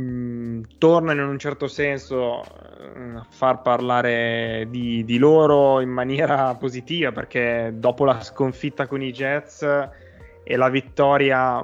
mm, 0.00 0.62
tornano 0.78 1.22
in 1.22 1.28
un 1.28 1.38
certo 1.38 1.66
senso 1.66 2.44
eh, 2.44 3.16
a 3.16 3.26
far 3.28 3.62
parlare 3.62 4.66
di, 4.70 5.04
di, 5.04 5.18
loro 5.18 5.80
in 5.80 5.90
maniera 5.90 6.54
positiva 6.54 7.10
perché 7.10 7.72
dopo 7.74 8.04
la 8.04 8.20
sconfitta 8.20 8.86
con 8.86 9.02
i 9.02 9.10
Jets 9.10 9.66
e 10.50 10.56
la 10.56 10.70
vittoria 10.70 11.62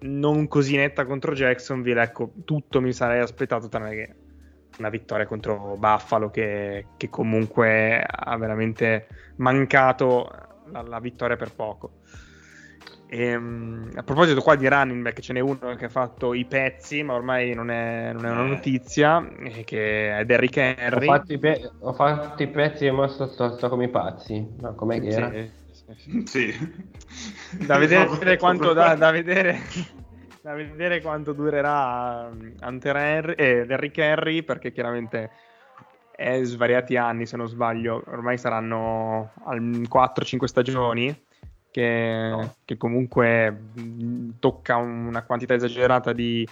non 0.00 0.48
così 0.48 0.74
netta 0.74 1.06
contro 1.06 1.32
Jacksonville, 1.32 2.02
ecco, 2.02 2.32
tutto 2.44 2.80
mi 2.80 2.92
sarei 2.92 3.20
aspettato 3.20 3.68
tranne 3.68 3.94
che 3.94 4.14
una 4.78 4.88
vittoria 4.88 5.28
contro 5.28 5.76
Buffalo 5.78 6.28
che, 6.28 6.86
che 6.96 7.08
comunque 7.08 8.04
ha 8.04 8.36
veramente 8.36 9.06
mancato 9.36 10.28
la, 10.72 10.82
la 10.82 10.98
vittoria 10.98 11.36
per 11.36 11.52
poco. 11.54 12.00
E, 13.06 13.36
um, 13.36 13.88
a 13.94 14.02
proposito 14.02 14.40
qua 14.40 14.56
di 14.56 14.66
running 14.66 15.00
back 15.00 15.20
ce 15.20 15.32
n'è 15.32 15.38
uno 15.38 15.76
che 15.76 15.84
ha 15.84 15.88
fatto 15.88 16.34
i 16.34 16.46
pezzi 16.46 17.04
ma 17.04 17.14
ormai 17.14 17.54
non 17.54 17.70
è, 17.70 18.10
non 18.12 18.24
è 18.26 18.30
una 18.30 18.44
eh. 18.44 18.48
notizia 18.48 19.24
che 19.64 20.18
è 20.18 20.24
Derrick 20.24 20.56
Henry 20.56 21.06
ho 21.06 21.12
fatto 21.12 21.32
i, 21.32 21.38
pe- 21.38 21.70
ho 21.78 21.92
fatto 21.92 22.42
i 22.42 22.48
pezzi 22.48 22.86
e 22.86 22.90
ora 22.90 23.06
sto, 23.06 23.26
sto, 23.28 23.56
sto, 23.56 23.68
come 23.68 23.84
i 23.84 23.88
pazzi 23.88 24.44
no, 24.58 24.74
com'è 24.74 25.00
che 25.00 25.08
era? 25.08 25.62
Sì, 25.96 26.24
sì. 26.26 26.82
Da 27.66 27.78
vedere 27.78 28.36
quanto 28.38 28.72
da, 28.72 28.94
da 28.94 29.10
vedere 29.10 29.60
da 30.44 30.52
vedere 30.52 31.00
quanto 31.00 31.32
durerà 31.32 32.28
um, 32.30 32.52
Hunter 32.60 32.96
Henry, 32.96 33.34
eh, 33.34 33.64
Derrick 33.64 33.96
Henry 33.96 34.42
perché 34.42 34.72
chiaramente 34.72 35.30
è 36.14 36.42
svariati 36.42 36.96
anni 36.96 37.24
se 37.24 37.36
non 37.36 37.48
sbaglio 37.48 38.02
ormai 38.08 38.36
saranno 38.36 39.32
4-5 39.42 40.44
stagioni 40.44 41.24
che, 41.70 42.28
no. 42.30 42.56
che, 42.64 42.76
comunque 42.76 43.50
mm, 43.80 44.30
tocca 44.38 44.76
una 44.76 45.22
quantità 45.22 45.54
esagerata 45.54 46.12
di, 46.12 46.46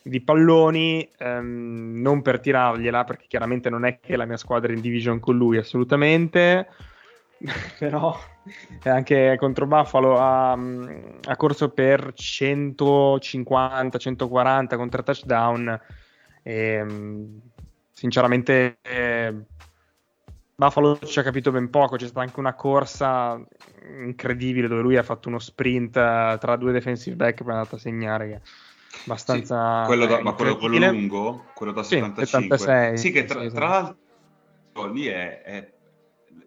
di 0.00 0.20
palloni 0.20 1.10
ehm, 1.18 2.00
non 2.00 2.22
per 2.22 2.38
tirargliela 2.38 3.02
perché 3.02 3.24
chiaramente 3.26 3.68
non 3.68 3.84
è 3.84 3.98
che 4.00 4.16
la 4.16 4.26
mia 4.26 4.36
squadra 4.36 4.70
è 4.72 4.76
in 4.76 4.80
division 4.80 5.18
con 5.18 5.36
lui 5.36 5.58
assolutamente 5.58 6.68
però 7.78 8.16
anche 8.84 9.36
contro 9.38 9.66
Buffalo 9.66 10.18
ha, 10.18 10.52
ha 10.52 11.36
corso 11.36 11.70
per 11.70 12.12
150-140 12.14 14.76
con 14.76 14.88
tre 14.88 15.02
touchdown. 15.02 15.80
E, 16.42 16.86
sinceramente 17.90 18.78
eh, 18.82 19.34
Buffalo 20.56 20.98
ci 20.98 21.18
ha 21.18 21.22
capito 21.22 21.50
ben 21.50 21.70
poco. 21.70 21.96
C'è 21.96 22.06
stata 22.06 22.20
anche 22.20 22.38
una 22.38 22.54
corsa 22.54 23.40
incredibile 23.86 24.68
dove 24.68 24.82
lui 24.82 24.96
ha 24.96 25.02
fatto 25.02 25.28
uno 25.28 25.38
sprint 25.38 25.96
eh, 25.96 26.36
tra 26.38 26.56
due 26.56 26.72
defensive 26.72 27.16
back 27.16 27.42
per 27.42 27.52
andare 27.52 27.74
a 27.74 27.78
segnare 27.78 28.28
che 28.28 28.40
abbastanza 29.04 29.80
sì, 29.80 29.86
quello 29.86 30.06
da, 30.06 30.22
ma 30.22 30.32
quello, 30.32 30.56
quello, 30.56 30.90
lungo? 30.90 31.46
Quello 31.54 31.72
da 31.72 31.82
75 31.82 32.56
sì, 32.56 32.64
76, 32.64 32.98
sì 32.98 33.10
che 33.10 33.24
tra, 33.24 33.40
sì, 33.40 33.54
tra 33.54 33.68
l'altro 33.68 34.92
lì 34.92 35.06
è, 35.06 35.42
è 35.42 35.72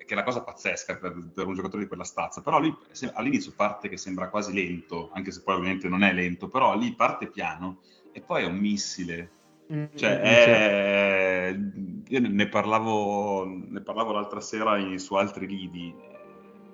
che 0.07 0.13
è 0.13 0.15
la 0.15 0.23
cosa 0.23 0.41
pazzesca 0.41 0.97
per, 0.97 1.31
per, 1.33 1.45
un 1.45 1.53
giocatore 1.53 1.83
di 1.83 1.87
quella 1.87 2.05
stazza, 2.05 2.41
però 2.41 2.59
lì 2.59 2.73
all'inizio 3.13 3.51
parte 3.53 3.89
che 3.89 3.97
sembra 3.97 4.29
quasi 4.29 4.53
lento, 4.53 5.09
anche 5.13 5.31
se 5.31 5.41
poi 5.43 5.55
ovviamente 5.55 5.89
non 5.89 6.01
è 6.01 6.13
lento, 6.13 6.47
però 6.47 6.75
lì 6.77 6.95
parte 6.95 7.27
piano 7.27 7.81
e 8.13 8.21
poi 8.21 8.43
è 8.43 8.47
un 8.47 8.57
missile. 8.57 9.31
Mm, 9.71 9.85
cioè, 9.95 10.19
è... 10.21 11.59
io 12.07 12.19
ne 12.21 12.47
parlavo, 12.47 13.45
ne 13.45 13.81
parlavo 13.81 14.13
l'altra 14.13 14.39
sera 14.39 14.77
in, 14.77 14.97
su 14.97 15.15
altri 15.15 15.45
lidi, 15.45 15.93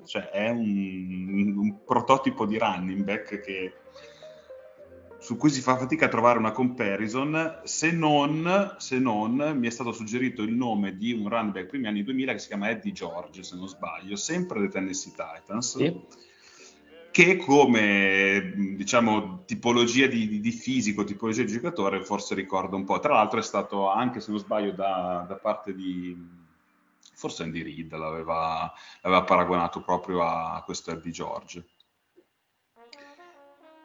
cioè 0.05 0.29
è 0.29 0.49
un, 0.49 1.55
un 1.57 1.83
prototipo 1.83 2.45
di 2.45 2.59
running 2.59 3.03
back 3.03 3.39
che 3.39 3.73
su 5.23 5.37
cui 5.37 5.49
si 5.49 5.61
fa 5.61 5.77
fatica 5.77 6.07
a 6.07 6.09
trovare 6.09 6.37
una 6.37 6.51
comparison, 6.51 7.61
se 7.63 7.91
non, 7.91 8.75
se 8.77 8.99
non, 8.99 9.53
mi 9.55 9.67
è 9.67 9.69
stato 9.69 9.93
suggerito 9.93 10.41
il 10.41 10.53
nome 10.53 10.97
di 10.97 11.13
un 11.13 11.29
running 11.29 11.53
back 11.53 11.67
primi 11.67 11.87
anni 11.87 12.03
2000 12.03 12.33
che 12.33 12.39
si 12.39 12.47
chiama 12.47 12.69
Eddie 12.69 12.91
George, 12.91 13.41
se 13.41 13.55
non 13.55 13.69
sbaglio, 13.69 14.17
sempre 14.17 14.59
dei 14.59 14.69
Tennessee 14.69 15.13
Titans, 15.15 15.77
sì. 15.77 15.97
che 17.09 17.37
come 17.37 18.51
diciamo 18.75 19.43
tipologia 19.45 20.07
di, 20.07 20.27
di, 20.27 20.41
di, 20.41 20.51
fisico, 20.51 21.05
tipologia 21.05 21.43
di 21.43 21.53
giocatore, 21.53 22.03
forse 22.03 22.35
ricorda 22.35 22.75
un 22.75 22.83
po'. 22.83 22.99
Tra 22.99 23.13
l'altro 23.13 23.39
è 23.39 23.43
stato 23.43 23.89
anche, 23.89 24.19
se 24.19 24.29
non 24.29 24.41
sbaglio, 24.41 24.73
da, 24.73 25.23
da 25.25 25.35
parte 25.35 25.73
di 25.73 26.41
forse 27.13 27.43
Andy 27.43 27.63
Reid 27.63 27.95
l'aveva, 27.95 28.73
l'aveva 28.99 29.23
paragonato 29.23 29.79
proprio 29.79 30.21
a 30.21 30.61
questo 30.65 30.91
Eddie 30.91 31.13
George. 31.13 31.65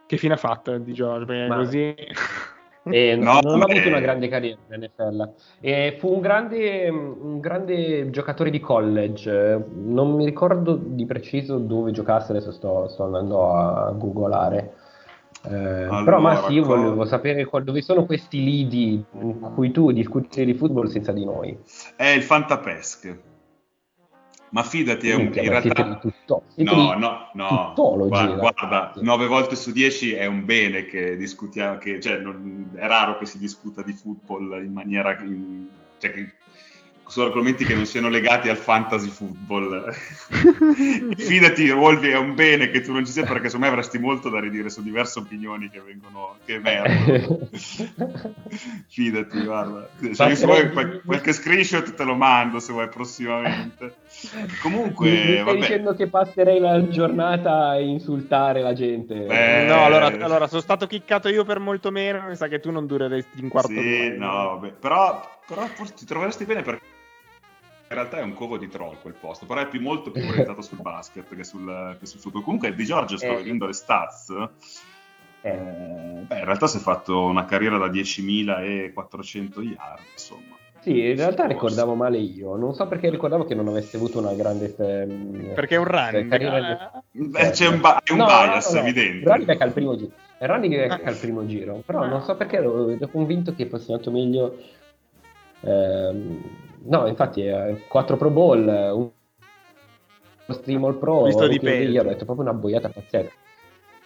Che 0.08 0.16
fine 0.16 0.32
ha 0.32 0.38
fatto 0.38 0.78
di 0.78 0.94
George? 0.94 1.26
Perché 1.26 1.46
Ma... 1.48 1.56
così... 1.56 1.94
Eh, 2.90 3.16
no, 3.16 3.40
non 3.42 3.60
ha 3.60 3.64
avuto 3.64 3.88
una 3.88 4.00
grande 4.00 4.28
carriera 4.28 4.56
in 4.70 4.80
NFL. 4.80 5.34
Eh, 5.60 5.96
fu 5.98 6.14
un 6.14 6.20
grande, 6.20 6.88
un 6.88 7.38
grande, 7.38 8.08
giocatore 8.08 8.48
di 8.48 8.60
college. 8.60 9.62
Non 9.74 10.14
mi 10.14 10.24
ricordo 10.24 10.74
di 10.80 11.04
preciso 11.04 11.58
dove 11.58 11.90
giocasse, 11.90 12.32
adesso 12.32 12.50
sto, 12.50 12.88
sto 12.88 13.04
andando 13.04 13.52
a 13.52 13.90
googolare. 13.90 14.72
Eh, 15.46 15.54
allora, 15.54 16.04
però, 16.04 16.20
ma 16.20 16.36
sì, 16.46 16.54
io 16.54 16.64
volevo 16.64 17.04
sapere 17.04 17.46
dove 17.62 17.82
sono 17.82 18.06
questi 18.06 18.42
lidi 18.42 19.04
in 19.20 19.38
cui 19.38 19.70
tu 19.70 19.92
discuti 19.92 20.46
di 20.46 20.54
football 20.54 20.86
senza 20.86 21.12
di 21.12 21.26
noi. 21.26 21.58
È 21.94 22.06
il 22.06 22.22
Fantapesc. 22.22 23.27
Ma 24.50 24.62
fidati, 24.62 25.08
è 25.10 25.14
un, 25.14 25.30
in 25.34 25.48
realtà... 25.48 25.98
Tutto, 25.98 26.44
no, 26.56 26.94
no, 26.94 27.30
no, 27.34 27.72
guarda, 27.74 28.34
guarda, 28.34 28.92
9 28.96 29.26
volte 29.26 29.56
su 29.56 29.72
10 29.72 30.14
è 30.14 30.26
un 30.26 30.44
bene 30.44 30.86
che 30.86 31.16
discutiamo, 31.16 31.78
che, 31.78 32.00
cioè, 32.00 32.18
non, 32.18 32.70
è 32.74 32.86
raro 32.86 33.18
che 33.18 33.26
si 33.26 33.38
discuta 33.38 33.82
di 33.82 33.92
football 33.92 34.64
in 34.64 34.72
maniera... 34.72 35.18
In, 35.20 35.68
cioè, 35.98 36.12
che, 36.12 36.32
su 37.08 37.20
argomenti 37.20 37.64
che 37.64 37.74
non 37.74 37.86
siano 37.86 38.10
legati 38.10 38.50
al 38.50 38.58
fantasy 38.58 39.08
football. 39.08 39.92
Fidati, 41.16 41.70
Wolvi, 41.70 42.10
è 42.10 42.18
un 42.18 42.34
bene 42.34 42.70
che 42.70 42.82
tu 42.82 42.92
non 42.92 43.04
ci 43.04 43.12
sia 43.12 43.24
perché 43.24 43.46
secondo 43.46 43.66
me 43.66 43.72
avresti 43.72 43.98
molto 43.98 44.28
da 44.28 44.38
ridire 44.38 44.68
su 44.68 44.82
diverse 44.82 45.18
opinioni 45.18 45.70
che 45.70 45.80
vengono, 45.80 46.36
che 46.44 46.54
emergono. 46.54 47.48
Fidati, 48.88 49.42
guarda. 49.42 49.88
Cioè, 50.12 50.34
se 50.34 50.46
vuoi 50.46 50.70
qualche, 50.70 51.00
qualche 51.04 51.32
screenshot 51.32 51.94
te 51.94 52.04
lo 52.04 52.14
mando 52.14 52.60
se 52.60 52.72
vuoi 52.72 52.88
prossimamente. 52.88 53.94
Comunque, 54.62 55.10
mi, 55.10 55.16
mi 55.16 55.22
stai 55.22 55.44
vabbè. 55.44 55.56
dicendo 55.58 55.94
che 55.94 56.08
passerei 56.08 56.58
la 56.58 56.88
giornata 56.88 57.68
a 57.68 57.78
insultare 57.78 58.60
la 58.60 58.72
gente. 58.72 59.14
Beh, 59.14 59.64
no, 59.64 59.84
allora, 59.84 60.06
allora, 60.06 60.46
sono 60.48 60.60
stato 60.60 60.86
chiccato 60.86 61.28
io 61.28 61.44
per 61.44 61.60
molto 61.60 61.90
meno, 61.90 62.26
mi 62.26 62.34
sa 62.34 62.48
che 62.48 62.58
tu 62.58 62.70
non 62.70 62.86
dureresti 62.86 63.42
un 63.42 63.48
quarto 63.48 63.68
sì, 63.68 64.16
no, 64.16 64.58
vabbè. 64.58 64.72
Però, 64.72 65.38
però 65.46 65.66
forse 65.66 65.94
ti 65.94 66.04
troveresti 66.04 66.44
bene 66.44 66.62
perché 66.62 66.96
in 67.90 67.94
realtà 67.94 68.18
è 68.18 68.22
un 68.22 68.34
covo 68.34 68.58
di 68.58 68.68
troll 68.68 68.96
quel 69.00 69.14
posto, 69.14 69.46
però 69.46 69.60
è 69.60 69.68
più, 69.68 69.80
molto 69.80 70.10
più 70.10 70.22
orientato 70.28 70.62
sul 70.62 70.80
basket 70.80 71.34
che 71.34 71.44
sul, 71.44 71.96
che 71.98 72.06
sul 72.06 72.20
football. 72.20 72.42
Comunque 72.42 72.74
di 72.74 72.84
Giorgio 72.84 73.16
sto 73.16 73.32
eh. 73.32 73.36
vedendo 73.36 73.66
le 73.66 73.72
stats. 73.72 74.30
Eh. 74.30 74.48
Eh, 75.40 75.54
beh, 76.26 76.38
in 76.38 76.44
realtà 76.44 76.66
si 76.66 76.78
è 76.78 76.80
fatto 76.80 77.24
una 77.24 77.44
carriera 77.44 77.78
da 77.78 77.86
10.400 77.86 79.62
yard, 79.62 80.02
insomma. 80.12 80.57
Sì, 80.80 81.10
in 81.10 81.16
realtà 81.16 81.46
ricordavo 81.46 81.94
male 81.94 82.18
io. 82.18 82.56
Non 82.56 82.74
so 82.74 82.86
perché 82.86 83.10
ricordavo 83.10 83.44
che 83.44 83.54
non 83.54 83.68
avesse 83.68 83.96
avuto 83.96 84.18
una 84.18 84.32
grande. 84.34 84.74
Ehm, 84.78 85.52
perché 85.54 85.74
è 85.74 85.78
un 85.78 85.84
running 85.84 86.30
carriera. 86.30 87.02
Beh, 87.10 87.50
c'è 87.50 87.66
un, 87.66 87.80
ba- 87.80 88.02
un 88.10 88.16
no, 88.16 88.24
bias 88.26 88.72
no, 88.72 88.80
no, 88.80 88.86
evidente. 88.86 89.18
Il 89.18 89.26
running 89.26 89.46
back 89.46 89.60
al 89.60 89.72
primo 89.72 89.96
giro. 89.96 90.12
Il 90.40 90.48
running 90.48 90.86
back 90.86 91.06
al 91.06 91.16
primo 91.16 91.46
giro. 91.46 91.82
Però 91.84 92.06
non 92.06 92.22
so 92.22 92.36
perché 92.36 92.56
ero, 92.56 92.90
ero 92.90 93.08
convinto 93.08 93.54
che 93.54 93.66
fosse 93.66 93.92
andato 93.92 94.10
meglio. 94.10 94.58
Ehm, 95.62 96.40
No, 96.88 97.06
infatti 97.06 97.42
è 97.42 97.76
4 97.86 98.16
Pro 98.16 98.30
Bowl, 98.30 98.66
un 98.66 99.10
Stream 100.54 100.84
All 100.84 100.98
Pro, 100.98 101.24
Visto 101.24 101.46
di 101.46 101.58
io 101.60 102.00
ho 102.00 102.04
detto 102.04 102.24
proprio 102.24 102.48
una 102.48 102.54
boiata 102.54 102.88
pazzesca. 102.88 103.32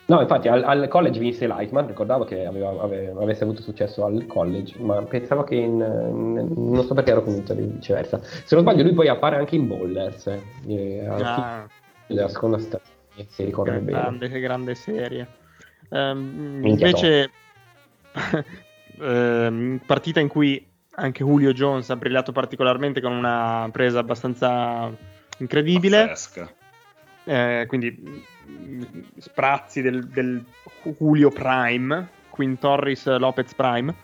No, 0.06 0.20
infatti 0.20 0.48
al, 0.48 0.64
al 0.64 0.88
college 0.88 1.18
vinse 1.18 1.46
Lightman, 1.46 1.86
ricordavo 1.86 2.24
che 2.24 2.44
aveva, 2.44 2.70
aveva, 2.82 3.22
avesse 3.22 3.44
avuto 3.44 3.62
successo 3.62 4.04
al 4.04 4.26
college, 4.26 4.78
ma 4.80 5.00
pensavo 5.02 5.44
che 5.44 5.54
in, 5.54 5.80
in, 5.80 6.52
non 6.54 6.84
so 6.84 6.94
perché 6.94 7.12
ero 7.12 7.22
convinto 7.22 7.54
di 7.54 7.62
viceversa. 7.62 8.20
Se 8.22 8.54
non 8.54 8.64
sbaglio 8.64 8.82
lui 8.82 8.94
poi 8.94 9.08
appare 9.08 9.36
anche 9.36 9.54
in 9.54 9.68
Bowlers, 9.68 10.26
eh, 10.66 11.06
ah. 11.06 11.66
la 12.08 12.28
seconda 12.28 12.58
stagione, 12.58 13.26
se 13.28 13.44
ricordo 13.44 13.72
bene. 13.72 13.90
Grande, 13.90 14.28
che 14.28 14.40
grande 14.40 14.74
serie. 14.74 15.26
Um, 15.90 16.60
invece, 16.64 17.30
um, 18.98 19.80
partita 19.86 20.20
in 20.20 20.28
cui 20.28 20.66
anche 20.94 21.22
Julio 21.22 21.52
Jones 21.52 21.90
ha 21.90 21.96
brillato 21.96 22.32
particolarmente 22.32 23.00
con 23.00 23.12
una 23.12 23.68
presa 23.70 24.00
abbastanza 24.00 24.90
incredibile. 25.38 26.14
Eh, 27.24 27.64
quindi 27.68 28.24
sprazzi 29.18 29.80
del, 29.80 30.06
del, 30.08 30.44
Julio 30.98 31.30
Prime, 31.30 32.08
Queen 32.30 32.58
Torres 32.58 33.06
Lopez 33.16 33.54
Prime. 33.54 33.94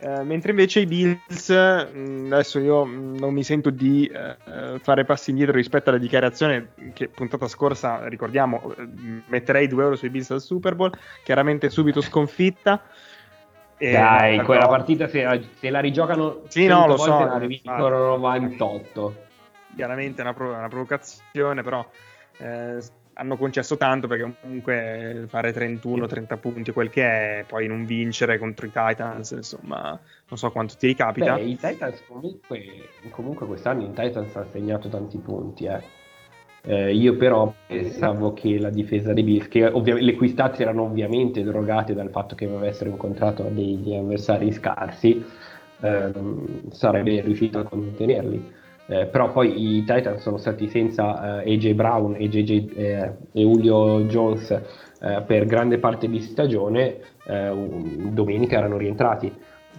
Eh, 0.00 0.22
mentre 0.22 0.50
invece 0.50 0.80
i 0.80 0.86
Bills, 0.86 1.52
mm, 1.52 2.32
adesso 2.32 2.60
io 2.60 2.84
mm, 2.84 3.16
non 3.16 3.34
mi 3.34 3.42
sento 3.42 3.70
di 3.70 4.06
eh, 4.06 4.78
fare 4.80 5.04
passi 5.04 5.30
indietro 5.30 5.56
rispetto 5.56 5.90
alla 5.90 5.98
dichiarazione 5.98 6.68
che 6.92 7.08
puntata 7.08 7.48
scorsa, 7.48 8.06
ricordiamo, 8.06 8.74
eh, 8.76 8.88
metterei 9.26 9.66
2 9.66 9.82
euro 9.82 9.96
sui 9.96 10.10
Bills 10.10 10.30
al 10.30 10.40
Super 10.40 10.76
Bowl, 10.76 10.92
chiaramente 11.24 11.68
subito 11.68 12.00
sconfitta. 12.00 12.80
E 13.76 13.92
Dai, 13.92 14.40
quella 14.42 14.64
no. 14.64 14.68
partita 14.68 15.08
se 15.08 15.22
la, 15.22 15.38
se 15.58 15.70
la 15.70 15.80
rigiocano 15.80 16.42
sì, 16.48 16.66
no, 16.66 16.86
lo 16.86 16.96
so, 16.96 17.24
la 17.24 17.38
vincono 17.38 18.16
98. 18.16 19.26
Chiaramente 19.74 20.20
è 20.20 20.24
una, 20.24 20.34
prov- 20.34 20.56
una 20.56 20.68
provocazione, 20.68 21.62
però 21.62 21.88
eh, 22.38 22.78
hanno 23.18 23.36
concesso 23.36 23.76
tanto 23.76 24.06
perché 24.06 24.32
comunque 24.40 25.24
fare 25.26 25.52
31-30 25.52 26.36
punti 26.36 26.72
quel 26.72 26.88
che 26.88 27.02
è, 27.40 27.44
poi 27.46 27.66
non 27.66 27.84
vincere 27.84 28.38
contro 28.38 28.66
i 28.66 28.70
Titans, 28.72 29.32
insomma, 29.32 29.98
non 30.28 30.38
so 30.38 30.50
quanto 30.50 30.74
ti 30.78 30.86
ricapita. 30.86 31.34
Beh, 31.34 31.42
i 31.42 31.56
Titans 31.56 32.04
comunque, 32.06 32.62
comunque 33.10 33.46
quest'anno 33.46 33.82
i 33.82 33.92
Titans 33.92 34.34
hanno 34.36 34.48
segnato 34.52 34.88
tanti 34.88 35.18
punti, 35.18 35.64
eh. 35.64 35.96
Eh, 36.62 36.94
io 36.94 37.16
però 37.16 37.52
pensavo 37.66 38.32
che 38.34 38.58
la 38.58 38.70
difesa 38.70 39.12
dei 39.12 39.22
Bills, 39.22 39.48
che 39.48 39.66
ovvi- 39.66 40.02
le 40.02 40.14
cui 40.14 40.28
stats 40.28 40.60
erano 40.60 40.82
ovviamente 40.82 41.42
drogate 41.42 41.94
dal 41.94 42.10
fatto 42.10 42.34
che 42.34 42.44
avessero 42.44 42.90
incontrato 42.90 43.44
degli 43.44 43.94
avversari 43.94 44.52
scarsi, 44.52 45.24
ehm, 45.80 46.70
sarebbe 46.70 47.20
riuscito 47.22 47.60
a 47.60 47.62
contenerli 47.62 48.56
eh, 48.88 49.06
però 49.06 49.30
poi 49.30 49.76
i 49.76 49.84
Titans 49.84 50.22
sono 50.22 50.38
stati 50.38 50.66
senza 50.68 51.42
eh, 51.42 51.54
AJ 51.54 51.72
Brown 51.74 52.14
e, 52.16 52.28
JJ, 52.28 52.72
eh, 52.74 53.12
e 53.32 53.42
Julio 53.42 54.00
Jones 54.04 54.50
eh, 54.50 55.22
per 55.26 55.44
grande 55.44 55.78
parte 55.78 56.08
di 56.08 56.20
stagione, 56.20 56.96
eh, 57.26 57.68
domenica 58.10 58.56
erano 58.56 58.78
rientrati. 58.78 59.30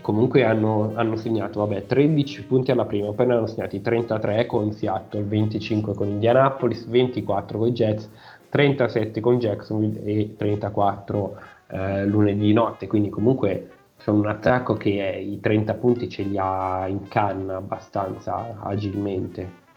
Comunque 0.02 0.46
hanno, 0.46 0.94
hanno, 0.96 1.16
segnato 1.16 1.60
vabbè, 1.60 1.88
13 1.88 2.46
punti 2.46 2.72
alla 2.72 2.86
prima, 2.86 3.12
poi 3.12 3.26
ne 3.26 3.34
hanno 3.34 3.48
segnati 3.48 3.82
33 3.82 4.46
con 4.46 4.72
Seattle, 4.72 5.24
25 5.24 5.94
con 5.96 6.08
Indianapolis, 6.08 6.86
24 6.88 7.58
con 7.58 7.68
i 7.68 7.72
Jets, 7.72 8.10
37 8.50 9.20
con 9.20 9.40
Jacksonville 9.40 10.04
e 10.04 10.36
34 10.38 11.40
eh, 11.68 12.06
lunedì 12.06 12.54
notte. 12.54 12.88
Quindi 12.88 13.10
comunque 13.10 13.79
sono 14.00 14.20
un 14.20 14.28
attacco 14.28 14.76
che 14.76 14.90
i 14.90 15.40
30 15.40 15.74
punti 15.76 16.10
ce 16.10 16.24
li 16.24 16.38
ha 16.38 16.86
in 16.88 17.08
canna 17.10 17.58
abbastanza 17.58 18.58
agilmente. 18.62 19.68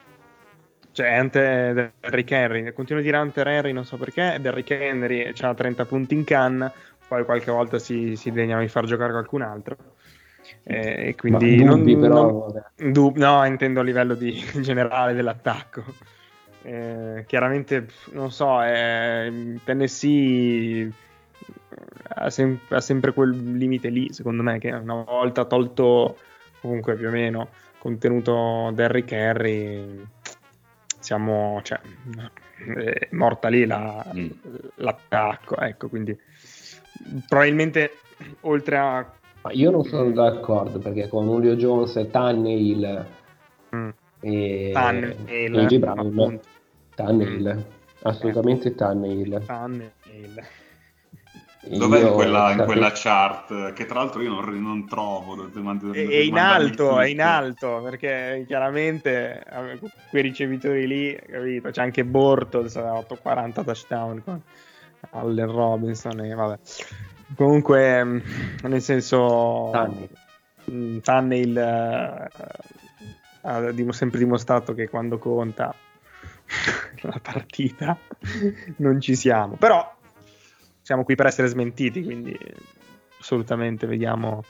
Cioè, 0.92 1.12
ante 1.14 1.94
Derrick 2.00 2.30
Henry, 2.30 2.72
continuo 2.72 3.00
a 3.00 3.04
dire 3.04 3.16
Hunter 3.16 3.48
Henry, 3.48 3.72
non 3.72 3.84
so 3.84 3.96
perché, 3.96 4.38
Derrick 4.40 4.70
Henry 4.70 5.32
ha 5.40 5.54
30 5.54 5.84
punti 5.86 6.14
in 6.14 6.24
canna, 6.24 6.72
poi 7.08 7.24
qualche 7.24 7.50
volta 7.50 7.78
si, 7.78 8.14
si 8.14 8.30
degnano 8.30 8.60
di 8.60 8.68
far 8.68 8.84
giocare 8.84 9.10
qualcun 9.10 9.42
altro. 9.42 9.76
Eh, 10.64 11.08
e 11.08 11.14
quindi 11.16 11.56
dubbi, 11.56 11.94
non, 11.94 12.00
però, 12.00 12.52
non, 12.76 12.92
dub, 12.92 13.16
no, 13.16 13.44
intendo 13.44 13.80
a 13.80 13.82
livello 13.82 14.14
di, 14.14 14.32
generale 14.60 15.14
dell'attacco. 15.14 15.82
Eh, 16.62 17.24
chiaramente, 17.26 17.88
non 18.12 18.30
so, 18.30 18.62
eh, 18.62 19.58
Tennessee 19.64 20.92
ha, 22.09 22.30
sem- 22.30 22.61
ha, 22.68 22.80
sempre 22.80 23.12
quel 23.12 23.57
limite 23.57 23.88
lì, 23.88 24.12
secondo 24.12 24.43
me, 24.43 24.59
che 24.59 24.70
una 24.70 25.03
volta 25.03 25.45
tolto 25.45 26.16
comunque 26.61 26.95
più 26.95 27.09
o 27.09 27.11
meno 27.11 27.49
contenuto 27.82 28.70
Derrick 28.74 29.11
Henry, 29.11 30.07
siamo, 31.01 31.61
cioè, 31.64 31.80
è 32.76 33.09
morta 33.11 33.49
lì 33.49 33.66
la, 33.66 34.07
mm. 34.14 34.30
l'attacco, 34.76 35.57
ecco, 35.57 35.88
quindi 35.88 36.16
probabilmente 37.26 37.90
oltre 38.43 38.76
a... 38.76 39.12
Io 39.51 39.72
non 39.72 39.82
sono 39.82 40.12
d'accordo 40.12 40.78
perché 40.78 41.09
con 41.09 41.26
Julio 41.26 41.57
Jones 41.57 41.97
e 41.97 42.09
Tannehill 42.09 43.07
mm. 43.74 43.88
e 44.20 44.70
Tannehill, 44.72 45.78
Brown, 45.80 46.40
Tannehill, 46.95 47.57
mm. 47.57 47.61
assolutamente 48.03 48.76
Tannehill. 48.76 49.45
Tannehill. 49.45 50.43
Dov'è 51.64 52.00
in 52.00 52.12
quella, 52.12 52.50
in 52.50 52.64
quella, 52.64 52.90
chart? 52.92 53.72
Che 53.72 53.86
tra 53.86 54.00
l'altro 54.00 54.20
io 54.20 54.40
non, 54.40 54.60
non 54.60 54.88
trovo. 54.88 55.48
È, 55.92 55.92
è 55.92 56.16
in 56.16 56.36
alto, 56.36 56.98
è 56.98 57.06
in 57.06 57.22
alto, 57.22 57.80
perché 57.84 58.44
chiaramente 58.48 59.44
quei 60.10 60.22
ricevitori 60.22 60.88
lì, 60.88 61.16
capito? 61.24 61.70
C'è 61.70 61.82
anche 61.82 62.04
Bortles, 62.04 62.74
ha 62.74 62.94
fatto 62.94 63.14
40 63.14 63.62
touchdown 63.62 64.22
con 64.24 64.42
Allen 65.10 65.52
Robinson 65.52 66.18
e 66.20 66.34
vabbè. 66.34 66.58
Comunque, 67.36 68.04
mm, 68.04 68.18
nel 68.64 68.82
senso... 68.82 69.70
Tannehill 71.02 71.56
uh, 71.56 72.38
ha 73.42 73.92
sempre 73.92 74.18
dimostrato 74.18 74.74
che 74.74 74.88
quando 74.88 75.18
conta 75.18 75.74
la 77.02 77.18
partita 77.20 77.96
non 78.76 79.00
ci 79.00 79.16
siamo. 79.16 79.56
Però 79.56 80.00
siamo 80.93 81.05
qui 81.05 81.14
per 81.14 81.24
essere 81.26 81.49
smentiti, 81.49 82.05
quindi 82.05 82.38
assolutamente 83.18 83.86
vediamo, 83.86 84.45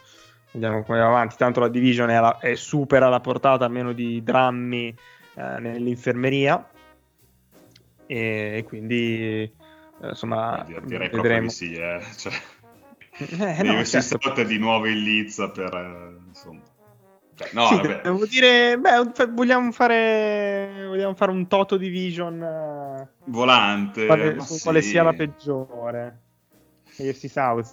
vediamo 0.51 0.83
come 0.83 0.99
va 0.99 1.07
avanti. 1.07 1.37
Tanto 1.37 1.61
la 1.61 1.69
division 1.69 2.11
è, 2.11 2.15
alla, 2.15 2.39
è 2.39 2.57
super 2.57 3.05
alla 3.05 3.21
portata 3.21 3.65
almeno 3.65 3.93
di 3.93 4.25
drammi 4.25 4.89
eh, 4.89 5.61
nell'infermeria 5.61 6.69
e, 8.07 8.57
e 8.57 8.65
quindi 8.65 9.43
eh, 9.43 9.53
insomma 10.09 10.67
eh, 10.67 10.81
direi 10.85 11.09
vedremo. 11.09 11.11
proprio 11.11 11.41
di 11.43 11.49
sì, 11.51 11.75
eh. 11.75 12.03
cioè, 12.19 12.33
eh, 13.19 13.63
no, 13.63 13.85
certo. 13.85 14.43
di 14.43 14.59
nuovo 14.59 14.87
in 14.87 15.01
Lizza 15.01 15.49
per 15.49 15.73
eh, 15.73 16.27
insomma 16.27 16.61
cioè, 17.35 17.51
no, 17.53 17.67
sì, 17.67 17.81
devo 18.03 18.27
dire, 18.27 18.77
beh, 18.79 19.27
vogliamo 19.31 19.73
fare, 19.73 20.85
vogliamo 20.87 21.15
fare 21.15 21.31
un 21.31 21.47
Toto 21.47 21.79
Division 21.79 22.41
uh, 22.41 23.31
volante, 23.31 24.39
su 24.41 24.55
sì. 24.57 24.63
quale 24.63 24.83
sia 24.83 25.03
la 25.03 25.15
peggiore. 25.15 26.22
AFC 26.99 27.29
South. 27.29 27.69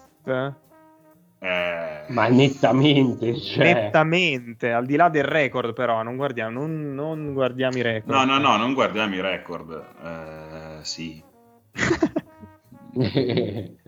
Eh... 1.42 2.06
Ma 2.10 2.28
nettamente, 2.28 3.40
cioè... 3.40 3.74
nettamente, 3.74 4.74
al 4.74 4.86
di 4.86 4.96
là 4.96 5.10
del 5.10 5.24
record, 5.24 5.74
però, 5.74 6.04
non 6.04 6.18
guardiamo, 6.18 6.60
non, 6.60 6.94
non 6.94 7.34
guardiamo 7.34 7.78
i 7.78 7.82
record. 7.82 8.14
No, 8.14 8.26
no, 8.26 8.38
no, 8.40 8.58
non 8.58 8.74
guardiamo 8.74 9.16
i 9.16 9.22
record. 9.22 9.86
Eh, 10.04 10.84
sì. 10.84 11.24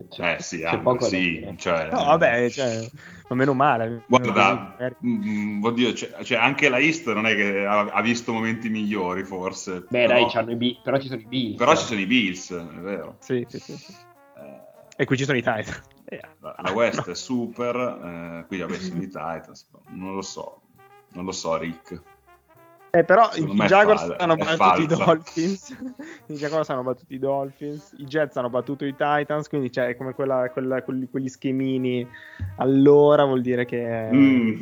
cioè, 0.09 0.35
eh 0.37 0.41
sì, 0.41 0.63
ah, 0.63 0.81
sì 0.99 1.53
cioè, 1.57 1.89
no, 1.91 2.05
vabbè, 2.05 2.49
cioè, 2.51 2.87
ma 3.27 3.35
meno 3.35 3.53
male. 3.53 4.03
Guarda, 4.07 4.75
mh, 4.99 5.09
mm, 5.09 5.63
oddio, 5.63 5.93
cioè, 5.93 6.23
cioè, 6.23 6.37
anche 6.37 6.69
la 6.69 6.77
East 6.77 7.11
non 7.11 7.25
è 7.25 7.35
che 7.35 7.65
ha, 7.65 7.79
ha 7.91 8.01
visto 8.01 8.31
momenti 8.31 8.69
migliori, 8.69 9.23
forse. 9.25 9.85
Beh, 9.89 10.05
però... 10.05 10.31
dai, 10.43 10.55
b- 10.55 10.81
però 10.81 10.99
ci 10.99 11.07
sono 11.07 11.19
i 11.19 11.25
Bills. 11.25 11.57
Però 11.57 11.75
ci 11.75 11.85
sono 11.85 11.99
i 11.99 12.05
Bills, 12.05 12.53
è 12.53 12.79
vero. 12.79 13.17
Sì, 13.19 13.45
sì, 13.49 13.59
sì. 13.59 14.09
Eh... 15.01 15.03
E 15.03 15.05
qui 15.05 15.17
ci 15.17 15.25
sono 15.25 15.37
i 15.37 15.41
Titans. 15.41 15.81
La, 16.39 16.55
la 16.61 16.71
West 16.71 17.05
no. 17.05 17.11
è 17.11 17.15
super, 17.15 17.75
eh, 17.75 18.45
qui 18.47 18.59
vabbè 18.59 18.75
sono 18.75 19.01
i 19.01 19.07
Titans, 19.07 19.69
non 19.89 20.13
lo 20.13 20.21
so, 20.21 20.61
non 21.13 21.25
lo 21.25 21.31
so, 21.31 21.57
Rick. 21.57 22.01
Eh, 22.93 23.05
però 23.05 23.29
i 23.35 23.45
Jaguars 23.45 24.05
fa- 24.05 24.15
hanno 24.17 24.35
battuto 24.35 24.81
i 24.81 24.85
Dolphins. 24.85 25.77
I 26.27 26.33
Jaguars 26.33 26.69
hanno 26.69 26.83
battuto 26.83 27.13
i 27.13 27.19
Dolphins. 27.19 27.93
I 27.97 28.03
Jets 28.03 28.35
hanno 28.35 28.49
battuto 28.49 28.83
i 28.83 28.93
Titans. 28.97 29.47
Quindi 29.47 29.69
c'è 29.69 29.85
cioè, 29.85 29.95
come 29.95 30.13
quella, 30.13 30.49
quella, 30.51 30.83
quelli, 30.83 31.07
quegli 31.09 31.29
schemini. 31.29 32.05
Allora 32.57 33.23
vuol 33.23 33.39
dire 33.39 33.63
che 33.63 34.09
mm. 34.11 34.61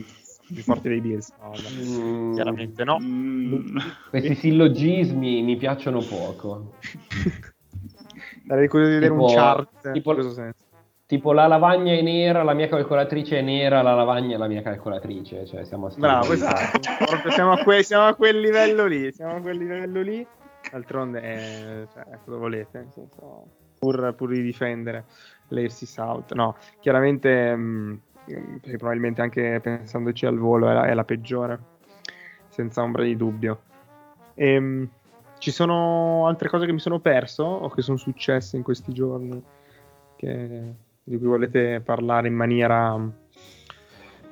più 0.54 0.62
forti 0.62 0.90
dei 0.90 1.02
Bills. 1.02 1.34
No, 1.42 1.54
mm. 1.56 2.34
Chiaramente 2.36 2.84
no. 2.84 3.00
Mm. 3.02 3.78
Questi 4.12 4.36
sillogismi 4.36 5.42
mi 5.42 5.58
piacciono 5.58 6.00
poco. 6.02 6.74
Darei 8.50 8.68
curioso 8.68 8.93
di 8.93 8.97
vedere 8.97 9.14
un 9.14 9.28
chart 9.28 9.91
tipo, 9.91 10.10
in 10.10 10.16
questo 10.16 10.34
senso 10.34 10.64
tipo 11.06 11.34
la 11.34 11.45
lavagna 11.45 11.93
è 11.93 12.02
nera, 12.02 12.41
la 12.41 12.54
mia 12.54 12.68
calcolatrice 12.68 13.38
è 13.38 13.41
nera, 13.41 13.84
la 13.84 13.93
lavagna 13.93 14.34
è 14.36 14.38
la 14.38 14.47
mia 14.47 14.64
calcolatrice. 14.64 15.45
Cioè, 15.45 15.66
siamo 15.66 15.86
a 15.86 15.91
Bravo, 15.95 16.34
esatto. 16.34 16.80
siamo, 17.30 17.52
a 17.52 17.64
que- 17.64 17.84
siamo, 17.84 18.06
a 18.06 18.14
quel 18.16 18.39
livello 18.39 18.86
lì. 18.88 19.12
Siamo 19.12 19.38
a 19.38 19.39
quel 19.39 19.58
livello 19.58 20.02
lì. 20.02 20.26
D'altronde, 20.72 21.22
eh, 21.22 21.88
cioè, 21.93 22.06
cosa 22.26 22.38
volete? 22.38 22.70
Senso, 22.91 23.08
pur, 23.78 24.14
pur 24.16 24.30
di 24.30 24.41
difendere 24.41 25.06
l'AFC 25.47 25.88
South. 25.88 26.34
No, 26.34 26.56
chiaramente, 26.80 27.56
mh, 27.56 28.02
mm, 28.32 28.56
probabilmente 28.78 29.22
anche 29.22 29.60
pensandoci 29.62 30.28
al 30.28 30.38
volo, 30.38 30.70
è 30.70 30.74
la, 30.74 30.86
è 30.86 30.93
la 30.93 31.04
peggiore. 31.06 31.60
Senza 32.50 32.84
ombra 32.84 33.02
di 33.02 33.16
dubbio. 33.16 33.62
Ehm, 34.36 34.88
ci 35.40 35.52
sono 35.52 36.28
altre 36.28 36.50
cose 36.50 36.66
che 36.66 36.72
mi 36.72 36.80
sono 36.80 37.00
perso 37.00 37.44
o 37.44 37.70
che 37.70 37.82
sono 37.82 37.98
successe 37.98 38.56
in 38.58 38.64
questi 38.64 38.94
giorni? 38.94 39.42
Che 40.16 40.74
di 41.04 41.18
cui 41.18 41.28
volete 41.28 41.82
parlare 41.84 42.28
in 42.28 42.36
maniera... 42.36 42.96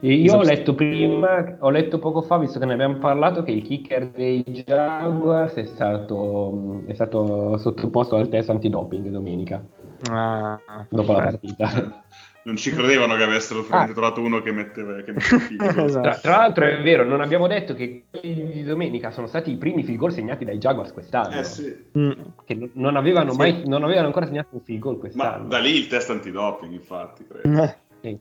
Io 0.01 0.35
ho 0.35 0.43
letto 0.43 0.75
prima, 0.75 1.57
ho 1.59 1.71
letto 1.71 1.97
poco 1.97 2.21
fa, 2.21 2.37
visto 2.37 2.59
che 2.59 2.65
ne 2.65 2.73
abbiamo 2.73 2.97
parlato, 2.97 3.41
che 3.41 3.49
il 3.49 3.63
kicker 3.63 4.09
dei 4.09 4.43
Jaguars 4.43 5.55
è 5.55 5.65
stato, 5.65 6.83
è 6.85 6.93
stato 6.93 7.57
sottoposto 7.57 8.15
al 8.15 8.29
test 8.29 8.51
antidoping 8.51 9.07
domenica. 9.09 9.65
Ah, 10.11 10.59
dopo 10.89 11.13
la 11.13 11.21
partita. 11.23 12.03
Non 12.47 12.55
ci 12.55 12.71
credevano 12.71 13.17
che 13.17 13.23
avessero 13.23 13.65
ah. 13.69 13.85
trovato 13.87 14.21
uno 14.21 14.41
che 14.41 14.53
metteva, 14.53 15.01
che 15.01 15.11
metteva 15.11 15.83
esatto. 15.83 16.01
tra, 16.01 16.15
tra, 16.15 16.37
l'altro 16.37 16.65
è 16.65 16.81
vero, 16.81 17.03
non 17.03 17.19
abbiamo 17.19 17.45
detto 17.45 17.73
che 17.73 18.05
quelli 18.09 18.49
di 18.53 18.63
domenica 18.63 19.11
sono 19.11 19.27
stati 19.27 19.51
i 19.51 19.57
primi 19.57 19.83
field 19.83 19.99
goal 19.99 20.13
segnati 20.13 20.45
dai 20.45 20.57
Jaguars 20.57 20.93
quest'anno. 20.93 21.39
Eh 21.39 21.43
sì. 21.43 21.75
Mm. 21.97 22.11
Che 22.45 22.69
non 22.73 22.95
avevano, 22.95 23.31
sì. 23.31 23.37
mai, 23.37 23.67
non 23.67 23.83
avevano 23.83 24.07
ancora 24.07 24.27
segnato 24.27 24.47
un 24.51 24.61
field 24.61 24.79
goal 24.79 24.97
quest'anno. 24.97 25.43
Ma 25.43 25.49
da 25.49 25.59
lì 25.59 25.75
il 25.75 25.87
test 25.87 26.09
antidoping, 26.09 26.71
infatti, 26.71 27.27
credo. 27.27 27.63
Eh. 27.63 27.75
Sì. 28.01 28.19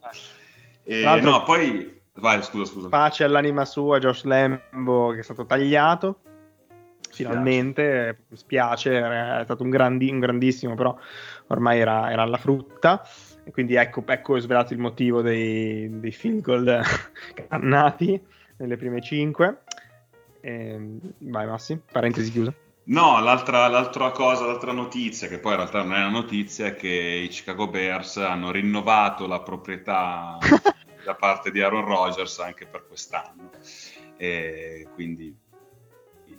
E, 0.83 1.21
no, 1.21 1.45
poi... 1.45 1.95
Vai, 2.15 2.43
scusa, 2.43 2.65
scusa. 2.65 2.89
Pace 2.89 3.23
all'anima 3.23 3.65
sua, 3.65 3.99
Josh 4.01 4.25
Lambo, 4.25 5.11
che 5.11 5.21
è 5.21 5.23
stato 5.23 5.47
tagliato 5.47 6.21
finalmente, 7.17 8.25
spiace, 8.35 8.99
è 8.99 9.45
stato 9.45 9.63
un, 9.63 9.71
grandi, 9.71 10.11
un 10.11 10.19
grandissimo, 10.19 10.75
però 10.75 10.97
ormai 11.47 11.81
era, 11.81 12.11
era 12.11 12.23
alla 12.23 12.37
frutta. 12.37 13.03
E 13.47 13.53
quindi 13.53 13.77
ecco, 13.77 14.03
ecco 14.05 14.41
svelato 14.41 14.73
il 14.73 14.81
motivo 14.81 15.23
dei, 15.23 16.01
dei 16.01 16.11
field 16.11 16.41
goal 16.41 16.83
cannati 17.49 18.21
nelle 18.57 18.77
prime 18.77 19.01
5. 19.01 19.59
E, 20.41 20.99
vai 21.19 21.47
Massi, 21.47 21.81
parentesi 21.93 22.33
chiusa. 22.33 22.53
No, 22.87 23.21
l'altra, 23.21 23.69
l'altra, 23.69 24.11
cosa, 24.11 24.47
l'altra 24.47 24.73
notizia, 24.73 25.29
che 25.29 25.39
poi 25.39 25.53
in 25.53 25.59
realtà 25.59 25.83
non 25.83 25.95
è 25.95 25.99
una 25.99 26.09
notizia, 26.09 26.67
è 26.67 26.75
che 26.75 26.89
i 26.89 27.29
Chicago 27.29 27.69
Bears 27.69 28.17
hanno 28.17 28.51
rinnovato 28.51 29.29
la 29.29 29.41
proprietà 29.41 30.39
da 31.05 31.15
parte 31.15 31.53
di 31.53 31.61
Aaron 31.61 31.85
Rodgers 31.85 32.41
anche 32.41 32.67
per 32.67 32.85
quest'anno. 32.89 33.51
E 34.17 34.89
quindi, 34.93 35.33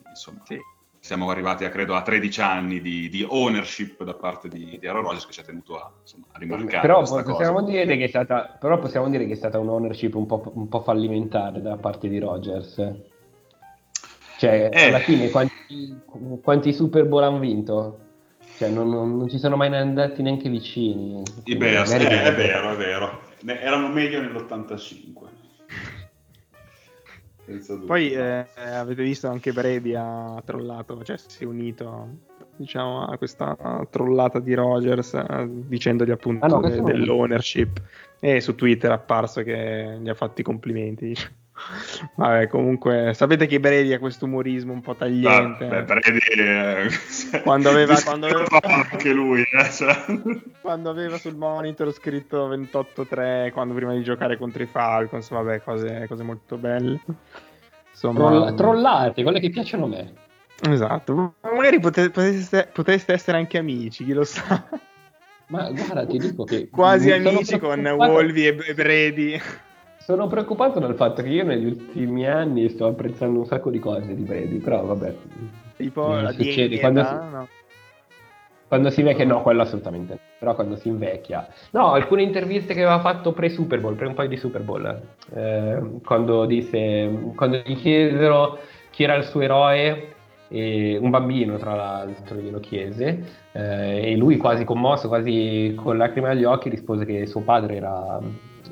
insomma, 0.10 0.41
sì 0.45 0.60
siamo 1.08 1.30
arrivati 1.30 1.64
a, 1.64 1.70
credo, 1.70 1.95
a 1.95 2.01
13 2.01 2.41
anni 2.41 2.82
di, 2.82 3.08
di 3.08 3.26
ownership 3.26 4.03
da 4.03 4.14
parte 4.14 4.49
di, 4.49 4.78
di 4.78 4.88
Aaron 4.88 5.03
Rodgers 5.03 5.26
che 5.26 5.32
ci 5.32 5.39
ha 5.39 5.43
tenuto 5.43 5.78
a, 5.78 5.89
insomma, 6.01 6.26
a 6.34 6.38
rimarcare 6.38 6.82
però 6.82 7.01
possiamo, 7.01 7.64
dire 7.64 7.95
che 7.95 8.03
è 8.03 8.08
stata, 8.08 8.58
però 8.60 8.78
possiamo 8.78 9.10
dire 9.10 9.26
che 9.26 9.32
è 9.32 9.36
stata 9.38 9.58
un 9.58 9.70
ownership 9.70 10.14
un 10.16 10.26
po', 10.26 10.51
un 10.53 10.68
po 10.68 10.82
fallimentare 10.82 11.62
da 11.62 11.78
parte 11.78 12.10
di 12.10 12.20
Rodgers. 12.20 12.76
Cioè, 14.38 14.70
eh. 14.74 14.88
alla 14.88 14.99
fine 14.99 15.30
quanti, 15.30 15.97
quanti 16.43 16.74
Super 16.74 17.05
Bowl 17.05 17.24
hanno 17.24 17.39
vinto? 17.39 17.99
Cioè, 18.58 18.70
non, 18.70 18.89
non, 18.89 19.18
non, 19.18 19.30
ci 19.30 19.38
sono 19.38 19.55
mai 19.55 19.74
andati 19.74 20.22
neanche 20.22 20.49
vicini. 20.49 21.24
I 21.45 21.55
Bears, 21.55 21.93
eh, 21.93 21.99
è 21.99 22.36
vero, 22.36 22.72
è 22.72 22.76
vero. 22.76 23.22
erano 23.45 23.88
meglio 23.88 24.20
nell'85. 24.20 25.47
Poi 27.86 28.12
eh, 28.12 28.45
avete 28.56 29.04
visto 29.04 29.28
anche 29.28 29.54
Brady 29.54 29.93
ha 29.95 30.41
trollato, 30.45 31.04
cioè 31.04 31.18
si 31.18 31.43
è 31.43 31.48
unito 31.48 32.10
diciamo, 32.58 33.06
a 33.06 33.18
questa 33.18 33.56
trollata 33.89 34.39
di 34.39 34.54
Rogers 34.54 35.14
eh, 35.14 35.48
dicendogli 35.50 36.12
appunto 36.12 36.45
ah, 36.45 36.48
no, 36.50 36.62
de- 36.62 36.82
dell'ownership. 36.82 37.82
E 38.20 38.41
su 38.41 38.56
Twitter 38.56 38.91
è 38.91 38.93
apparso 38.93 39.43
che 39.43 39.98
gli 40.02 40.10
ha 40.10 40.14
fatti 40.14 40.41
i 40.41 40.43
complimenti. 40.43 41.16
Vabbè, 42.16 42.47
comunque, 42.47 43.14
sapete 43.14 43.47
che 43.47 43.60
Brady 43.60 43.93
ha 43.93 43.99
questo 43.99 44.26
umorismo 44.26 44.74
un 44.74 44.82
po' 44.82 44.95
tagliente. 44.95 45.66
Ah, 45.66 45.82
beh, 45.82 45.84
Brady 45.84 46.20
eh, 46.38 47.41
quando 47.41 47.70
aveva, 47.70 47.99
quando 48.01 48.28
aveva 48.28 48.47
anche 48.62 49.12
lui, 49.12 49.41
eh, 49.41 49.70
cioè. 49.72 49.95
quando 50.62 50.89
aveva 50.89 51.18
sul 51.18 51.36
monitor 51.36 51.91
scritto 51.91 52.47
28-3, 52.49 53.51
quando 53.51 53.74
prima 53.74 53.93
di 53.93 54.03
giocare 54.03 54.38
contro 54.38 54.64
i 54.64 54.68
Falcons, 54.68 55.30
vabbè, 55.30 55.62
cose, 55.64 56.05
cose 56.08 56.24
molto 56.24 56.58
belle. 56.58 56.99
Insomma, 57.91 58.20
Troll- 58.20 58.55
trollate, 58.55 59.24
quelle 59.24 59.39
che 59.39 59.49
piacciono 59.49 59.86
a 59.86 59.88
me. 59.88 60.14
Esatto, 60.70 61.36
magari 61.41 61.80
pote- 61.80 62.10
poteste, 62.10 62.70
poteste 62.72 63.14
essere 63.14 63.38
anche 63.38 63.58
amici, 63.58 64.03
chi 64.03 64.14
lo 64.14 64.24
sa. 64.24 64.68
Ma 65.49 65.70
guarda, 65.72 66.05
ti 66.05 66.18
dico 66.18 66.43
che... 66.43 66.68
Quasi 66.70 67.10
amici 67.12 67.58
con 67.58 67.80
Wolvi 67.80 68.47
e 68.47 68.74
Brady. 68.74 69.39
Sono 70.08 70.28
preoccupato 70.28 70.80
dal 70.80 70.95
fatto 70.95 71.22
che 71.22 71.28
io 71.28 71.43
negli 71.43 71.66
ultimi 71.66 72.26
anni 72.26 72.70
sto 72.70 72.86
apprezzando 72.86 73.39
un 73.39 73.45
sacco 73.45 73.70
di 73.70 73.80
cose 73.80 74.16
di 74.16 74.24
Brady, 74.24 74.60
però 74.60 74.86
vabbè. 74.86 75.14
Tipo 75.76 76.14
la 76.16 76.32
succede 76.32 76.80
quando 76.80 77.03
si... 77.03 77.14
no. 77.14 77.47
Quando 78.70 78.89
si 78.89 79.01
invecchia, 79.01 79.26
no, 79.26 79.41
quello 79.41 79.64
assolutamente. 79.64 80.18
Però 80.39 80.55
quando 80.55 80.78
si 80.78 80.88
invecchia. 80.88 81.45
No, 81.72 81.91
alcune 81.91 82.22
interviste 82.22 82.74
che 82.74 82.84
aveva 82.84 83.01
fatto 83.01 83.34
pre-Super 83.34 83.82
Bowl, 83.82 83.95
pre 83.95 84.08
un 84.08 84.14
paio 84.14 84.30
di 84.30 84.38
Super 84.38 84.62
Bowl, 84.62 85.01
eh, 85.34 85.82
quando 86.05 86.45
disse, 86.45 87.34
quando 87.36 87.58
gli 87.66 87.76
chiesero 87.76 88.60
chi 88.91 89.03
era 89.03 89.16
il 89.16 89.26
suo 89.26 89.41
eroe, 89.41 90.16
un 90.47 91.10
bambino 91.10 91.58
tra 91.58 91.76
l'altro 91.76 92.38
glielo 92.38 92.62
chiese, 92.62 93.49
eh, 93.51 94.12
e 94.14 94.16
lui 94.16 94.38
quasi 94.38 94.64
commosso, 94.64 95.10
quasi 95.10 95.74
con 95.76 95.97
lacrime 95.97 96.30
agli 96.30 96.45
occhi, 96.45 96.70
rispose 96.70 97.03
che 97.03 97.26
suo 97.26 97.41
padre 97.41 97.76
era 97.76 98.22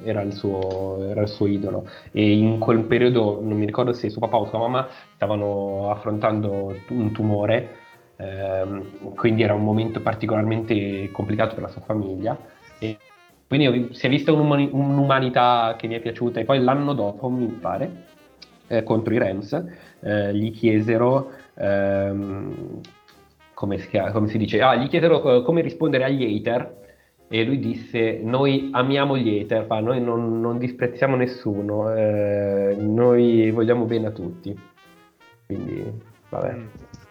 era 0.04 0.22
il, 0.22 0.34
suo, 0.34 1.04
era 1.10 1.22
il 1.22 1.28
suo 1.28 1.48
idolo. 1.48 1.88
E 2.12 2.38
in 2.38 2.60
quel 2.60 2.84
periodo 2.84 3.40
non 3.42 3.58
mi 3.58 3.66
ricordo 3.66 3.94
se 3.94 4.10
suo 4.10 4.22
papà 4.22 4.38
o 4.38 4.48
sua 4.48 4.60
mamma 4.60 4.88
stavano 5.16 5.92
affrontando 5.92 6.76
un 6.90 7.12
tumore 7.12 7.78
ehm, 8.18 9.16
quindi 9.16 9.44
era 9.44 9.54
un 9.54 9.64
momento 9.64 10.02
particolarmente 10.02 11.10
complicato 11.12 11.54
per 11.56 11.64
la 11.64 11.70
sua 11.70 11.82
famiglia. 11.82 12.38
E 12.80 12.98
quindi 13.48 13.94
si 13.94 14.06
è 14.06 14.10
vista 14.10 14.32
un'umani- 14.32 14.70
un'umanità 14.72 15.76
che 15.78 15.88
mi 15.88 15.96
è 15.96 16.00
piaciuta. 16.00 16.40
E 16.40 16.46
poi 16.46 16.60
l'anno 16.60 16.94
dopo 16.94 17.30
mi 17.30 17.48
pare 17.48 18.14
eh, 18.68 18.84
contro 18.84 19.14
i 19.14 19.18
Rams 19.18 19.64
eh, 20.02 20.34
gli 20.34 20.52
chiesero 20.52 21.32
ehm, 21.56 22.82
come, 23.54 23.78
si 23.78 23.90
come 24.12 24.28
si 24.28 24.38
dice? 24.38 24.62
Ah, 24.62 24.76
gli 24.76 24.88
chiesero 24.88 25.42
come 25.44 25.62
rispondere 25.62 26.04
agli 26.04 26.24
hater 26.24 26.85
e 27.28 27.44
lui 27.44 27.60
disse 27.60 28.20
noi 28.22 28.70
amiamo 28.72 29.18
gli 29.18 29.40
hater, 29.40 29.66
noi 29.82 30.02
non, 30.02 30.40
non 30.40 30.58
disprezziamo 30.58 31.16
nessuno, 31.16 31.94
eh, 31.94 32.76
noi 32.80 33.50
vogliamo 33.52 33.86
bene 33.86 34.08
a 34.08 34.12
tutti. 34.12 34.58
Quindi, 35.46 35.92
vabbè. 36.30 36.54
Mm, 36.54 36.66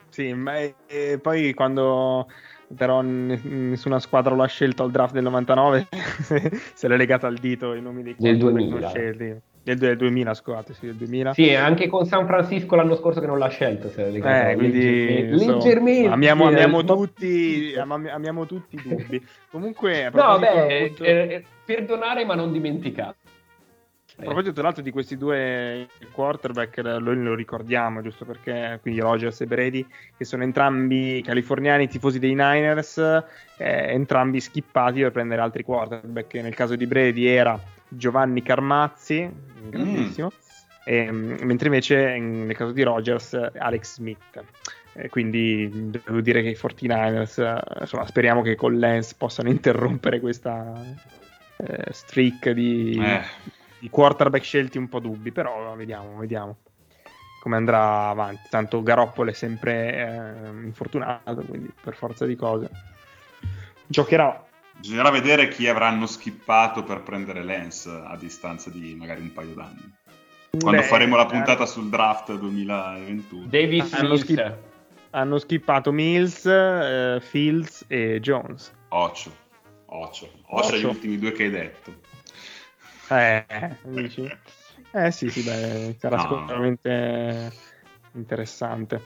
sì, 0.08 0.32
ma 0.32 0.58
e 0.58 1.18
poi 1.20 1.52
quando 1.54 2.28
però 2.76 3.02
nessuna 3.02 3.98
squadra 3.98 4.34
lo 4.34 4.42
ha 4.42 4.46
scelto 4.46 4.82
al 4.82 4.90
draft 4.90 5.14
del 5.14 5.24
99, 5.24 5.88
se 6.74 6.88
l'è 6.88 6.96
legato 6.96 7.26
al 7.26 7.36
dito 7.36 7.74
i 7.74 7.80
nomi 7.80 8.02
dei 8.02 8.16
del 8.18 8.38
2000. 8.38 8.88
Scelti. 8.88 9.40
Del, 9.64 9.78
del 9.78 9.96
2000, 9.96 10.34
scusate, 10.34 10.74
sì, 10.74 10.84
del 10.84 10.96
2000. 10.96 11.32
Sì, 11.32 11.54
anche 11.54 11.88
con 11.88 12.04
San 12.04 12.26
Francisco 12.26 12.76
l'anno 12.76 12.96
scorso 12.96 13.20
che 13.20 13.26
non 13.26 13.38
l'ha 13.38 13.48
scelto. 13.48 13.88
Se 13.88 14.06
eh, 14.08 14.54
quindi, 14.56 15.30
leggermente. 15.30 16.08
Amiamo, 16.08 16.48
amiamo, 16.48 16.84
tutti, 16.84 17.74
amiamo 17.74 18.44
tutti 18.44 18.76
i 18.76 18.82
dubbi. 18.84 19.26
Comunque, 19.50 20.10
no, 20.12 20.38
beh, 20.38 20.82
appunto... 20.82 21.02
eh, 21.02 21.44
perdonare 21.64 22.26
ma 22.26 22.34
non 22.34 22.52
dimenticare. 22.52 23.14
A 24.16 24.22
proposito 24.22 24.52
tra 24.52 24.64
l'altro 24.64 24.82
di 24.82 24.92
questi 24.92 25.16
due 25.16 25.88
quarterback, 26.12 26.78
noi 26.78 27.20
lo 27.22 27.34
ricordiamo 27.34 28.00
giusto 28.00 28.24
perché, 28.24 28.78
quindi 28.82 29.00
Rogers 29.00 29.40
e 29.40 29.46
Brady, 29.46 29.84
che 30.16 30.24
sono 30.24 30.44
entrambi 30.44 31.20
californiani 31.24 31.88
tifosi 31.88 32.20
dei 32.20 32.34
Niners, 32.34 32.98
eh, 32.98 33.92
entrambi 33.92 34.40
skippati 34.40 35.00
per 35.00 35.10
prendere 35.10 35.40
altri 35.40 35.64
quarterback. 35.64 36.34
Nel 36.34 36.54
caso 36.54 36.76
di 36.76 36.86
Brady 36.86 37.24
era 37.24 37.58
Giovanni 37.88 38.42
Carmazzi, 38.42 39.30
grandissimo, 39.68 40.30
mm. 40.30 40.82
e, 40.84 41.10
mentre 41.10 41.68
invece 41.68 42.18
nel 42.18 42.56
caso 42.56 42.72
di 42.72 42.82
Rogers 42.82 43.34
Alex 43.56 43.94
Smith. 43.94 44.44
Eh, 44.96 45.08
quindi 45.08 45.90
devo 45.90 46.20
dire 46.20 46.42
che 46.42 46.50
i 46.50 46.58
49ers, 46.60 47.80
insomma, 47.80 48.06
speriamo 48.06 48.42
che 48.42 48.54
con 48.54 48.78
Lance 48.78 49.14
possano 49.18 49.48
interrompere 49.48 50.20
questa 50.20 50.80
eh, 51.56 51.86
streak 51.90 52.50
di... 52.50 53.00
Eh 53.02 53.62
i 53.84 53.90
quarterback 53.90 54.42
scelti 54.42 54.78
un 54.78 54.88
po' 54.88 54.98
dubbi, 54.98 55.30
però 55.30 55.74
vediamo, 55.76 56.16
vediamo 56.16 56.56
come 57.40 57.56
andrà 57.56 58.08
avanti. 58.08 58.48
Tanto 58.48 58.82
Garoppolo 58.82 59.30
è 59.30 59.34
sempre 59.34 59.94
eh, 59.94 60.64
infortunato, 60.64 61.42
quindi 61.42 61.70
per 61.82 61.94
forza 61.94 62.24
di 62.24 62.34
cose 62.34 62.70
giocherà. 63.86 64.42
Bisognerà 64.76 65.10
vedere 65.10 65.48
chi 65.48 65.66
avranno 65.66 66.06
skippato 66.06 66.82
per 66.82 67.02
prendere 67.02 67.42
Lens 67.42 67.86
a 67.86 68.16
distanza 68.16 68.70
di 68.70 68.94
magari 68.94 69.20
un 69.22 69.32
paio 69.32 69.54
d'anni. 69.54 69.92
Quando 70.60 70.82
Beh, 70.82 70.86
faremo 70.86 71.16
la 71.16 71.26
puntata 71.26 71.64
eh, 71.64 71.66
sul 71.66 71.88
draft 71.88 72.34
2021. 72.36 73.46
Davis 73.46 73.92
hanno, 73.92 74.16
skip- 74.16 74.56
hanno 75.10 75.38
skippato 75.38 75.90
Mills, 75.90 76.46
eh, 76.46 77.18
Fields 77.20 77.84
e 77.88 78.20
Jones. 78.20 78.72
Occhio, 78.88 79.32
occhio, 79.86 80.28
occhio 80.46 80.74
agli 80.74 80.84
ultimi 80.84 81.18
due 81.18 81.32
che 81.32 81.44
hai 81.44 81.50
detto. 81.50 81.94
Eh, 83.08 83.44
dici? 83.82 84.30
Eh 84.92 85.10
sì, 85.10 85.28
sì, 85.28 85.42
beh, 85.42 85.96
sarà 85.98 86.16
no. 86.16 86.22
sicuramente 86.22 87.52
interessante. 88.12 89.02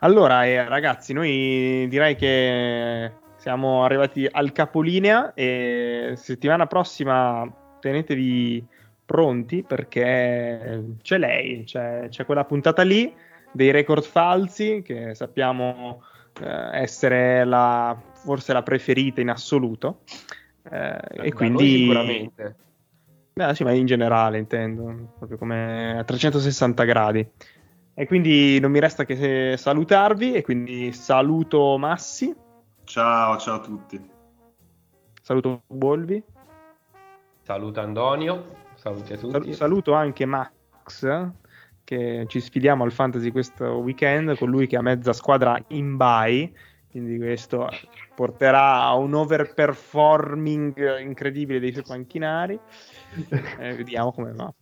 Allora, 0.00 0.46
eh, 0.46 0.66
ragazzi, 0.66 1.12
noi 1.12 1.86
direi 1.88 2.16
che 2.16 3.12
siamo 3.44 3.84
arrivati 3.84 4.26
al 4.30 4.52
capolinea 4.52 5.34
e 5.34 6.14
settimana 6.16 6.66
prossima 6.66 7.46
tenetevi 7.78 8.66
pronti 9.04 9.62
perché 9.62 10.94
c'è 11.02 11.18
lei, 11.18 11.64
c'è, 11.64 12.06
c'è 12.08 12.24
quella 12.24 12.46
puntata 12.46 12.80
lì 12.80 13.14
dei 13.52 13.70
record 13.70 14.02
falsi 14.02 14.80
che 14.82 15.14
sappiamo 15.14 16.02
eh, 16.40 16.80
essere 16.80 17.44
la, 17.44 17.94
forse 18.14 18.54
la 18.54 18.62
preferita 18.62 19.20
in 19.20 19.28
assoluto 19.28 20.00
Eh, 20.70 21.26
e 21.26 21.32
quindi... 21.34 21.80
Sicuramente. 21.80 22.56
Beh, 23.34 23.54
sì, 23.54 23.62
ma 23.62 23.72
in 23.72 23.84
generale 23.84 24.38
intendo, 24.38 25.12
proprio 25.18 25.36
come 25.36 25.98
a 25.98 26.02
360 26.04 26.84
gradi. 26.84 27.28
E 27.92 28.06
quindi 28.06 28.58
non 28.58 28.70
mi 28.70 28.80
resta 28.80 29.04
che 29.04 29.56
salutarvi 29.58 30.32
e 30.32 30.40
quindi 30.40 30.92
saluto 30.92 31.76
Massi. 31.76 32.34
Ciao, 32.84 33.36
ciao 33.38 33.56
a 33.56 33.60
tutti. 33.60 34.10
Saluto 35.20 35.62
Bolvi. 35.66 36.22
Saluto 37.42 37.80
Antonio. 37.80 38.62
Saluti 38.74 39.12
a 39.14 39.16
tutti. 39.16 39.54
Saluto 39.54 39.94
anche 39.94 40.26
Max, 40.26 41.30
che 41.82 42.24
ci 42.28 42.40
sfidiamo 42.40 42.84
al 42.84 42.92
fantasy 42.92 43.30
questo 43.30 43.64
weekend, 43.78 44.36
con 44.36 44.50
lui 44.50 44.66
che 44.66 44.76
ha 44.76 44.82
mezza 44.82 45.12
squadra 45.12 45.58
in 45.68 45.96
bye, 45.96 46.52
quindi 46.90 47.16
questo 47.18 47.68
porterà 48.14 48.82
a 48.82 48.94
un 48.94 49.14
overperforming 49.14 51.00
incredibile 51.00 51.60
dei 51.60 51.72
suoi 51.72 51.84
panchinari. 51.84 52.58
Eh, 53.58 53.76
vediamo 53.76 54.12
come 54.12 54.32
va. 54.32 54.52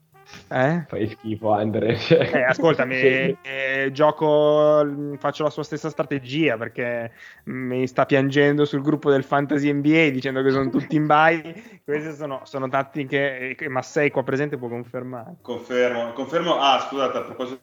Eh? 0.49 0.85
Fai 0.87 1.09
schifo, 1.09 1.53
Andre. 1.53 1.99
Eh, 2.09 2.43
ascoltami, 2.43 3.37
eh, 3.43 3.91
gioco, 3.93 4.87
faccio 5.19 5.43
la 5.43 5.51
sua 5.51 5.63
stessa 5.63 5.91
strategia 5.91 6.57
perché 6.57 7.13
mi 7.45 7.87
sta 7.87 8.07
piangendo 8.07 8.65
sul 8.65 8.83
gruppo 8.83 9.11
del 9.11 9.25
Fantasy 9.25 9.73
NBA 9.73 10.11
dicendo 10.11 10.43
che 10.43 10.51
sono 10.51 10.71
tutti 10.71 10.97
in 10.97 11.07
bye. 11.07 11.81
Queste 11.85 12.15
sono, 12.15 12.41
sono 12.45 12.69
tattiche 12.69 13.55
che 13.57 13.69
Massei 13.69 14.11
qua 14.11 14.23
presente 14.23 14.57
può 14.57 14.69
confermare. 14.69 15.37
Confermo, 15.43 16.13
confermo. 16.13 16.59
Ah, 16.59 16.81
scusate, 16.81 17.19
a 17.19 17.23
proposito 17.23 17.61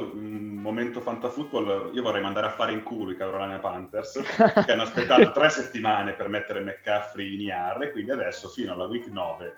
un 0.00 0.58
momento 0.60 1.00
fantafootball, 1.00 1.90
io 1.92 2.02
vorrei 2.02 2.22
mandare 2.22 2.46
a 2.46 2.50
fare 2.50 2.72
in 2.72 2.82
culo 2.82 3.10
i 3.10 3.16
Carolina 3.16 3.58
Panthers 3.58 4.20
che 4.64 4.72
hanno 4.72 4.82
aspettato 4.82 5.32
tre 5.32 5.50
settimane 5.50 6.12
per 6.12 6.28
mettere 6.28 6.60
McCaffrey 6.60 7.34
in 7.34 7.40
IR, 7.40 7.90
quindi 7.92 8.10
adesso 8.10 8.48
fino 8.48 8.72
alla 8.72 8.84
week 8.84 9.06
9 9.06 9.56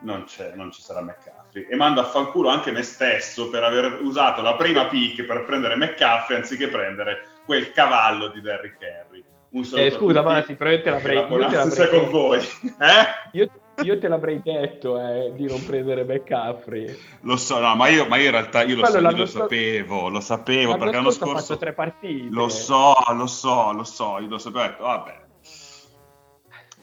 non, 0.00 0.24
non, 0.54 0.70
ci 0.70 0.82
sarà 0.82 1.00
McCaffrey. 1.00 1.37
E 1.52 1.74
mando 1.76 2.00
a 2.00 2.04
fanculo 2.04 2.48
anche 2.48 2.70
me 2.70 2.82
stesso 2.82 3.48
per 3.48 3.64
aver 3.64 4.00
usato 4.02 4.42
la 4.42 4.54
prima 4.54 4.86
pick 4.86 5.24
per 5.24 5.44
prendere 5.44 5.76
McCaffrey 5.76 6.38
anziché 6.38 6.68
prendere 6.68 7.26
quel 7.44 7.72
cavallo 7.72 8.28
di 8.28 8.40
Derrick 8.40 8.82
Henry. 8.82 9.24
Eh, 9.50 9.90
scusa, 9.90 10.20
Masi, 10.20 10.54
però 10.56 10.70
io 10.70 10.82
te 10.82 10.90
l'avrei, 10.90 11.16
io 11.16 11.46
te 11.48 11.56
l'avrei 11.56 11.88
con 11.88 12.10
voi. 12.10 12.38
Eh? 12.38 13.30
Io, 13.32 13.48
io, 13.82 13.98
te 13.98 14.08
l'avrei 14.08 14.40
detto 14.42 14.98
eh, 14.98 15.32
di 15.34 15.46
non 15.46 15.64
prendere 15.64 16.04
McCaffrey. 16.04 16.96
Lo 17.20 17.36
so, 17.36 17.58
no, 17.60 17.74
ma 17.76 17.88
io, 17.88 18.06
ma 18.06 18.16
io 18.16 18.26
in 18.26 18.30
realtà 18.32 18.62
io 18.64 18.76
lo, 18.76 18.84
so, 18.86 18.98
io 18.98 19.16
lo 19.16 19.26
sapevo, 19.26 20.08
lo 20.08 20.20
sapevo 20.20 20.76
perché 20.76 20.96
l'anno 20.96 21.10
scorso... 21.10 21.34
ho 21.34 21.38
fatto 21.38 21.56
tre 21.58 21.72
partite. 21.72 22.28
Lo 22.30 22.48
so, 22.48 22.94
lo 23.12 23.26
so, 23.26 23.72
lo 23.72 23.84
so, 23.84 24.18
io 24.18 24.28
lo 24.28 24.38
sapevo, 24.38 24.82
vabbè, 24.84 25.20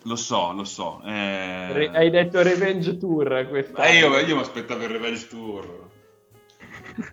lo 0.05 0.15
so, 0.15 0.51
lo 0.53 0.63
so. 0.63 1.01
Eh... 1.03 1.73
Re- 1.73 1.91
hai 1.93 2.09
detto 2.09 2.41
Revenge 2.41 2.97
Tour 2.97 3.47
questa. 3.49 3.83
Eh, 3.85 3.97
io, 3.97 4.17
io 4.17 4.35
mi 4.35 4.41
aspettavo 4.41 4.83
il 4.83 4.89
Revenge 4.89 5.27
Tour. 5.27 5.83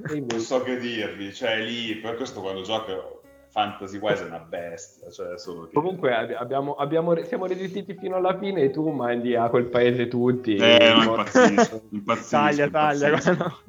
non 0.09 0.41
so 0.41 0.63
che 0.63 0.77
dirvi, 0.77 1.33
cioè 1.33 1.59
lì, 1.61 1.97
per 1.97 2.17
questo 2.17 2.41
quando 2.41 2.63
gioco 2.63 3.23
fantasy 3.49 3.99
wise 3.99 4.25
è 4.25 4.27
una 4.27 4.41
bestia. 4.41 5.11
Cioè, 5.11 5.35
che... 5.37 5.73
Comunque 5.73 6.35
abbiamo, 6.35 6.75
abbiamo, 6.75 7.15
siamo 7.25 7.47
resistiti 7.47 7.95
fino 7.95 8.17
alla 8.17 8.37
fine 8.39 8.63
e 8.63 8.71
tu 8.71 8.89
mandi 8.91 9.35
a 9.35 9.49
quel 9.49 9.67
paese 9.67 10.09
tutti. 10.09 10.57
Eh, 10.57 10.93
no, 10.95 11.03
impazzisco, 11.03 11.83
impazzisco. 11.91 12.37
Taglia, 12.37 12.69
taglia. 12.69 13.09
No, 13.09 13.19
no, 13.33 13.61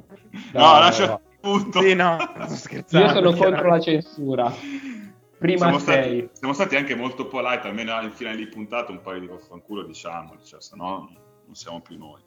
no 0.51 0.79
lascia 0.79 1.19
tutto. 1.39 1.81
Sì, 1.81 1.93
no, 1.93 2.17
Io 2.89 3.09
sono 3.09 3.33
contro 3.33 3.67
la 3.69 3.79
censura. 3.79 4.53
Prima 5.43 5.57
siamo 5.57 5.77
stati, 5.77 6.29
siamo 6.31 6.53
stati, 6.53 6.77
anche 6.77 6.95
molto 6.95 7.27
polite, 7.27 7.67
almeno 7.67 8.01
in 8.01 8.13
finale 8.13 8.37
di 8.37 8.47
puntata 8.47 8.93
un 8.93 9.01
paio 9.01 9.19
di 9.19 9.27
vaffanculo 9.27 9.83
diciamo, 9.83 10.41
cioè, 10.41 10.61
se 10.61 10.73
no 10.77 11.11
non 11.45 11.53
siamo 11.53 11.81
più 11.81 11.97
noi. 11.97 12.21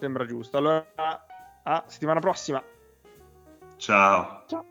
Sembra 0.00 0.26
giusto. 0.26 0.56
Allora, 0.56 0.84
a 1.62 1.84
settimana 1.86 2.18
prossima. 2.18 2.60
Ciao. 3.76 4.42
Ciao. 4.48 4.64